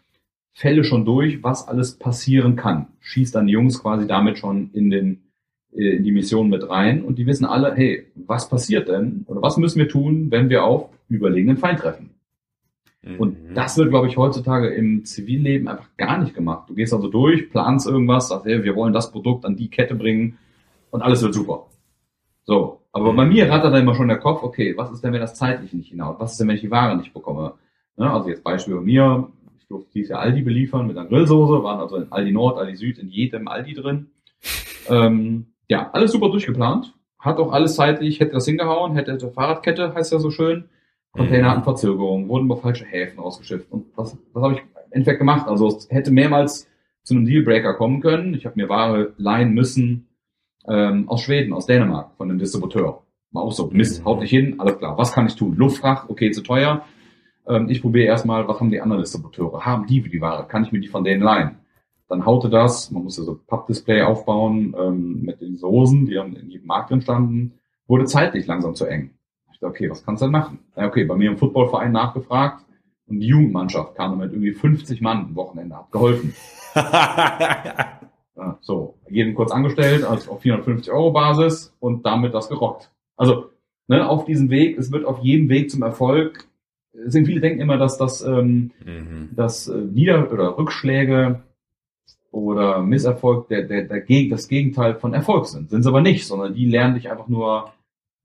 Fälle 0.52 0.84
schon 0.84 1.04
durch, 1.04 1.42
was 1.42 1.68
alles 1.68 1.98
passieren 1.98 2.56
kann. 2.56 2.86
Schießt 3.00 3.34
dann 3.34 3.46
die 3.46 3.52
Jungs 3.52 3.82
quasi 3.82 4.06
damit 4.06 4.38
schon 4.38 4.70
in 4.72 4.88
den 4.90 5.24
äh, 5.74 5.96
in 5.96 6.04
die 6.04 6.12
Mission 6.12 6.48
mit 6.48 6.68
rein 6.68 7.02
und 7.02 7.18
die 7.18 7.26
wissen 7.26 7.44
alle, 7.44 7.74
hey, 7.74 8.06
was 8.14 8.48
passiert 8.48 8.88
denn 8.88 9.24
oder 9.26 9.42
was 9.42 9.56
müssen 9.56 9.78
wir 9.78 9.88
tun, 9.88 10.30
wenn 10.30 10.48
wir 10.48 10.64
auf 10.64 10.88
überlegenen 11.08 11.56
Feind 11.56 11.80
treffen? 11.80 12.10
Und 13.18 13.50
mhm. 13.50 13.54
das 13.54 13.76
wird, 13.76 13.90
glaube 13.90 14.08
ich, 14.08 14.16
heutzutage 14.16 14.68
im 14.68 15.04
Zivilleben 15.04 15.68
einfach 15.68 15.88
gar 15.98 16.16
nicht 16.18 16.34
gemacht. 16.34 16.70
Du 16.70 16.74
gehst 16.74 16.94
also 16.94 17.08
durch, 17.08 17.50
planst 17.50 17.86
irgendwas, 17.86 18.28
sagst, 18.28 18.46
hey, 18.46 18.64
wir 18.64 18.76
wollen 18.76 18.94
das 18.94 19.12
Produkt 19.12 19.44
an 19.44 19.56
die 19.56 19.68
Kette 19.68 19.94
bringen 19.94 20.38
und 20.90 21.02
alles 21.02 21.22
wird 21.22 21.34
super. 21.34 21.66
So, 22.44 22.82
aber 22.92 23.12
bei 23.14 23.24
mir 23.24 23.50
rattert 23.50 23.72
dann 23.72 23.82
immer 23.82 23.94
schon 23.94 24.08
der 24.08 24.18
Kopf, 24.18 24.42
okay, 24.42 24.74
was 24.76 24.90
ist 24.92 25.02
denn, 25.02 25.12
wenn 25.12 25.20
das 25.20 25.34
zeitlich 25.34 25.72
nicht 25.72 25.88
hinaus? 25.88 26.16
Was 26.18 26.32
ist 26.32 26.40
denn, 26.40 26.48
wenn 26.48 26.56
ich 26.56 26.60
die 26.60 26.70
Ware 26.70 26.96
nicht 26.96 27.12
bekomme? 27.12 27.54
Ne, 27.96 28.10
also 28.10 28.28
jetzt 28.28 28.44
Beispiel 28.44 28.74
bei 28.74 28.82
mir, 28.82 29.28
ich 29.58 29.66
durfte 29.66 29.90
dieses 29.94 30.10
Jahr 30.10 30.20
Aldi 30.20 30.42
beliefern 30.42 30.86
mit 30.86 30.96
einer 30.96 31.08
Grillsoße, 31.08 31.64
waren 31.64 31.80
also 31.80 31.96
in 31.96 32.12
Aldi 32.12 32.32
Nord, 32.32 32.58
Aldi 32.58 32.76
Süd, 32.76 32.98
in 32.98 33.08
jedem 33.08 33.48
Aldi 33.48 33.74
drin. 33.74 34.06
Ähm, 34.86 35.46
ja, 35.66 35.88
alles 35.94 36.12
super 36.12 36.28
durchgeplant. 36.28 36.92
Hat 37.18 37.38
auch 37.38 37.52
alles 37.52 37.74
zeitlich, 37.74 38.20
hätte 38.20 38.32
das 38.32 38.44
hingehauen, 38.44 38.92
hätte 38.92 39.16
die 39.16 39.30
Fahrradkette, 39.30 39.94
heißt 39.94 40.12
ja 40.12 40.18
so 40.18 40.30
schön. 40.30 40.68
Container 41.12 41.52
hatten 41.52 41.62
Verzögerungen, 41.62 42.28
wurden 42.28 42.44
über 42.44 42.58
falsche 42.58 42.84
Häfen 42.84 43.18
ausgeschifft. 43.18 43.72
Und 43.72 43.86
das, 43.96 44.14
das 44.34 44.42
habe 44.42 44.52
ich 44.52 44.60
im 44.60 44.66
Endeffekt 44.90 45.20
gemacht. 45.20 45.48
Also 45.48 45.68
es 45.68 45.88
hätte 45.90 46.10
mehrmals 46.10 46.68
zu 47.02 47.14
einem 47.14 47.24
Dealbreaker 47.24 47.72
kommen 47.72 48.00
können. 48.00 48.34
Ich 48.34 48.44
habe 48.44 48.60
mir 48.60 48.68
Ware 48.68 49.14
leihen 49.16 49.54
müssen, 49.54 50.08
ähm, 50.68 51.08
aus 51.08 51.22
Schweden, 51.22 51.52
aus 51.52 51.66
Dänemark, 51.66 52.12
von 52.16 52.30
einem 52.30 52.38
Distributeur. 52.38 53.02
War 53.32 53.42
auch 53.42 53.52
so, 53.52 53.68
Mist, 53.72 54.04
haut 54.04 54.20
nicht 54.20 54.30
hin, 54.30 54.60
alles 54.60 54.78
klar. 54.78 54.96
Was 54.96 55.12
kann 55.12 55.26
ich 55.26 55.34
tun? 55.34 55.56
Luftfracht, 55.56 56.08
okay, 56.08 56.30
zu 56.30 56.42
teuer. 56.42 56.84
Ähm, 57.46 57.68
ich 57.68 57.82
probiere 57.82 58.06
erstmal, 58.06 58.46
was 58.48 58.60
haben 58.60 58.70
die 58.70 58.80
anderen 58.80 59.02
Distributeure? 59.02 59.64
Haben 59.64 59.86
die 59.86 60.02
die 60.02 60.20
Ware? 60.20 60.46
Kann 60.46 60.64
ich 60.64 60.72
mir 60.72 60.80
die 60.80 60.88
von 60.88 61.04
denen 61.04 61.22
leihen? 61.22 61.56
Dann 62.08 62.26
haute 62.26 62.50
das, 62.50 62.90
man 62.90 63.02
musste 63.02 63.22
so 63.22 63.40
Pappdisplay 63.46 64.02
aufbauen 64.02 64.74
ähm, 64.78 65.22
mit 65.22 65.40
den 65.40 65.56
Soßen, 65.56 66.06
die 66.06 66.14
dann 66.14 66.36
in 66.36 66.50
jedem 66.50 66.66
Markt 66.66 66.90
drin 66.90 67.00
standen, 67.00 67.54
wurde 67.86 68.04
zeitlich 68.04 68.46
langsam 68.46 68.74
zu 68.74 68.86
eng. 68.86 69.10
Ich 69.52 69.58
dachte, 69.58 69.66
okay, 69.66 69.90
was 69.90 70.04
kannst 70.04 70.22
du 70.22 70.26
denn 70.26 70.32
machen? 70.32 70.58
Ja, 70.76 70.86
okay, 70.86 71.04
bei 71.04 71.16
mir 71.16 71.30
im 71.30 71.38
Footballverein 71.38 71.92
nachgefragt 71.92 72.64
und 73.06 73.20
die 73.20 73.26
Jugendmannschaft 73.26 73.94
kam 73.94 74.18
mit 74.18 74.32
irgendwie 74.32 74.52
50 74.52 75.00
Mann 75.00 75.24
am 75.24 75.34
Wochenende, 75.34 75.76
hat 75.76 75.90
geholfen. 75.90 76.34
ja, 78.36 78.58
so, 78.60 78.98
jeden 79.08 79.34
kurz 79.34 79.52
angestellt, 79.52 80.04
also 80.04 80.32
auf 80.32 80.42
450 80.42 80.92
Euro 80.92 81.12
Basis 81.12 81.74
und 81.80 82.04
damit 82.04 82.34
das 82.34 82.48
gerockt. 82.48 82.90
Also, 83.16 83.50
ne, 83.86 84.08
auf 84.08 84.24
diesem 84.24 84.50
Weg, 84.50 84.78
es 84.78 84.90
wird 84.90 85.04
auf 85.04 85.20
jedem 85.20 85.48
Weg 85.48 85.70
zum 85.70 85.82
Erfolg, 85.82 86.48
sind 87.06 87.26
viele 87.26 87.40
denken 87.40 87.60
immer, 87.60 87.76
dass 87.76 87.98
das, 87.98 88.22
ähm, 88.22 88.70
mhm. 88.84 89.30
dass 89.34 89.68
äh, 89.68 89.76
Nieder- 89.76 90.32
oder 90.32 90.56
Rückschläge 90.56 91.42
oder 92.30 92.82
Misserfolg 92.82 93.48
der, 93.48 93.62
der, 93.62 93.84
der, 93.84 94.00
Geg 94.00 94.30
das 94.30 94.48
Gegenteil 94.48 94.94
von 94.96 95.14
Erfolg 95.14 95.46
sind. 95.46 95.70
Sind 95.70 95.82
sie 95.82 95.88
aber 95.88 96.00
nicht, 96.00 96.26
sondern 96.26 96.54
die 96.54 96.66
lernen 96.66 96.94
dich 96.94 97.10
einfach 97.10 97.28
nur, 97.28 97.72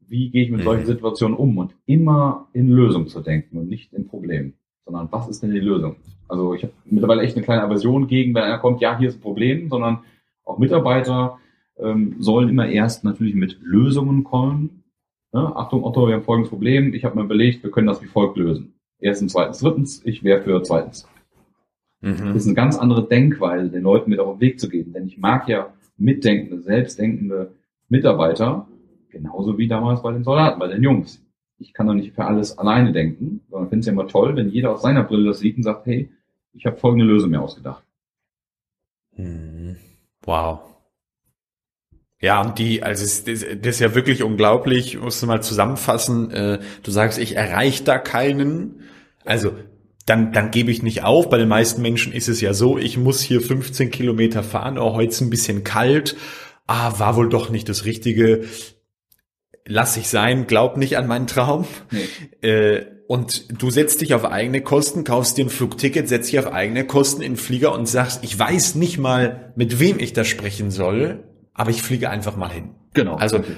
wie 0.08 0.30
gehe 0.30 0.44
ich 0.44 0.52
mit 0.52 0.62
mhm. 0.62 0.66
solchen 0.66 0.86
Situationen 0.86 1.38
um 1.38 1.58
und 1.58 1.76
immer 1.86 2.48
in 2.54 2.70
Lösung 2.70 3.08
zu 3.08 3.22
denken 3.22 3.58
und 3.58 3.70
nicht 3.70 3.94
in 3.94 4.08
Problemen, 4.08 4.54
sondern 4.90 5.08
was 5.12 5.28
ist 5.28 5.44
denn 5.44 5.52
die 5.52 5.60
Lösung? 5.60 5.98
Also 6.28 6.56
ich 6.56 6.64
habe 6.64 6.74
mittlerweile 6.86 7.22
echt 7.22 7.36
eine 7.36 7.46
kleine 7.46 7.64
Aversion 7.64 8.08
gegen, 8.08 8.34
wenn 8.34 8.44
einer 8.44 8.58
kommt, 8.58 8.82
ja, 8.82 8.98
hier 8.98 9.10
ist 9.10 9.18
ein 9.18 9.22
Problem, 9.22 9.70
sondern 9.70 10.00
auch 10.46 10.58
Mitarbeiter 10.58 11.38
ähm, 11.78 12.16
sollen 12.20 12.50
immer 12.50 12.68
erst 12.68 13.04
natürlich 13.04 13.36
mit 13.36 13.60
Lösungen 13.62 14.24
kommen. 14.24 14.84
Ja, 15.32 15.56
Achtung, 15.56 15.84
Otto, 15.84 16.08
wir 16.08 16.16
haben 16.16 16.24
folgendes 16.24 16.50
Problem. 16.50 16.94
Ich 16.96 17.06
habe 17.06 17.16
mir 17.16 17.24
überlegt, 17.24 17.64
wir 17.64 17.70
können 17.70 17.88
das 17.88 18.02
wie 18.02 18.08
folgt 18.08 18.38
lösen. 18.38 18.74
Erstens, 19.00 19.34
zweitens, 19.34 19.60
drittens. 19.60 20.06
Ich 20.06 20.24
wäre 20.24 20.42
für 20.42 20.62
zweitens. 20.64 21.08
Mhm. 22.02 22.34
Das 22.34 22.38
ist 22.38 22.48
eine 22.48 22.56
ganz 22.56 22.78
andere 22.78 23.08
Denkweise, 23.08 23.70
den 23.70 23.84
Leuten 23.84 24.10
mit 24.10 24.20
auf 24.20 24.38
den 24.38 24.42
Weg 24.42 24.60
zu 24.60 24.70
geben. 24.70 24.92
Denn 24.92 25.06
ich 25.06 25.20
mag 25.20 25.48
ja 25.48 25.72
mitdenkende, 25.98 26.62
selbstdenkende 26.64 27.52
Mitarbeiter, 27.90 28.68
genauso 29.10 29.58
wie 29.58 29.68
damals 29.68 30.02
bei 30.02 30.12
den 30.12 30.24
Soldaten, 30.24 30.60
bei 30.60 30.68
den 30.68 30.82
Jungs. 30.82 31.24
Ich 31.60 31.74
kann 31.74 31.88
doch 31.88 31.94
nicht 31.94 32.16
für 32.16 32.26
alles 32.26 32.58
alleine 32.58 32.92
denken, 32.92 33.42
sondern 33.50 33.70
finde 33.70 33.82
es 33.82 33.86
ja 33.86 33.92
immer 33.92 34.08
toll, 34.08 34.36
wenn 34.36 34.50
jeder 34.50 34.72
aus 34.72 34.82
seiner 34.82 35.04
Brille 35.04 35.28
das 35.28 35.40
sieht 35.40 35.58
und 35.58 35.64
sagt, 35.64 35.86
hey, 35.86 36.10
ich 36.54 36.66
habe 36.66 36.78
folgende 36.78 37.06
Lösung 37.06 37.32
mir 37.32 37.42
ausgedacht. 37.42 37.84
Mhm. 39.16 39.76
Wow. 40.24 40.62
Ja, 42.22 42.42
und 42.42 42.60
die, 42.60 42.84
also 42.84 43.04
das, 43.04 43.44
ist 43.44 43.80
ja 43.80 43.96
wirklich 43.96 44.24
unglaublich, 44.24 45.00
musst 45.00 45.22
du 45.22 45.28
mal 45.28 45.42
zusammenfassen. 45.42 46.32
Äh, 46.32 46.60
du 46.84 46.92
sagst, 46.92 47.18
ich 47.18 47.36
erreiche 47.36 47.84
da 47.84 47.98
keinen. 47.98 48.82
Also 49.24 49.54
dann, 50.06 50.34
dann 50.34 50.52
gebe 50.52 50.72
ich 50.72 50.84
nicht 50.84 51.04
auf. 51.04 51.30
Bei 51.30 51.38
den 51.38 51.48
meisten 51.48 51.82
Menschen 51.82 52.12
ist 52.12 52.28
es 52.28 52.42
ja 52.42 52.54
so, 52.54 52.78
ich 52.78 52.98
muss 52.98 53.22
hier 53.22 53.42
15 53.42 53.92
Kilometer 53.92 54.44
fahren, 54.44 54.78
auch 54.78 54.96
heute 54.96 55.10
ist 55.12 55.22
ein 55.22 55.30
bisschen 55.30 55.64
kalt. 55.64 56.18
Ah, 56.68 57.00
war 57.00 57.16
wohl 57.16 57.30
doch 57.30 57.50
nicht 57.50 57.70
das 57.70 57.86
Richtige. 57.86 58.44
Lass 59.72 59.96
ich 59.98 60.10
sein, 60.10 60.48
glaub 60.48 60.78
nicht 60.78 60.98
an 60.98 61.08
meinen 61.08 61.28
Traum. 61.28 61.66
Nee. 61.92 62.48
Äh, 62.48 62.86
und 63.08 63.62
du 63.62 63.72
setzt 63.72 64.02
dich 64.02 64.14
auf 64.14 64.26
eigene 64.26 64.62
Kosten, 64.62 65.04
kaufst 65.04 65.38
dir 65.38 65.46
ein 65.46 65.50
Flugticket, 65.50 66.10
setzt 66.10 66.32
dich 66.32 66.40
auf 66.40 66.52
eigene 66.52 66.86
Kosten 66.86 67.22
in 67.22 67.34
den 67.34 67.38
Flieger 67.38 67.74
und 67.74 67.88
sagst, 67.88 68.24
ich 68.24 68.38
weiß 68.38 68.76
nicht 68.76 68.98
mal, 68.98 69.54
mit 69.56 69.80
wem 69.80 70.00
ich 70.00 70.14
da 70.14 70.24
sprechen 70.24 70.70
soll, 70.70 71.24
aber 71.54 71.72
ich 71.72 71.82
fliege 71.82 72.10
einfach 72.10 72.36
mal 72.36 72.52
hin. 72.52 72.72
Genau. 72.94 73.16
Also 73.16 73.38
okay 73.38 73.58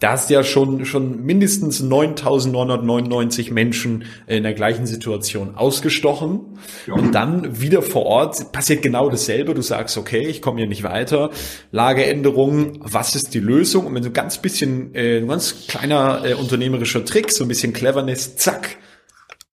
da 0.00 0.14
ist 0.14 0.30
ja 0.30 0.42
schon, 0.42 0.86
schon 0.86 1.22
mindestens 1.24 1.82
9.999 1.82 3.52
Menschen 3.52 4.04
in 4.26 4.42
der 4.42 4.54
gleichen 4.54 4.86
Situation 4.86 5.54
ausgestochen. 5.54 6.40
Ja. 6.86 6.94
Und 6.94 7.14
dann 7.14 7.60
wieder 7.60 7.82
vor 7.82 8.06
Ort 8.06 8.50
passiert 8.50 8.82
genau 8.82 9.10
dasselbe. 9.10 9.54
Du 9.54 9.60
sagst, 9.60 9.98
okay, 9.98 10.26
ich 10.26 10.40
komme 10.40 10.58
hier 10.58 10.66
nicht 10.66 10.82
weiter. 10.82 11.30
Lageänderung, 11.70 12.78
was 12.80 13.14
ist 13.14 13.34
die 13.34 13.40
Lösung? 13.40 13.86
Und 13.86 13.94
wenn 13.94 14.02
so 14.02 14.08
ein 14.08 14.14
ganz 14.14 14.38
bisschen, 14.38 14.94
äh, 14.94 15.18
ein 15.18 15.28
ganz 15.28 15.66
kleiner 15.68 16.24
äh, 16.24 16.34
unternehmerischer 16.34 17.04
Trick, 17.04 17.30
so 17.30 17.44
ein 17.44 17.48
bisschen 17.48 17.74
Cleverness, 17.74 18.36
zack, 18.36 18.78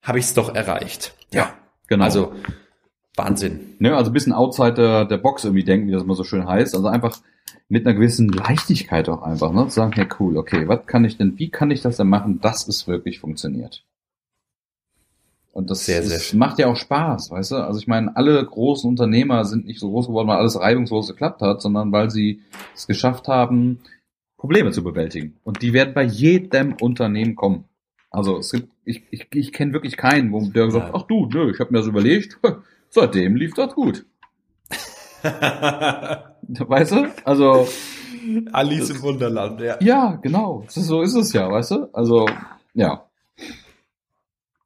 habe 0.02 0.20
ich 0.20 0.26
es 0.26 0.34
doch 0.34 0.56
erreicht. 0.56 1.14
Ja, 1.34 1.54
genau. 1.88 2.06
Also 2.06 2.32
Wahnsinn. 3.18 3.76
Ne, 3.80 3.98
also 3.98 4.12
ein 4.12 4.14
bisschen 4.14 4.32
outside 4.32 4.76
der, 4.76 5.06
der 5.06 5.18
Box 5.18 5.44
irgendwie 5.44 5.66
denken, 5.66 5.88
wie 5.88 5.92
das 5.92 6.04
immer 6.04 6.16
so 6.16 6.24
schön 6.24 6.48
heißt. 6.48 6.74
Also 6.74 6.88
einfach 6.88 7.18
mit 7.70 7.86
einer 7.86 7.96
gewissen 7.96 8.30
Leichtigkeit 8.30 9.10
auch 9.10 9.22
einfach, 9.22 9.52
ne? 9.52 9.68
Zu 9.68 9.76
sagen, 9.76 9.94
hey 9.94 10.08
cool, 10.20 10.38
okay, 10.38 10.68
was 10.68 10.86
kann 10.86 11.06
ich 11.06 11.18
denn, 11.18 11.38
wie 11.38 11.50
kann 11.50 11.72
ich 11.72 11.82
das 11.82 11.98
denn 11.98 12.08
machen, 12.08 12.40
dass 12.42 12.68
es 12.68 12.88
wirklich 12.88 13.20
funktioniert? 13.20 13.84
Und 15.58 15.72
das, 15.72 15.86
sehr, 15.86 16.04
sehr 16.04 16.18
das 16.18 16.34
macht 16.34 16.60
ja 16.60 16.68
auch 16.68 16.76
Spaß, 16.76 17.32
weißt 17.32 17.52
du? 17.52 17.56
Also 17.56 17.80
ich 17.80 17.88
meine, 17.88 18.16
alle 18.16 18.46
großen 18.46 18.88
Unternehmer 18.88 19.44
sind 19.44 19.66
nicht 19.66 19.80
so 19.80 19.90
groß 19.90 20.06
geworden, 20.06 20.28
weil 20.28 20.38
alles 20.38 20.60
reibungslos 20.60 21.08
geklappt 21.08 21.42
hat, 21.42 21.64
sondern 21.64 21.92
weil 21.92 22.12
sie 22.12 22.42
es 22.76 22.86
geschafft 22.86 23.28
haben, 23.28 23.80
Probleme 24.38 24.72
zu 24.72 24.84
bewältigen. 24.84 25.38
Und 25.44 25.64
die 25.64 25.74
werden 25.74 25.96
bei 25.96 26.04
jedem 26.04 26.74
Unternehmen 26.74 27.36
kommen. 27.36 27.66
Also 28.12 28.38
es 28.38 28.52
gibt, 28.52 28.70
ich, 28.86 29.02
ich, 29.10 29.28
ich 29.32 29.52
kenne 29.52 29.74
wirklich 29.74 29.98
keinen, 29.98 30.32
wo 30.32 30.48
der 30.48 30.70
sagt, 30.70 30.94
ach 30.94 31.04
du, 31.04 31.26
nö, 31.26 31.52
ich 31.52 31.60
habe 31.60 31.72
mir 31.72 31.80
das 31.80 31.88
überlegt, 31.88 32.40
seitdem 32.90 33.36
lief 33.36 33.56
das 33.56 33.74
gut. 33.74 34.06
weißt 35.24 36.92
du? 36.92 37.14
Also. 37.26 37.68
Alice 38.52 38.90
im 38.90 39.02
Wunderland, 39.02 39.62
ja. 39.62 39.78
Ja, 39.80 40.20
genau. 40.22 40.66
So 40.68 41.02
ist 41.02 41.16
es 41.16 41.34
ja, 41.34 41.50
weißt 41.50 41.72
du? 41.72 41.90
Also, 41.94 42.28
ja. 42.74 43.06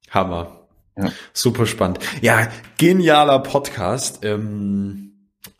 Hammer. 0.09 0.67
Ja. 0.97 1.11
Super 1.33 1.65
spannend. 1.65 1.99
Ja, 2.21 2.47
genialer 2.77 3.39
Podcast. 3.39 4.25
Ähm 4.25 5.10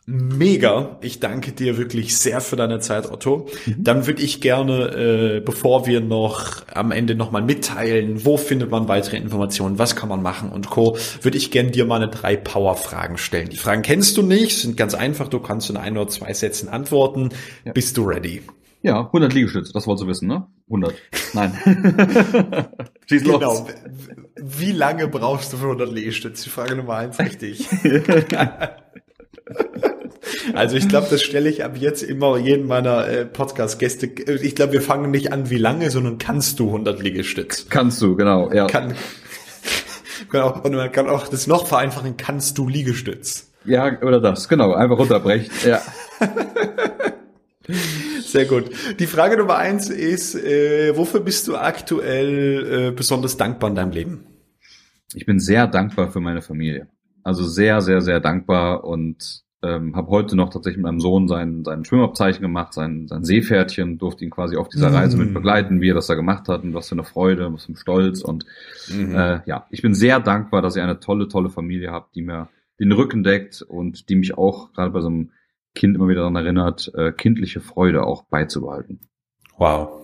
Mega. 0.04 0.98
Ich 1.00 1.20
danke 1.20 1.52
dir 1.52 1.78
wirklich 1.78 2.18
sehr 2.18 2.40
für 2.40 2.56
deine 2.56 2.80
Zeit, 2.80 3.10
Otto. 3.10 3.48
Mhm. 3.66 3.84
Dann 3.84 4.06
würde 4.08 4.20
ich 4.20 4.40
gerne, 4.40 5.36
äh, 5.36 5.40
bevor 5.40 5.86
wir 5.86 6.00
noch 6.00 6.66
am 6.74 6.90
Ende 6.90 7.14
nochmal 7.14 7.42
mitteilen, 7.42 8.24
wo 8.24 8.36
findet 8.36 8.70
man 8.70 8.88
weitere 8.88 9.16
Informationen, 9.16 9.78
was 9.78 9.94
kann 9.94 10.08
man 10.08 10.20
machen 10.20 10.50
und 10.50 10.70
Co., 10.70 10.96
würde 11.20 11.38
ich 11.38 11.52
gerne 11.52 11.70
dir 11.70 11.84
mal 11.84 12.02
eine 12.02 12.08
drei 12.08 12.36
Power-Fragen 12.36 13.16
stellen. 13.16 13.50
Die 13.50 13.56
Fragen 13.56 13.82
kennst 13.82 14.16
du 14.16 14.22
nicht, 14.22 14.58
sind 14.58 14.76
ganz 14.76 14.94
einfach, 14.94 15.28
du 15.28 15.38
kannst 15.38 15.70
in 15.70 15.76
ein 15.76 15.96
oder 15.96 16.08
zwei 16.08 16.32
Sätzen 16.34 16.68
antworten. 16.68 17.28
Ja. 17.64 17.70
Bist 17.72 17.96
du 17.96 18.02
ready? 18.02 18.42
Ja, 18.82 19.06
100 19.06 19.32
Liegestütze, 19.32 19.72
das 19.72 19.86
wolltest 19.86 20.02
du 20.02 20.08
wissen, 20.08 20.26
ne? 20.26 20.48
100. 20.66 20.94
Nein. 21.34 21.56
Schieß 23.06 23.24
los. 23.24 23.38
Genau. 23.38 23.68
Wie 24.34 24.72
lange 24.72 25.06
brauchst 25.06 25.52
du 25.52 25.58
für 25.58 25.66
100 25.66 25.92
Liegestütze? 25.92 26.42
Die 26.42 26.50
Frage 26.50 26.74
Nummer 26.74 26.96
eins, 26.96 27.20
richtig. 27.20 27.68
Also 30.54 30.76
ich 30.76 30.88
glaube, 30.88 31.08
das 31.10 31.22
stelle 31.22 31.48
ich 31.48 31.64
ab 31.64 31.76
jetzt 31.76 32.02
immer 32.02 32.36
jedem 32.38 32.66
meiner 32.66 33.06
äh, 33.08 33.24
Podcast-Gäste. 33.24 34.06
Ich 34.42 34.54
glaube, 34.54 34.72
wir 34.72 34.82
fangen 34.82 35.10
nicht 35.10 35.32
an, 35.32 35.50
wie 35.50 35.58
lange, 35.58 35.90
sondern 35.90 36.18
kannst 36.18 36.58
du 36.60 36.66
100 36.66 37.02
Liegestütz? 37.02 37.66
Kannst 37.68 38.00
du, 38.02 38.16
genau, 38.16 38.52
ja. 38.52 38.66
Kann, 38.66 38.94
genau, 40.30 40.60
und 40.62 40.74
man 40.74 40.90
kann 40.92 41.08
auch 41.08 41.28
das 41.28 41.46
noch 41.46 41.66
vereinfachen, 41.66 42.16
kannst 42.16 42.58
du 42.58 42.68
Liegestütz? 42.68 43.52
Ja, 43.64 44.00
oder 44.02 44.20
das, 44.20 44.48
genau, 44.48 44.72
einfach 44.72 44.98
runterbrechen, 44.98 45.50
ja. 45.66 45.80
Sehr 48.20 48.46
gut. 48.46 48.70
Die 48.98 49.06
Frage 49.06 49.36
Nummer 49.36 49.56
eins 49.56 49.90
ist, 49.90 50.34
äh, 50.34 50.96
wofür 50.96 51.20
bist 51.20 51.48
du 51.48 51.56
aktuell 51.56 52.88
äh, 52.88 52.90
besonders 52.90 53.36
dankbar 53.36 53.70
in 53.70 53.76
deinem 53.76 53.92
Leben? 53.92 54.26
Ich 55.14 55.26
bin 55.26 55.38
sehr 55.38 55.66
dankbar 55.66 56.10
für 56.10 56.20
meine 56.20 56.42
Familie. 56.42 56.88
Also 57.22 57.44
sehr, 57.44 57.80
sehr, 57.82 58.00
sehr 58.00 58.20
dankbar 58.20 58.84
und 58.84 59.42
ähm, 59.62 59.94
habe 59.94 60.08
heute 60.08 60.36
noch 60.36 60.50
tatsächlich 60.50 60.78
mit 60.78 60.84
meinem 60.84 61.00
Sohn 61.00 61.28
sein, 61.28 61.62
sein 61.64 61.84
Schwimmabzeichen 61.84 62.42
gemacht, 62.42 62.74
sein, 62.74 63.06
sein 63.08 63.24
Seepferdchen, 63.24 63.98
durfte 63.98 64.24
ihn 64.24 64.30
quasi 64.30 64.56
auf 64.56 64.68
dieser 64.68 64.92
Reise 64.92 65.16
mit 65.16 65.30
mm. 65.30 65.34
begleiten, 65.34 65.80
wie 65.80 65.90
er 65.90 65.94
das 65.94 66.08
da 66.08 66.14
gemacht 66.14 66.48
hat 66.48 66.64
und 66.64 66.74
was 66.74 66.88
für 66.88 66.96
eine 66.96 67.04
Freude, 67.04 67.52
was 67.52 67.66
für 67.66 67.72
ein 67.72 67.76
Stolz. 67.76 68.22
Und 68.22 68.44
mhm. 68.88 69.14
äh, 69.14 69.40
ja, 69.46 69.66
ich 69.70 69.82
bin 69.82 69.94
sehr 69.94 70.18
dankbar, 70.20 70.62
dass 70.62 70.76
ich 70.76 70.82
eine 70.82 70.98
tolle, 70.98 71.28
tolle 71.28 71.48
Familie 71.50 71.92
habe, 71.92 72.06
die 72.14 72.22
mir 72.22 72.48
den 72.80 72.92
Rücken 72.92 73.22
deckt 73.22 73.62
und 73.62 74.08
die 74.08 74.16
mich 74.16 74.36
auch 74.36 74.72
gerade 74.72 74.90
bei 74.90 75.00
so 75.00 75.08
einem 75.08 75.30
Kind 75.74 75.96
immer 75.96 76.08
wieder 76.08 76.20
daran 76.20 76.36
erinnert, 76.36 76.92
äh, 76.94 77.12
kindliche 77.12 77.60
Freude 77.60 78.04
auch 78.04 78.24
beizubehalten. 78.24 79.00
Wow. 79.56 80.02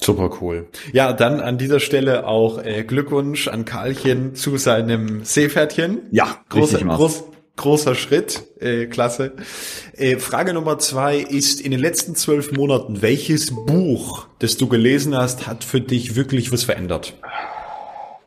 Super 0.00 0.30
cool. 0.40 0.68
Ja, 0.92 1.12
dann 1.12 1.40
an 1.40 1.58
dieser 1.58 1.78
Stelle 1.78 2.26
auch 2.26 2.64
äh, 2.64 2.84
Glückwunsch 2.84 3.48
an 3.48 3.66
Karlchen 3.66 4.34
zu 4.34 4.56
seinem 4.56 5.24
Seepferdchen. 5.24 6.00
Ja, 6.10 6.38
großer, 6.48 6.78
groß, 6.78 7.24
großer 7.60 7.94
Schritt, 7.94 8.42
äh, 8.60 8.86
klasse. 8.86 9.32
Äh, 9.96 10.16
Frage 10.16 10.54
Nummer 10.54 10.78
zwei 10.78 11.18
ist, 11.18 11.60
in 11.60 11.70
den 11.70 11.80
letzten 11.80 12.14
zwölf 12.14 12.52
Monaten, 12.52 13.02
welches 13.02 13.54
Buch, 13.66 14.26
das 14.38 14.56
du 14.56 14.66
gelesen 14.66 15.16
hast, 15.16 15.46
hat 15.46 15.62
für 15.62 15.80
dich 15.80 16.16
wirklich 16.16 16.52
was 16.52 16.64
verändert? 16.64 17.14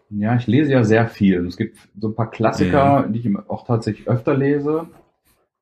Ja, 0.10 0.36
ich 0.36 0.48
lese 0.48 0.72
ja 0.72 0.84
sehr 0.84 1.08
viel. 1.08 1.46
Es 1.48 1.58
gibt 1.58 1.78
so 2.00 2.10
ein 2.10 2.16
paar 2.16 2.30
Klassiker, 2.30 3.08
mhm. 3.08 3.14
die 3.14 3.20
ich 3.20 3.50
auch 3.50 3.66
tatsächlich 3.66 4.08
öfter 4.08 4.36
lese. 4.36 4.86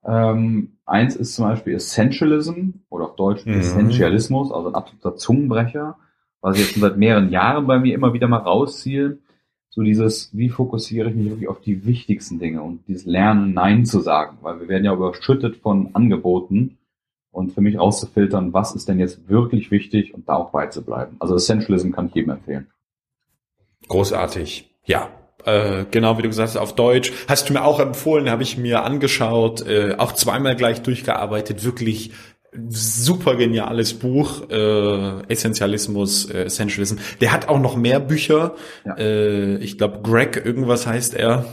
Ähm, 0.03 0.73
eins 0.85 1.15
ist 1.15 1.35
zum 1.35 1.45
Beispiel 1.45 1.75
Essentialism 1.75 2.71
oder 2.89 3.05
auf 3.05 3.15
Deutsch 3.15 3.45
mhm. 3.45 3.53
Essentialismus, 3.53 4.51
also 4.51 4.67
ein 4.67 4.75
absoluter 4.75 5.15
Zungenbrecher, 5.15 5.97
was 6.41 6.57
ich 6.57 6.63
jetzt 6.63 6.73
schon 6.73 6.81
seit 6.81 6.97
mehreren 6.97 7.29
Jahren 7.29 7.67
bei 7.67 7.79
mir 7.79 7.95
immer 7.95 8.13
wieder 8.13 8.27
mal 8.27 8.37
rausziehe. 8.37 9.19
So 9.73 9.81
dieses, 9.83 10.29
wie 10.33 10.49
fokussiere 10.49 11.09
ich 11.09 11.15
mich 11.15 11.29
wirklich 11.29 11.47
auf 11.47 11.61
die 11.61 11.85
wichtigsten 11.85 12.39
Dinge 12.39 12.61
und 12.61 12.81
dieses 12.87 13.05
Lernen, 13.05 13.53
Nein 13.53 13.85
zu 13.85 14.01
sagen, 14.01 14.37
weil 14.41 14.59
wir 14.59 14.67
werden 14.67 14.83
ja 14.83 14.93
überschüttet 14.93 15.57
von 15.57 15.91
Angeboten 15.93 16.77
und 17.31 17.53
für 17.53 17.61
mich 17.61 17.79
rauszufiltern, 17.79 18.51
was 18.51 18.75
ist 18.75 18.89
denn 18.89 18.99
jetzt 18.99 19.29
wirklich 19.29 19.71
wichtig 19.71 20.13
und 20.13 20.27
da 20.27 20.35
auch 20.35 20.51
beizubleiben. 20.51 21.15
Also 21.19 21.35
Essentialism 21.35 21.91
kann 21.91 22.07
ich 22.07 22.15
jedem 22.15 22.31
empfehlen. 22.31 22.67
Großartig. 23.87 24.69
Ja, 24.83 25.09
äh, 25.45 25.85
genau 25.89 26.17
wie 26.17 26.23
du 26.23 26.27
gesagt 26.27 26.49
hast, 26.49 26.57
auf 26.57 26.75
Deutsch. 26.75 27.13
Hast 27.29 27.47
du 27.47 27.53
mir 27.53 27.63
auch 27.63 27.79
empfohlen, 27.79 28.29
habe 28.29 28.43
ich 28.43 28.57
mir 28.57 28.83
angeschaut, 28.83 29.65
äh, 29.65 29.95
auch 29.97 30.11
zweimal 30.11 30.57
gleich 30.57 30.81
durchgearbeitet, 30.81 31.63
wirklich 31.63 32.11
super 32.53 33.35
geniales 33.35 33.93
Buch, 33.93 34.49
äh, 34.49 35.23
Essentialismus, 35.27 36.29
äh, 36.29 36.43
Essentialism. 36.43 36.97
Der 37.21 37.31
hat 37.31 37.47
auch 37.47 37.59
noch 37.59 37.77
mehr 37.77 37.99
Bücher. 37.99 38.55
Ja. 38.85 38.97
Äh, 38.97 39.57
ich 39.57 39.77
glaube, 39.77 40.01
Greg, 40.03 40.41
irgendwas 40.45 40.85
heißt 40.85 41.15
er. 41.15 41.45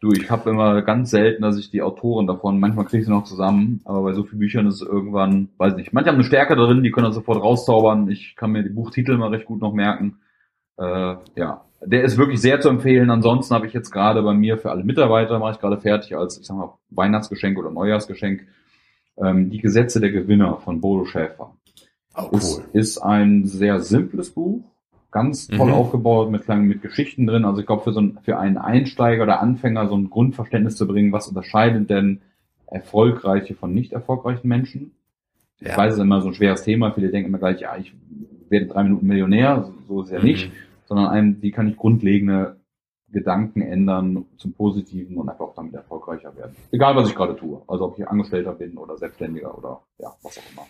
Du, 0.00 0.12
ich 0.12 0.30
habe 0.30 0.50
immer 0.50 0.82
ganz 0.82 1.10
selten, 1.10 1.42
dass 1.42 1.58
ich 1.58 1.70
die 1.70 1.80
Autoren 1.80 2.26
davon, 2.26 2.60
manchmal 2.60 2.84
kriege 2.84 3.00
ich 3.00 3.06
sie 3.06 3.10
noch 3.10 3.24
zusammen, 3.24 3.80
aber 3.86 4.02
bei 4.02 4.12
so 4.12 4.24
vielen 4.24 4.40
Büchern 4.40 4.66
ist 4.66 4.82
es 4.82 4.86
irgendwann, 4.86 5.48
weiß 5.56 5.76
nicht, 5.76 5.94
manche 5.94 6.10
haben 6.10 6.16
eine 6.16 6.24
Stärke 6.24 6.56
drin, 6.56 6.82
die 6.82 6.90
können 6.90 7.06
das 7.06 7.14
sofort 7.14 7.42
rauszaubern. 7.42 8.10
Ich 8.10 8.36
kann 8.36 8.52
mir 8.52 8.62
die 8.62 8.68
Buchtitel 8.68 9.16
mal 9.16 9.30
recht 9.30 9.46
gut 9.46 9.62
noch 9.62 9.72
merken. 9.72 10.18
Äh, 10.76 11.16
ja, 11.36 11.64
der 11.80 12.04
ist 12.04 12.18
wirklich 12.18 12.40
sehr 12.40 12.60
zu 12.60 12.68
empfehlen. 12.68 13.10
Ansonsten 13.10 13.54
habe 13.54 13.66
ich 13.66 13.72
jetzt 13.72 13.90
gerade 13.90 14.22
bei 14.22 14.34
mir 14.34 14.58
für 14.58 14.70
alle 14.70 14.84
Mitarbeiter, 14.84 15.38
mache 15.38 15.52
ich 15.52 15.60
gerade 15.60 15.80
fertig 15.80 16.16
als, 16.16 16.38
ich 16.38 16.46
sag 16.46 16.56
mal, 16.56 16.74
Weihnachtsgeschenk 16.90 17.58
oder 17.58 17.70
Neujahrsgeschenk, 17.70 18.46
ähm, 19.16 19.50
Die 19.50 19.58
Gesetze 19.58 20.00
der 20.00 20.10
Gewinner 20.10 20.58
von 20.58 20.80
Bodo 20.80 21.04
Schäfer. 21.04 21.56
Oh, 22.16 22.28
cool. 22.32 22.38
Ist, 22.38 22.62
ist 22.72 22.98
ein 22.98 23.44
sehr 23.44 23.80
simples 23.80 24.30
Buch, 24.30 24.64
ganz 25.10 25.48
toll 25.48 25.68
mhm. 25.68 25.74
aufgebaut 25.74 26.30
mit 26.30 26.44
kleinen, 26.44 26.66
mit 26.66 26.82
Geschichten 26.82 27.26
drin. 27.26 27.44
Also 27.44 27.60
ich 27.60 27.66
glaube, 27.66 27.82
für 27.82 27.92
so 27.92 28.00
ein, 28.00 28.18
für 28.22 28.38
einen 28.38 28.56
Einsteiger 28.56 29.24
oder 29.24 29.40
Anfänger 29.40 29.88
so 29.88 29.96
ein 29.96 30.10
Grundverständnis 30.10 30.76
zu 30.76 30.86
bringen, 30.86 31.12
was 31.12 31.28
unterscheidet 31.28 31.90
denn 31.90 32.20
erfolgreiche 32.66 33.54
von 33.54 33.72
nicht 33.72 33.92
erfolgreichen 33.92 34.48
Menschen? 34.48 34.92
Ja. 35.60 35.70
Ich 35.70 35.76
weiß, 35.76 35.92
es 35.92 35.98
ist 35.98 36.02
immer 36.02 36.20
so 36.20 36.28
ein 36.28 36.34
schweres 36.34 36.62
Thema. 36.62 36.92
Viele 36.92 37.10
denken 37.10 37.28
immer 37.28 37.38
gleich, 37.38 37.60
ja, 37.60 37.76
ich 37.76 37.94
werde 38.48 38.66
drei 38.66 38.82
Minuten 38.82 39.06
Millionär. 39.06 39.72
So 39.88 40.02
ist 40.02 40.08
es 40.08 40.12
ja 40.12 40.18
mhm. 40.18 40.24
nicht. 40.24 40.52
Sondern 40.86 41.06
einem, 41.06 41.42
wie 41.42 41.50
kann 41.50 41.68
ich 41.68 41.76
grundlegende 41.76 42.56
Gedanken 43.14 43.62
ändern 43.62 44.26
zum 44.36 44.52
Positiven 44.52 45.16
und 45.16 45.28
einfach 45.30 45.46
auch 45.46 45.54
damit 45.54 45.72
erfolgreicher 45.72 46.36
werden. 46.36 46.54
Egal, 46.70 46.94
was 46.96 47.08
ich 47.08 47.14
gerade 47.14 47.34
tue. 47.34 47.62
Also 47.66 47.86
ob 47.86 47.98
ich 47.98 48.06
Angestellter 48.06 48.52
bin 48.52 48.76
oder 48.76 48.98
Selbstständiger 48.98 49.56
oder 49.56 49.80
ja, 49.98 50.12
was 50.22 50.38
auch 50.38 50.52
immer. 50.52 50.66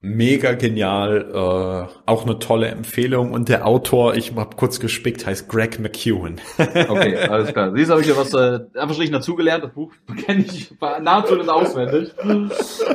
Mega 0.00 0.52
genial, 0.52 1.28
äh, 1.32 1.92
auch 2.06 2.24
eine 2.24 2.38
tolle 2.38 2.68
Empfehlung. 2.68 3.32
Und 3.32 3.48
der 3.48 3.66
Autor, 3.66 4.14
ich 4.14 4.34
habe 4.36 4.54
kurz 4.54 4.78
gespickt, 4.78 5.26
heißt 5.26 5.48
Greg 5.48 5.80
McEwen. 5.80 6.40
okay, 6.58 7.16
alles 7.16 7.52
klar. 7.52 7.72
Siehst 7.74 7.90
habe 7.90 8.02
ich 8.02 8.06
ja 8.06 8.16
was 8.16 8.32
äh, 8.32 8.60
Anführungsstrichen 8.74 9.12
dazugelernt. 9.12 9.64
Das 9.64 9.72
Buch 9.72 9.92
kenne 10.24 10.44
ich 10.44 10.72
nahezu 10.80 11.40
auswendig. 11.40 12.14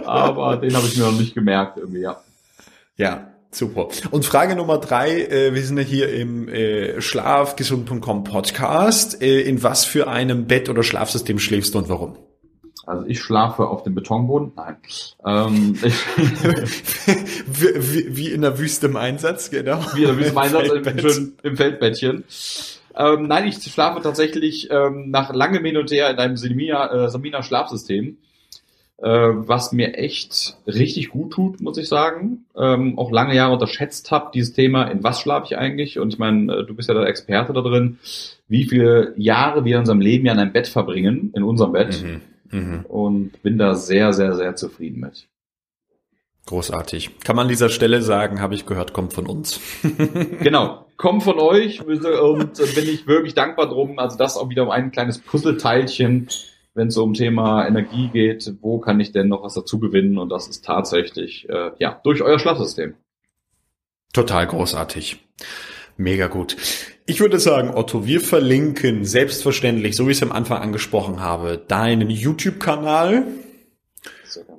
Aber 0.05 0.55
den 0.55 0.73
habe 0.73 0.87
ich 0.87 0.97
mir 0.97 1.03
noch 1.03 1.19
nicht 1.19 1.35
gemerkt 1.35 1.77
irgendwie, 1.77 2.01
ja. 2.01 2.21
Ja, 2.95 3.32
Super. 3.53 3.89
Und 4.11 4.25
Frage 4.25 4.55
Nummer 4.55 4.79
drei, 4.79 5.21
äh, 5.21 5.53
wir 5.53 5.61
sind 5.63 5.77
ja 5.77 5.83
hier 5.83 6.13
im 6.13 6.47
äh, 6.47 6.99
schlafgesund.com 7.01 8.23
Podcast. 8.23 9.21
Äh, 9.21 9.41
in 9.41 9.61
was 9.61 9.85
für 9.85 10.07
einem 10.07 10.47
Bett 10.47 10.69
oder 10.69 10.83
Schlafsystem 10.83 11.39
schläfst 11.39 11.75
du 11.75 11.79
und 11.79 11.89
warum? 11.89 12.17
Also 12.85 13.05
ich 13.05 13.21
schlafe 13.21 13.67
auf 13.67 13.83
dem 13.83 13.95
Betonboden. 13.95 14.51
Nein. 14.55 14.77
Ähm, 15.25 15.75
wie, 17.45 18.17
wie, 18.17 18.31
in 18.31 18.41
der 18.41 18.57
Wüste 18.59 18.87
im 18.87 18.97
Einsatz, 18.97 19.51
genau. 19.51 19.79
Wie 19.93 20.01
in 20.03 20.07
der 20.07 20.17
Wüste 20.17 20.31
im 20.31 20.37
Einsatz, 20.37 20.69
im, 20.69 21.33
im 21.43 21.57
Feldbettchen. 21.57 22.23
Ähm, 22.95 23.27
nein, 23.27 23.47
ich 23.47 23.61
schlafe 23.63 24.01
tatsächlich 24.01 24.69
ähm, 24.69 25.09
nach 25.09 25.33
langem 25.33 25.63
Hin 25.63 25.77
und 25.77 25.91
Her 25.91 26.09
in 26.09 26.17
einem 26.17 26.37
Samina, 26.37 27.05
äh, 27.05 27.09
Samina 27.09 27.41
Schlafsystem 27.41 28.17
was 29.05 29.73
mir 29.73 29.95
echt 29.95 30.57
richtig 30.65 31.09
gut 31.09 31.33
tut, 31.33 31.59
muss 31.59 31.77
ich 31.77 31.89
sagen. 31.89 32.45
Ähm, 32.55 32.97
auch 32.97 33.11
lange 33.11 33.35
Jahre 33.35 33.53
unterschätzt 33.53 34.11
habe, 34.11 34.31
dieses 34.33 34.53
Thema, 34.53 34.85
in 34.85 35.03
was 35.03 35.19
schlafe 35.19 35.47
ich 35.47 35.57
eigentlich? 35.57 35.99
Und 35.99 36.13
ich 36.13 36.19
meine, 36.19 36.53
äh, 36.53 36.65
du 36.65 36.73
bist 36.73 36.87
ja 36.87 36.95
der 36.95 37.07
Experte 37.07 37.51
da 37.51 37.61
drin, 37.61 37.99
wie 38.47 38.63
viele 38.63 39.13
Jahre 39.17 39.65
wir 39.65 39.75
in 39.75 39.79
unserem 39.81 39.99
Leben 39.99 40.25
ja 40.25 40.33
in 40.33 40.39
einem 40.39 40.53
Bett 40.53 40.67
verbringen, 40.67 41.33
in 41.35 41.43
unserem 41.43 41.73
Bett. 41.73 42.01
Mhm. 42.01 42.21
Mhm. 42.51 42.85
Und 42.85 43.41
bin 43.41 43.57
da 43.57 43.75
sehr, 43.75 44.13
sehr, 44.13 44.35
sehr 44.35 44.55
zufrieden 44.55 45.01
mit. 45.01 45.27
Großartig. 46.45 47.19
Kann 47.23 47.35
man 47.35 47.43
an 47.43 47.49
dieser 47.49 47.69
Stelle 47.69 48.01
sagen, 48.01 48.41
habe 48.41 48.55
ich 48.55 48.65
gehört, 48.65 48.93
kommt 48.93 49.13
von 49.13 49.27
uns. 49.27 49.59
genau, 50.41 50.85
kommt 50.97 51.23
von 51.23 51.39
euch 51.39 51.81
und 51.85 52.03
bin 52.03 52.85
ich 52.85 53.07
wirklich 53.07 53.33
dankbar 53.33 53.69
drum. 53.69 53.97
Also 53.97 54.17
das 54.17 54.37
auch 54.37 54.49
wieder 54.49 54.63
um 54.63 54.69
ein 54.69 54.91
kleines 54.91 55.19
Puzzleteilchen 55.19 56.27
wenn 56.73 56.87
es 56.87 56.97
um 56.97 57.13
Thema 57.13 57.67
Energie 57.67 58.09
geht, 58.09 58.51
wo 58.61 58.79
kann 58.79 58.99
ich 58.99 59.11
denn 59.11 59.27
noch 59.27 59.43
was 59.43 59.53
dazu 59.53 59.79
gewinnen? 59.79 60.17
Und 60.17 60.29
das 60.29 60.47
ist 60.47 60.65
tatsächlich 60.65 61.47
äh, 61.49 61.71
ja 61.79 61.99
durch 62.03 62.21
euer 62.21 62.39
Schlafsystem. 62.39 62.95
Total 64.13 64.45
großartig. 64.47 65.19
Mega 65.97 66.27
gut. 66.27 66.55
Ich 67.05 67.19
würde 67.19 67.39
sagen, 67.39 67.71
Otto, 67.75 68.05
wir 68.05 68.21
verlinken 68.21 69.05
selbstverständlich, 69.05 69.95
so 69.95 70.07
wie 70.07 70.11
ich 70.11 70.17
es 70.17 70.23
am 70.23 70.31
Anfang 70.31 70.61
angesprochen 70.61 71.19
habe, 71.19 71.61
deinen 71.67 72.09
YouTube-Kanal, 72.09 73.23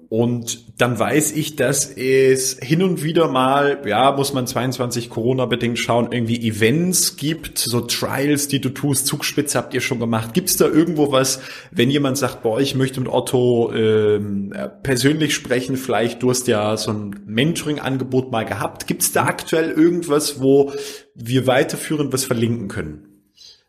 und 0.08 0.80
dann 0.80 0.98
weiß 0.98 1.32
ich, 1.32 1.56
dass 1.56 1.90
es 1.90 2.58
hin 2.60 2.82
und 2.82 3.02
wieder 3.02 3.28
mal, 3.28 3.82
ja, 3.86 4.12
muss 4.12 4.32
man 4.32 4.46
22 4.46 5.08
Corona-bedingt 5.08 5.78
schauen, 5.78 6.08
irgendwie 6.10 6.46
Events 6.46 7.16
gibt, 7.16 7.58
so 7.58 7.80
Trials, 7.80 8.48
die 8.48 8.60
du 8.60 8.70
tust, 8.70 9.06
Zugspitze 9.06 9.58
habt 9.58 9.72
ihr 9.74 9.80
schon 9.80 10.00
gemacht. 10.00 10.34
Gibt 10.34 10.50
es 10.50 10.56
da 10.56 10.66
irgendwo 10.66 11.12
was, 11.12 11.40
wenn 11.70 11.90
jemand 11.90 12.18
sagt, 12.18 12.42
boah, 12.42 12.60
ich 12.60 12.74
möchte 12.74 13.00
mit 13.00 13.08
Otto 13.08 13.72
ähm, 13.72 14.52
persönlich 14.82 15.34
sprechen, 15.34 15.76
vielleicht 15.76 16.22
du 16.22 16.30
hast 16.30 16.48
ja 16.48 16.76
so 16.76 16.90
ein 16.92 17.20
Mentoring-Angebot 17.26 18.32
mal 18.32 18.44
gehabt. 18.44 18.86
Gibt 18.86 19.02
es 19.02 19.12
da 19.12 19.24
aktuell 19.24 19.70
irgendwas, 19.70 20.40
wo 20.40 20.72
wir 21.14 21.46
weiterführend 21.46 22.12
was 22.12 22.24
verlinken 22.24 22.68
können? 22.68 23.13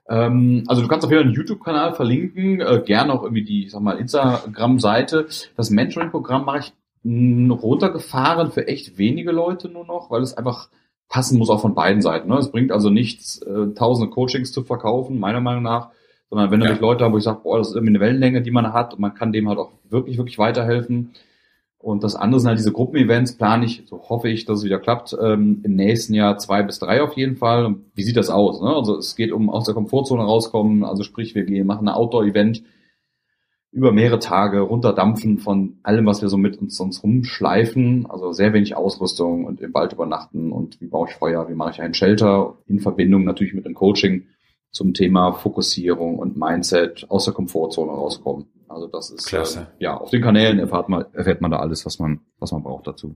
Ähm, 0.08 0.64
also 0.68 0.82
du 0.82 0.88
kannst 0.88 1.06
auf 1.06 1.12
jeden 1.12 1.24
Fall 1.24 1.28
einen 1.28 1.36
YouTube-Kanal 1.36 1.94
verlinken, 1.94 2.62
äh, 2.62 2.82
gerne 2.86 3.14
auch 3.14 3.24
irgendwie 3.24 3.44
die, 3.44 3.66
ich 3.66 3.72
sag 3.72 3.82
mal, 3.82 3.98
Instagram-Seite. 3.98 5.28
Das 5.58 5.70
Mentoring-Programm 5.70 6.46
mache 6.46 6.60
ich 6.60 6.74
runtergefahren 7.06 8.52
für 8.52 8.68
echt 8.68 8.98
wenige 8.98 9.32
Leute 9.32 9.70
nur 9.70 9.86
noch, 9.86 10.10
weil 10.10 10.22
es 10.22 10.36
einfach 10.36 10.70
passen 11.08 11.38
muss 11.38 11.50
auch 11.50 11.62
von 11.62 11.76
beiden 11.76 12.02
Seiten. 12.02 12.30
Ne? 12.30 12.38
Es 12.38 12.52
bringt 12.52 12.72
also 12.72 12.90
nichts, 12.90 13.42
äh, 13.44 13.74
tausende 13.76 14.12
Coachings 14.12 14.52
zu 14.52 14.64
verkaufen, 14.64 15.20
meiner 15.20 15.42
Meinung 15.42 15.64
nach, 15.64 15.90
sondern 16.30 16.50
wenn 16.50 16.62
ja. 16.62 16.74
du 16.74 16.82
Leute 16.82 17.04
haben, 17.04 17.14
wo 17.14 17.18
ich 17.18 17.24
sage, 17.24 17.42
boah, 17.44 17.60
das 17.60 17.70
ist 17.70 17.76
irgendwie 17.76 17.92
eine 17.92 18.00
Wellenlänge, 18.00 18.42
die 18.42 18.52
man 18.52 18.74
hat 18.74 18.94
und 18.94 19.00
man 19.00 19.14
kann 19.14 19.32
dem 19.32 19.48
halt 19.48 19.60
auch 19.60 19.72
wirklich, 19.90 20.18
wirklich 20.18 20.40
weiterhelfen, 20.40 21.12
und 21.86 22.04
das 22.04 22.16
andere 22.16 22.40
sind 22.40 22.48
halt 22.48 22.58
diese 22.58 22.72
Gruppenevents, 22.72 23.38
plane 23.38 23.64
ich, 23.64 23.84
so 23.86 24.02
hoffe 24.10 24.28
ich, 24.28 24.46
dass 24.46 24.58
es 24.58 24.66
wieder 24.66 24.80
klappt, 24.80 25.16
ähm, 25.22 25.62
im 25.64 25.76
nächsten 25.76 26.16
Jahr 26.16 26.40
zwei 26.40 26.64
bis 26.64 26.80
drei 26.80 27.04
auf 27.04 27.16
jeden 27.16 27.36
Fall. 27.36 27.76
Wie 27.94 28.02
sieht 28.02 28.18
das 28.18 28.32
aus? 28.32 28.60
Ne? 28.60 28.76
Also 28.76 28.98
es 28.98 29.16
geht 29.16 29.32
um 29.32 29.52
aus 29.52 29.66
der 29.66 29.76
Komfortzone 29.76 30.24
rauskommen, 30.24 30.84
also 30.84 31.04
sprich, 31.04 31.36
wir 31.36 31.44
gehen, 31.44 31.68
machen 31.68 31.88
ein 31.88 31.94
Outdoor-Event 31.94 32.64
über 33.72 33.92
mehrere 33.92 34.18
Tage 34.18 34.62
runterdampfen 34.62 35.38
von 35.38 35.78
allem, 35.84 36.08
was 36.08 36.24
wir 36.24 36.30
so 36.30 36.38
mit 36.38 36.58
uns 36.58 36.76
sonst 36.76 37.04
rumschleifen. 37.04 38.08
Also 38.10 38.32
sehr 38.32 38.52
wenig 38.54 38.76
Ausrüstung 38.76 39.46
und 39.46 39.62
im 39.62 39.72
Wald 39.76 39.94
übernachten 39.94 40.52
und 40.52 40.82
wie 40.82 40.88
baue 40.88 41.08
ich 41.08 41.14
Feuer, 41.14 41.48
wie 41.50 41.54
mache 41.54 41.70
ich 41.70 41.82
einen 41.84 41.94
Shelter 41.94 42.58
in 42.66 42.80
Verbindung 42.80 43.26
natürlich 43.26 43.54
mit 43.54 43.66
dem 43.66 43.76
Coaching 43.76 44.26
zum 44.72 44.96
Thema 44.96 45.34
Fokussierung 45.34 46.18
und 46.18 46.36
Mindset 46.36 47.06
aus 47.10 47.26
der 47.26 47.36
Komfortzone 47.36 47.92
rauskommen. 47.92 48.48
Also 48.76 48.88
das 48.88 49.10
ist 49.10 49.26
Klasse. 49.26 49.68
Äh, 49.80 49.84
ja 49.84 49.98
auf 49.98 50.10
den 50.10 50.22
Kanälen 50.22 50.60
erfahrt 50.60 50.90
man, 50.90 51.06
erfährt 51.14 51.40
man 51.40 51.50
da 51.50 51.60
alles, 51.60 51.86
was 51.86 51.98
man 51.98 52.20
was 52.40 52.52
man 52.52 52.62
braucht 52.62 52.86
dazu. 52.88 53.16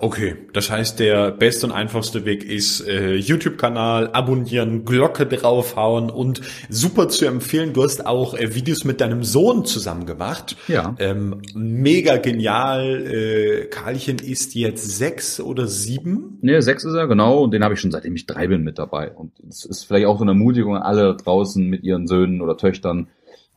Okay, 0.00 0.36
das 0.52 0.70
heißt, 0.70 1.00
der 1.00 1.32
beste 1.32 1.66
und 1.66 1.72
einfachste 1.72 2.24
Weg 2.24 2.44
ist 2.44 2.86
äh, 2.86 3.16
YouTube-Kanal, 3.16 4.10
abonnieren, 4.12 4.84
Glocke 4.84 5.26
draufhauen 5.26 6.10
und 6.10 6.40
super 6.68 7.08
zu 7.08 7.26
empfehlen. 7.26 7.72
Du 7.72 7.82
hast 7.82 8.06
auch 8.06 8.34
äh, 8.34 8.54
Videos 8.54 8.84
mit 8.84 9.00
deinem 9.00 9.24
Sohn 9.24 9.64
zusammen 9.64 10.06
gemacht. 10.06 10.56
Ja. 10.68 10.94
Ähm, 11.00 11.42
mega 11.54 12.18
genial. 12.18 13.06
Äh, 13.06 13.66
Karlchen 13.66 14.18
ist 14.18 14.54
jetzt 14.54 14.98
sechs 14.98 15.40
oder 15.40 15.66
sieben. 15.66 16.38
Nee, 16.42 16.60
sechs 16.60 16.84
ist 16.84 16.94
er, 16.94 17.08
genau. 17.08 17.42
Und 17.42 17.52
den 17.52 17.64
habe 17.64 17.74
ich 17.74 17.80
schon 17.80 17.90
seitdem 17.90 18.14
ich 18.14 18.26
drei 18.26 18.46
bin 18.46 18.62
mit 18.62 18.78
dabei. 18.78 19.10
Und 19.10 19.32
es 19.48 19.64
ist 19.64 19.82
vielleicht 19.84 20.06
auch 20.06 20.18
so 20.18 20.22
eine 20.22 20.32
Ermutigung 20.32 20.76
an 20.76 20.82
alle 20.82 21.16
draußen 21.16 21.66
mit 21.66 21.82
ihren 21.82 22.06
Söhnen 22.06 22.40
oder 22.40 22.56
Töchtern 22.56 23.08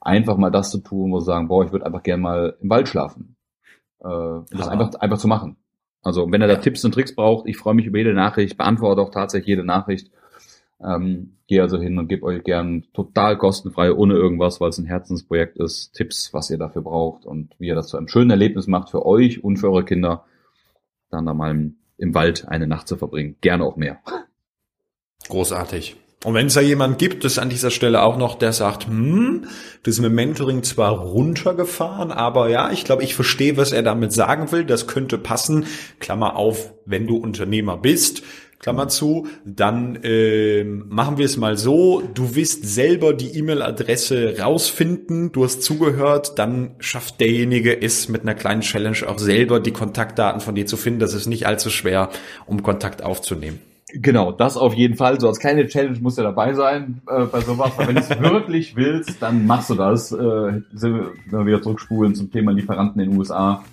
einfach 0.02 0.38
mal 0.38 0.50
das 0.50 0.72
zu 0.72 0.80
tun, 0.80 1.12
wo 1.12 1.20
sie 1.20 1.26
sagen, 1.26 1.48
boah, 1.48 1.64
ich 1.64 1.72
würde 1.72 1.86
einfach 1.86 2.04
gerne 2.04 2.22
mal 2.22 2.58
im 2.60 2.70
Wald 2.70 2.90
schlafen. 2.90 3.38
Äh, 4.00 4.40
das 4.52 4.68
einfach, 4.68 4.96
einfach 4.96 5.20
zu 5.20 5.28
machen. 5.28 5.58
Also 6.02 6.32
wenn 6.32 6.42
er 6.42 6.48
da 6.48 6.56
Tipps 6.56 6.84
und 6.84 6.94
Tricks 6.94 7.16
braucht, 7.16 7.48
ich 7.48 7.58
freue 7.58 7.76
mich 7.76 7.86
über 7.86 8.00
jede 8.00 8.14
Nachricht, 8.14 8.58
beantworte 8.58 9.02
auch 9.02 9.12
tatsächlich 9.12 9.48
jede 9.48 9.64
Nachricht. 9.64 10.12
Ähm, 10.84 11.38
gehe 11.46 11.62
also 11.62 11.80
hin 11.80 12.00
und 12.00 12.08
gebe 12.08 12.26
euch 12.26 12.44
gern 12.44 12.86
total 12.94 13.38
kostenfrei, 13.38 13.94
ohne 13.94 14.16
irgendwas, 14.16 14.60
weil 14.60 14.70
es 14.70 14.80
ein 14.80 14.86
Herzensprojekt 14.86 15.58
ist, 15.60 15.94
Tipps, 15.94 16.34
was 16.34 16.50
ihr 16.50 16.58
dafür 16.58 16.82
braucht 16.82 17.28
und 17.28 17.54
wie 17.60 17.68
ihr 17.68 17.76
das 17.76 17.90
zu 17.90 17.98
einem 17.98 18.08
schönen 18.08 18.32
Erlebnis 18.32 18.66
macht 18.66 18.90
für 18.90 19.06
euch 19.06 19.44
und 19.44 19.58
für 19.58 19.70
eure 19.70 19.86
Kinder, 19.86 20.26
dann 21.12 21.28
da 21.28 21.36
mal 21.36 21.52
im, 21.52 21.76
im 21.98 22.16
Wald 22.16 22.48
eine 22.48 22.66
Nacht 22.66 22.88
zu 22.88 22.98
verbringen. 22.98 23.36
Gerne 23.42 23.64
auch 23.64 23.76
mehr. 23.76 24.00
Großartig. 25.30 25.98
Und 26.24 26.36
wenn 26.36 26.48
es 26.48 26.54
da 26.54 26.62
jemand 26.62 27.00
gibt, 27.00 27.24
das 27.24 27.40
an 27.40 27.50
dieser 27.50 27.72
Stelle 27.72 28.04
auch 28.04 28.16
noch, 28.16 28.36
der 28.36 28.54
sagt, 28.54 28.86
hm, 28.86 29.48
das 29.82 29.96
ist 29.96 30.02
mit 30.02 30.14
Mentoring 30.14 30.62
zwar 30.62 30.92
runtergefahren, 30.92 32.12
aber 32.12 32.50
ja, 32.50 32.72
ich 32.72 32.84
glaube, 32.84 33.04
ich 33.04 33.16
verstehe, 33.16 33.58
was 33.58 33.72
er 33.72 33.82
damit 33.82 34.14
sagen 34.14 34.52
will, 34.52 34.64
das 34.64 34.86
könnte 34.86 35.18
passen. 35.18 35.66
Klammer 36.00 36.36
auf, 36.36 36.74
wenn 36.86 37.08
du 37.08 37.18
Unternehmer 37.18 37.76
bist, 37.76 38.22
Klammer 38.60 38.88
zu, 38.88 39.26
dann 39.44 39.96
äh, 40.04 40.64
machen 40.64 41.18
wir 41.18 41.26
es 41.26 41.38
mal 41.38 41.58
so, 41.58 42.04
du 42.14 42.36
wirst 42.36 42.70
selber 42.70 43.16
die 43.16 43.36
E-Mail-Adresse 43.40 44.36
rausfinden, 44.40 45.32
du 45.32 45.44
hast 45.44 45.64
zugehört, 45.64 46.38
dann 46.38 46.76
schafft 46.78 47.20
derjenige 47.20 47.82
es 47.82 48.10
mit 48.10 48.22
einer 48.22 48.36
kleinen 48.36 48.62
Challenge 48.62 49.08
auch 49.08 49.18
selber 49.18 49.60
die 49.60 49.72
Kontaktdaten 49.72 50.42
von 50.42 50.54
dir 50.54 50.68
zu 50.68 50.78
finden. 50.78 51.00
Das 51.00 51.16
ist 51.16 51.26
nicht 51.26 51.48
allzu 51.48 51.72
schwer, 51.72 52.12
um 52.46 52.62
Kontakt 52.62 53.02
aufzunehmen. 53.02 53.71
Genau, 53.94 54.32
das 54.32 54.58
auf 54.58 54.74
jeden 54.74 54.96
Fall. 54.96 55.20
So 55.20 55.28
als 55.28 55.40
kleine 55.40 55.68
Challenge 55.68 56.00
muss 56.00 56.18
ja 56.18 56.24
dabei 56.24 56.54
sein 56.54 57.02
äh, 57.08 57.26
bei 57.26 57.42
sowas. 57.42 57.72
Aber 57.78 57.88
wenn 57.88 57.96
du 57.96 58.02
es 58.02 58.10
wirklich 58.22 58.76
willst, 58.76 59.22
dann 59.22 59.46
machst 59.46 59.70
du 59.70 59.76
das. 59.76 60.12
Äh, 60.12 60.18
wir, 60.18 60.64
wenn 60.72 61.12
wir 61.32 61.46
wieder 61.46 61.62
zurückspulen 61.62 62.16
zum 62.16 62.32
Thema 62.32 62.52
Lieferanten 62.52 63.02
in 63.02 63.12
den 63.12 63.20
USA. 63.20 63.64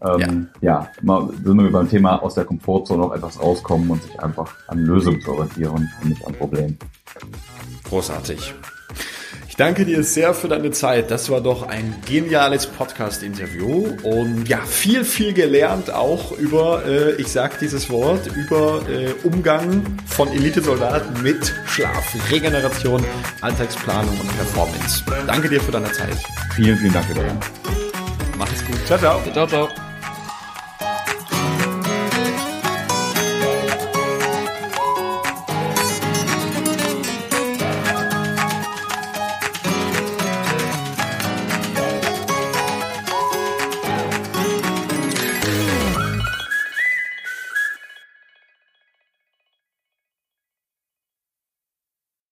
Ähm, 0.00 0.48
ja, 0.60 0.82
ja 0.82 0.88
mal, 1.02 1.28
sind 1.44 1.62
wir 1.62 1.70
beim 1.70 1.88
Thema 1.88 2.22
aus 2.22 2.34
der 2.34 2.44
Komfortzone 2.44 3.02
noch 3.02 3.14
etwas 3.14 3.40
rauskommen 3.40 3.90
und 3.90 4.02
sich 4.02 4.20
einfach 4.20 4.52
an 4.66 4.78
Lösungen 4.78 5.20
zu 5.20 5.32
orientieren 5.32 5.88
und 6.02 6.08
nicht 6.08 6.26
an 6.26 6.32
Problemen. 6.32 6.78
Großartig. 7.84 8.54
Ich 9.52 9.56
danke 9.56 9.84
dir 9.84 10.02
sehr 10.02 10.32
für 10.32 10.48
deine 10.48 10.70
Zeit. 10.70 11.10
Das 11.10 11.28
war 11.28 11.42
doch 11.42 11.68
ein 11.68 11.94
geniales 12.06 12.66
Podcast-Interview 12.66 13.98
und 14.02 14.48
ja, 14.48 14.56
viel, 14.64 15.04
viel 15.04 15.34
gelernt 15.34 15.90
auch 15.92 16.32
über, 16.32 16.86
äh, 16.86 17.20
ich 17.20 17.28
sag 17.28 17.58
dieses 17.58 17.90
Wort, 17.90 18.26
über 18.34 18.80
äh, 18.88 19.12
Umgang 19.24 19.84
von 20.06 20.32
Elitesoldaten 20.32 21.22
mit 21.22 21.52
Schlaf, 21.66 22.16
Regeneration, 22.30 23.04
Alltagsplanung 23.42 24.18
und 24.18 24.36
Performance. 24.38 25.04
Danke 25.26 25.50
dir 25.50 25.60
für 25.60 25.72
deine 25.72 25.92
Zeit. 25.92 26.16
Vielen, 26.56 26.78
vielen 26.78 26.94
Dank, 26.94 27.06
Julian. 27.14 27.38
Mach 28.38 28.50
es 28.50 28.64
gut. 28.64 28.78
Ciao, 28.86 28.98
ciao. 28.98 29.20
Ciao, 29.34 29.46
ciao. 29.46 29.91